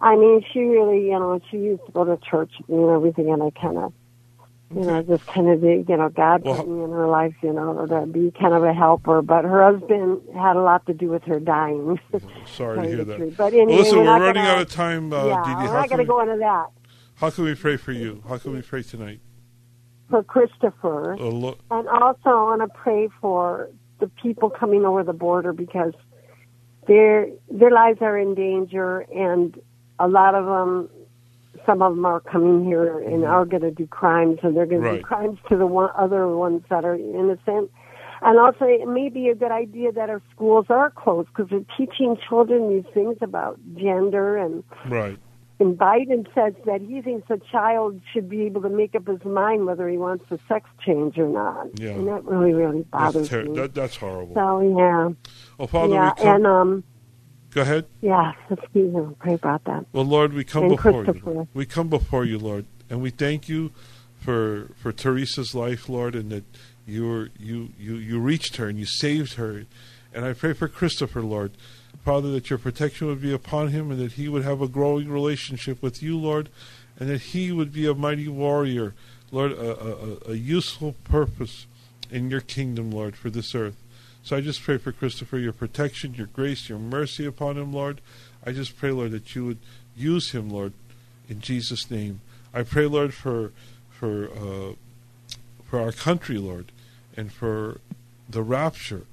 I 0.00 0.16
mean, 0.16 0.44
she 0.52 0.60
really, 0.60 1.04
you 1.06 1.18
know, 1.18 1.40
she 1.50 1.56
used 1.58 1.84
to 1.86 1.92
go 1.92 2.04
to 2.04 2.16
church 2.18 2.52
and 2.68 2.90
everything, 2.90 3.32
and 3.32 3.42
I 3.42 3.50
kind 3.50 3.78
of, 3.78 3.92
you 4.74 4.82
know, 4.82 5.02
just 5.02 5.26
kind 5.26 5.48
of, 5.48 5.62
you 5.62 5.84
know, 5.96 6.08
God 6.10 6.42
Well, 6.44 6.56
put 6.56 6.68
me 6.68 6.82
in 6.84 6.90
her 6.90 7.06
life, 7.08 7.34
you 7.42 7.52
know, 7.52 7.86
to 7.86 8.04
be 8.06 8.30
kind 8.38 8.52
of 8.52 8.64
a 8.64 8.74
helper. 8.74 9.22
But 9.22 9.44
her 9.44 9.72
husband 9.72 10.20
had 10.34 10.56
a 10.56 10.60
lot 10.60 10.84
to 10.86 10.92
do 10.92 11.08
with 11.08 11.22
her 11.24 11.38
dying. 11.40 11.98
Sorry 12.46 12.82
to 12.82 12.88
hear 12.88 13.04
that. 13.04 13.16
truth. 13.16 13.34
But 13.38 13.52
anyway, 13.54 13.66
well, 13.72 13.78
listen, 13.78 13.98
we're 13.98 14.04
we're, 14.04 14.20
running 14.20 14.34
gonna- 14.42 14.48
out 14.48 14.62
of 14.62 14.70
time, 14.70 15.12
uh, 15.12 15.24
yeah, 15.26 15.42
Dee 15.44 15.50
Dee. 15.50 15.54
we're 15.54 15.66
How 15.68 15.72
not 15.72 15.88
can, 15.88 15.96
going 15.96 15.98
to 15.98 16.02
we, 16.02 16.04
go 16.04 16.20
into 16.20 16.36
that. 16.40 16.66
how 17.14 17.30
can 17.30 17.44
we 17.44 17.54
pray 17.54 17.76
for 17.76 17.92
you? 17.92 18.22
How 18.28 18.38
can 18.38 18.52
we 18.52 18.60
pray 18.62 18.82
tonight? 18.82 19.20
For 20.10 20.22
Christopher. 20.22 21.14
Uh, 21.14 21.52
And 21.70 21.88
also, 21.88 22.18
I 22.30 22.42
want 22.42 22.60
to 22.62 22.68
pray 22.78 23.08
for 23.20 23.70
the 23.98 24.08
people 24.22 24.50
coming 24.50 24.84
over 24.84 25.02
the 25.02 25.12
border 25.12 25.52
because 25.52 25.94
their 26.86 27.28
their 27.50 27.70
lives 27.70 27.98
are 28.00 28.18
in 28.18 28.34
danger, 28.34 29.00
and 29.14 29.60
a 29.98 30.08
lot 30.08 30.34
of 30.34 30.46
them, 30.46 30.88
some 31.64 31.82
of 31.82 31.94
them 31.94 32.04
are 32.04 32.20
coming 32.20 32.64
here 32.64 33.00
and 33.00 33.24
are 33.24 33.44
going 33.44 33.62
to 33.62 33.70
do 33.70 33.86
crimes, 33.86 34.38
and 34.42 34.56
they're 34.56 34.66
going 34.66 34.82
to 34.82 34.96
do 34.98 35.02
crimes 35.02 35.38
to 35.48 35.56
the 35.56 35.66
one, 35.66 35.90
other 35.96 36.28
ones 36.28 36.62
that 36.70 36.84
are 36.84 36.94
innocent. 36.94 37.70
And 38.22 38.38
also, 38.38 38.64
it 38.64 38.88
may 38.88 39.08
be 39.10 39.28
a 39.28 39.34
good 39.34 39.52
idea 39.52 39.92
that 39.92 40.08
our 40.08 40.22
schools 40.34 40.66
are 40.70 40.90
closed 40.90 41.28
because 41.28 41.50
they're 41.50 41.76
teaching 41.76 42.16
children 42.28 42.70
these 42.70 42.90
things 42.94 43.18
about 43.20 43.58
gender 43.74 44.36
and 44.36 44.64
right. 44.86 45.18
And 45.58 45.78
Biden 45.78 46.26
says 46.34 46.52
that 46.66 46.80
he 46.82 47.00
thinks 47.00 47.30
a 47.30 47.38
child 47.50 48.00
should 48.12 48.28
be 48.28 48.42
able 48.42 48.60
to 48.62 48.68
make 48.68 48.94
up 48.94 49.06
his 49.06 49.24
mind 49.24 49.64
whether 49.66 49.88
he 49.88 49.96
wants 49.96 50.24
a 50.30 50.38
sex 50.48 50.68
change 50.84 51.16
or 51.18 51.28
not. 51.28 51.78
Yeah. 51.80 51.90
And 51.90 52.06
that 52.08 52.24
really, 52.24 52.52
really 52.52 52.82
bothers 52.82 53.14
That's, 53.14 53.28
ter- 53.28 53.44
me. 53.44 53.56
that, 53.56 53.74
that's 53.74 53.96
horrible. 53.96 54.34
so 54.34 54.60
yeah. 54.78 55.08
well, 55.58 55.68
Father, 55.68 55.94
yeah, 55.94 56.12
we 56.16 56.22
come. 56.22 56.34
and 56.34 56.46
um 56.46 56.84
go 57.52 57.62
ahead. 57.62 57.86
yeah, 58.02 58.32
excuse 58.50 58.92
me, 58.94 59.00
We'll 59.00 59.16
pray 59.18 59.34
about 59.34 59.64
that. 59.64 59.86
Well, 59.92 60.04
Lord, 60.04 60.32
we 60.34 60.44
come 60.44 60.64
And 60.64 60.76
before 60.76 61.04
you. 61.04 61.48
We 61.54 61.64
come 61.64 61.88
before 61.88 62.24
you, 62.24 62.38
Lord, 62.38 62.66
and 62.90 63.00
we 63.00 63.10
thank 63.10 63.48
you 63.48 63.70
for 64.18 64.70
for 64.76 64.92
Teresa's 64.92 65.54
life, 65.54 65.88
Lord, 65.88 66.14
and 66.14 66.30
that 66.30 66.44
you 66.86 67.28
you 67.38 67.70
you 67.78 67.94
you 67.96 68.18
reached 68.20 68.56
her 68.56 68.68
and 68.68 68.78
you 68.78 68.86
saved 68.86 69.34
her. 69.34 69.64
And 70.12 70.24
I 70.24 70.32
pray 70.32 70.52
for 70.54 70.66
Christopher, 70.68 71.20
Lord, 71.22 71.52
Father, 72.06 72.30
that 72.30 72.50
your 72.50 72.58
protection 72.60 73.08
would 73.08 73.20
be 73.20 73.32
upon 73.32 73.70
him, 73.70 73.90
and 73.90 73.98
that 73.98 74.12
he 74.12 74.28
would 74.28 74.44
have 74.44 74.62
a 74.62 74.68
growing 74.68 75.10
relationship 75.10 75.82
with 75.82 76.04
you, 76.04 76.16
Lord, 76.16 76.48
and 77.00 77.10
that 77.10 77.20
he 77.20 77.50
would 77.50 77.72
be 77.72 77.84
a 77.84 77.94
mighty 77.94 78.28
warrior, 78.28 78.94
Lord, 79.32 79.50
a, 79.50 80.28
a, 80.28 80.30
a- 80.30 80.34
useful 80.36 80.94
purpose 81.02 81.66
in 82.08 82.30
your 82.30 82.42
kingdom, 82.42 82.92
Lord, 82.92 83.16
for 83.16 83.28
this 83.28 83.56
earth. 83.56 83.74
So 84.22 84.36
I 84.36 84.40
just 84.40 84.62
pray 84.62 84.78
for 84.78 84.92
Christopher, 84.92 85.36
your 85.36 85.52
protection, 85.52 86.14
your 86.14 86.28
grace, 86.28 86.68
your 86.68 86.78
mercy 86.78 87.26
upon 87.26 87.58
him, 87.58 87.72
Lord. 87.72 88.00
I 88.46 88.52
just 88.52 88.78
pray, 88.78 88.92
Lord, 88.92 89.10
that 89.10 89.34
you 89.34 89.44
would 89.44 89.58
use 89.96 90.30
him, 90.30 90.48
Lord, 90.48 90.74
in 91.28 91.40
Jesus' 91.40 91.90
name. 91.90 92.20
I 92.54 92.62
pray, 92.62 92.86
Lord, 92.86 93.14
for 93.14 93.50
for 93.90 94.28
uh, 94.30 94.74
for 95.64 95.80
our 95.80 95.90
country, 95.90 96.38
Lord, 96.38 96.70
and 97.16 97.32
for 97.32 97.80
the 98.28 98.44
rapture. 98.44 99.06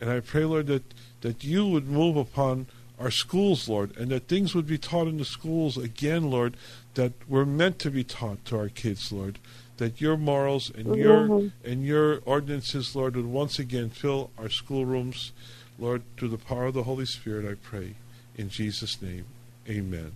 And 0.00 0.10
I 0.10 0.20
pray, 0.20 0.44
Lord, 0.44 0.68
that, 0.68 0.84
that 1.26 1.42
you 1.42 1.66
would 1.66 1.88
move 1.88 2.16
upon 2.16 2.66
our 3.00 3.10
schools, 3.10 3.68
Lord, 3.68 3.96
and 3.96 4.12
that 4.12 4.28
things 4.28 4.54
would 4.54 4.68
be 4.68 4.78
taught 4.78 5.08
in 5.08 5.18
the 5.18 5.24
schools 5.24 5.76
again, 5.76 6.30
Lord, 6.30 6.56
that 6.94 7.14
were 7.28 7.44
meant 7.44 7.80
to 7.80 7.90
be 7.90 8.04
taught 8.04 8.44
to 8.44 8.56
our 8.56 8.68
kids, 8.68 9.10
Lord. 9.10 9.40
That 9.78 10.00
your 10.00 10.16
morals 10.16 10.70
and 10.70 10.94
your 10.94 11.28
Mhm. 11.28 11.50
and 11.64 11.84
your 11.84 12.20
ordinances, 12.24 12.94
Lord, 12.94 13.16
would 13.16 13.26
once 13.26 13.58
again 13.58 13.90
fill 13.90 14.30
our 14.38 14.48
schoolrooms, 14.48 15.32
Lord, 15.80 16.02
through 16.16 16.28
the 16.28 16.38
power 16.38 16.66
of 16.66 16.74
the 16.74 16.84
Holy 16.84 17.06
Spirit, 17.06 17.44
I 17.44 17.56
pray. 17.60 17.96
In 18.38 18.48
Jesus' 18.48 19.02
name. 19.02 19.24
Amen. 19.68 20.12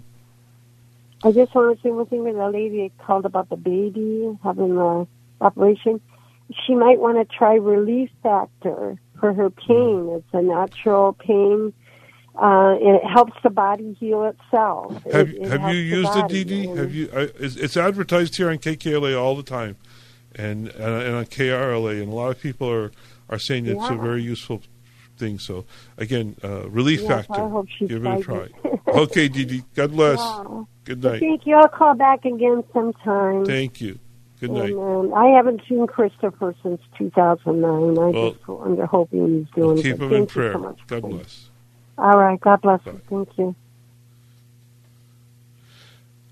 I 1.24 1.32
just 1.32 1.52
want 1.56 1.76
to 1.76 1.82
say 1.82 1.90
one 1.90 2.06
thing 2.06 2.22
with 2.22 2.36
the 2.36 2.48
lady 2.48 2.92
called 2.98 3.26
about 3.26 3.48
the 3.48 3.56
baby 3.56 4.38
having 4.44 4.76
the 4.76 5.08
operation. 5.40 6.00
She 6.64 6.76
might 6.76 7.00
want 7.00 7.18
to 7.18 7.36
try 7.36 7.56
relief 7.56 8.10
factor 8.22 9.00
for 9.20 9.32
her 9.32 9.50
pain. 9.50 10.08
It's 10.16 10.26
a 10.32 10.42
natural 10.42 11.12
pain. 11.12 11.72
Uh, 12.40 12.76
and 12.80 12.96
it 12.96 13.04
helps 13.04 13.34
the 13.42 13.50
body 13.50 13.94
heal 14.00 14.24
itself. 14.24 14.92
Have 15.12 15.28
It- 15.28 15.42
it 15.42 15.48
Have 15.48 15.62
you 15.74 15.80
used 15.80 16.16
it, 16.16 16.20
body. 16.22 16.44
DD? 16.44 16.76
Have 16.76 16.94
you? 16.94 17.10
I, 17.12 17.20
it's, 17.38 17.56
it's 17.56 17.76
advertised 17.76 18.36
here 18.36 18.48
on 18.48 18.58
KKLA 18.58 19.20
all 19.20 19.36
the 19.36 19.42
time, 19.42 19.76
and 20.34 20.68
and, 20.68 21.02
and 21.02 21.16
on 21.16 21.26
KRLA, 21.26 22.00
and 22.02 22.10
a 22.10 22.14
lot 22.14 22.30
of 22.30 22.40
people 22.40 22.70
are 22.70 22.92
are 23.28 23.38
saying 23.38 23.66
it's 23.66 23.90
a 23.90 23.96
very 23.96 24.22
useful 24.22 24.62
thing. 25.18 25.38
So 25.40 25.66
again, 25.98 26.36
uh, 26.42 26.70
relief 26.70 27.00
Yes, 27.02 27.26
factor. 27.26 27.42
I 27.44 27.48
hope 27.48 27.66
she 27.76 27.86
Give 27.86 28.06
it 28.06 28.20
a 28.20 28.22
try. 28.22 28.48
okay, 28.88 29.28
DD. 29.28 29.64
God 29.74 29.90
bless. 29.92 30.18
Wow. 30.18 30.68
Good 30.84 31.02
night. 31.02 31.20
Thank 31.20 31.46
you. 31.46 31.56
I'll 31.56 31.68
call 31.68 31.94
back 31.94 32.24
again 32.24 32.64
sometime. 32.72 33.44
Thank 33.44 33.80
you. 33.80 33.98
Good 34.40 34.50
night. 34.52 34.72
Um, 34.72 35.12
I 35.14 35.26
haven't 35.36 35.60
seen 35.68 35.86
Christopher 35.86 36.54
since 36.62 36.80
2009. 36.96 37.98
I 37.98 38.10
Well, 38.10 38.30
just 38.32 38.42
I'm 38.48 38.78
hoping 38.86 39.38
he's 39.44 39.54
doing 39.54 39.76
Keep 39.76 39.98
good. 39.98 40.00
him 40.00 40.02
in 40.04 40.10
Thank 40.10 40.28
you 40.30 40.34
prayer. 40.34 40.52
so 40.54 40.58
much. 40.58 40.78
God 40.86 41.02
bless. 41.02 41.50
All 41.98 42.18
right. 42.18 42.40
God 42.40 42.60
bless 42.62 42.80
you. 42.86 43.00
Thank 43.10 43.28
you. 43.38 43.54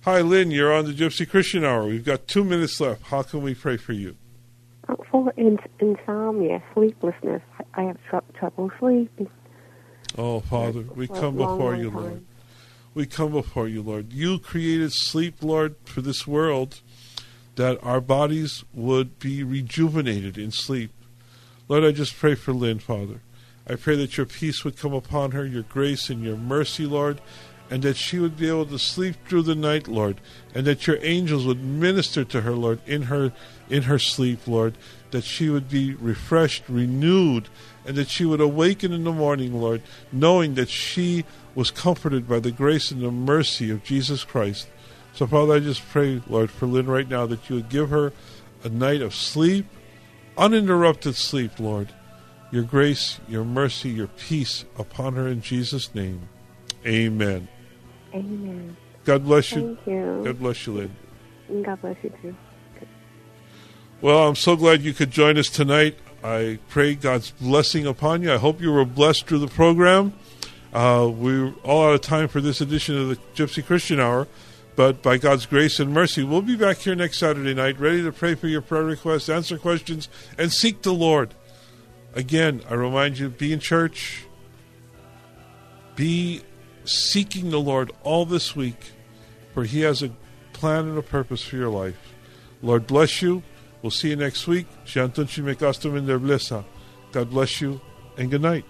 Hi, 0.03 0.21
Lynn. 0.23 0.51
You're 0.51 0.73
on 0.73 0.87
the 0.87 0.93
Gypsy 0.95 1.29
Christian 1.29 1.65
Hour. 1.65 1.87
We've 1.87 2.05
got 2.05 2.27
two 2.27 2.45
minutes 2.45 2.81
left. 2.81 3.03
How 3.09 3.23
can 3.23 3.43
we 3.43 3.55
pray 3.55 3.77
for 3.77 3.93
you? 3.93 4.17
For 5.11 5.35
insomnia, 5.37 6.63
sleeplessness, 6.73 7.43
I 7.75 7.83
have 7.83 7.99
trouble 8.35 8.71
sleeping. 8.79 9.29
Oh, 10.17 10.41
Father, 10.41 10.81
we 10.95 11.07
come 11.09 11.37
before 11.37 11.77
you. 11.77 11.91
Lord. 11.91 12.25
We 12.95 13.05
come 13.05 13.33
before 13.33 13.69
you, 13.69 13.83
Lord. 13.83 14.15
You 14.15 14.39
created 14.39 14.93
sleep, 14.95 15.43
Lord, 15.43 15.77
for 15.85 16.01
this 16.01 16.27
world, 16.27 16.81
that 17.59 17.83
our 17.83 18.01
bodies 18.01 18.65
would 18.73 19.19
be 19.19 19.43
rejuvenated 19.43 20.39
in 20.39 20.53
sleep. 20.53 20.93
Lord, 21.67 21.85
I 21.85 21.91
just 21.91 22.17
pray 22.17 22.37
for 22.37 22.53
Lynn, 22.53 22.79
Father. 22.79 23.21
I 23.69 23.75
pray 23.75 23.97
that 23.97 24.17
your 24.17 24.27
peace 24.27 24.65
would 24.65 24.79
come 24.79 24.95
upon 24.95 25.33
her, 25.33 25.45
your 25.45 25.65
grace 25.65 26.09
and 26.09 26.23
your 26.23 26.37
mercy, 26.37 26.87
Lord, 26.87 27.21
and 27.69 27.83
that 27.83 27.97
she 27.97 28.21
would 28.21 28.37
be 28.37 28.49
able 28.49 28.67
to 28.67 28.79
sleep 28.79 29.17
through 29.27 29.43
the 29.43 29.57
night, 29.57 29.89
Lord, 29.89 30.21
and 30.55 30.67
that 30.69 30.87
your 30.87 30.99
angels 31.03 31.45
would 31.45 31.63
minister 31.63 32.25
to 32.25 32.43
her, 32.43 32.53
Lord, 32.53 32.79
in 32.87 33.03
her 33.03 33.33
in 33.69 33.83
her 33.83 33.99
sleep, 33.99 34.47
Lord, 34.47 34.79
that 35.11 35.25
she 35.25 35.51
would 35.51 35.69
be 35.69 35.95
refreshed, 35.95 36.63
renewed, 36.69 37.49
and 37.85 37.97
that 37.97 38.09
she 38.09 38.25
would 38.25 38.41
awaken 38.41 38.93
in 38.93 39.03
the 39.03 39.13
morning, 39.13 39.61
Lord, 39.61 39.83
knowing 40.13 40.55
that 40.55 40.71
she 40.71 41.25
was 41.57 41.73
comforted 41.73 42.29
by 42.29 42.39
the 42.39 42.53
grace 42.53 42.93
and 42.93 43.03
the 43.03 43.11
mercy 43.11 43.69
of 43.69 43.83
Jesus 43.83 44.23
Christ. 44.23 44.69
So, 45.19 45.27
Father, 45.27 45.55
I 45.55 45.59
just 45.59 45.83
pray, 45.89 46.23
Lord, 46.29 46.49
for 46.49 46.66
Lynn 46.66 46.87
right 46.87 47.09
now 47.09 47.27
that 47.27 47.51
you 47.51 47.57
would 47.57 47.69
give 47.69 47.91
her 47.91 48.12
a 48.62 48.69
night 48.69 49.03
of 49.03 49.16
sleep, 49.16 49.66
uninterrupted 50.37 51.16
sleep, 51.16 51.59
Lord. 51.59 51.89
Your 52.53 52.62
grace, 52.62 53.19
your 53.27 53.45
mercy, 53.45 53.91
your 53.91 54.07
peace 54.07 54.64
upon 54.79 55.16
her 55.16 55.27
in 55.27 55.41
Jesus' 55.41 55.93
name. 55.93 56.29
Amen. 56.87 57.49
Amen. 58.14 58.77
God 59.03 59.25
bless 59.25 59.51
you. 59.51 59.75
Thank 59.85 59.89
you. 59.89 60.23
God 60.25 60.39
bless 60.39 60.66
you, 60.69 60.73
Lynn. 60.75 61.64
God 61.64 61.81
bless 61.81 61.97
you 62.05 62.12
too. 62.23 62.37
Well, 64.01 64.29
I'm 64.29 64.37
so 64.37 64.55
glad 64.55 64.83
you 64.83 64.95
could 64.95 65.11
join 65.11 65.37
us 65.37 65.49
tonight. 65.49 65.97
I 66.23 66.61
pray 66.69 66.95
God's 66.95 67.33
blessing 67.33 67.89
upon 67.89 68.23
you. 68.23 68.33
I 68.33 68.37
hope 68.37 68.61
you 68.61 68.71
were 68.71 68.85
blessed 68.85 69.27
through 69.27 69.41
the 69.41 69.49
program. 69.49 70.12
Uh, 70.73 71.11
we're 71.12 71.55
all 71.64 71.89
out 71.89 71.95
of 71.95 72.03
time 72.03 72.29
for 72.29 72.41
this 72.41 72.61
edition 72.61 72.97
of 72.97 73.09
the 73.09 73.16
Gypsy 73.35 73.66
Christian 73.66 73.99
Hour, 73.99 74.29
but 74.79 75.03
by 75.03 75.18
God's 75.18 75.45
grace 75.45 75.81
and 75.81 75.93
mercy, 75.93 76.22
we'll 76.22 76.41
be 76.41 76.55
back 76.55 76.79
here 76.79 76.95
next 76.95 77.18
Saturday 77.18 77.53
night, 77.53 77.81
ready 77.81 78.01
to 78.01 78.12
pray 78.12 78.37
for 78.37 78.47
your 78.47 78.61
prayer 78.61 78.85
requests, 78.85 79.29
answer 79.29 79.59
questions, 79.59 80.09
and 80.39 80.53
seek 80.53 80.83
the 80.83 80.93
Lord. 80.93 81.35
Again, 82.14 82.62
I 82.70 82.74
remind 82.74 83.18
you 83.18 83.29
be 83.29 83.53
in 83.53 83.59
church, 83.59 84.24
be 85.97 86.43
seeking 86.85 87.51
the 87.51 87.59
Lord 87.59 87.91
all 88.05 88.24
this 88.24 88.55
week, 88.55 88.93
for 89.53 89.64
He 89.64 89.81
has 89.81 90.01
a 90.01 90.12
plan 90.53 90.87
and 90.87 90.97
a 90.97 91.03
purpose 91.03 91.43
for 91.43 91.57
your 91.57 91.70
life. 91.70 92.14
Lord 92.62 92.87
bless 92.87 93.20
you. 93.20 93.43
We'll 93.83 93.91
see 93.91 94.11
you 94.11 94.16
next 94.16 94.47
week. 94.47 94.68
God 97.11 97.31
bless 97.31 97.61
you 97.61 97.81
and 98.16 98.31
good 98.31 98.43
night. 98.43 98.64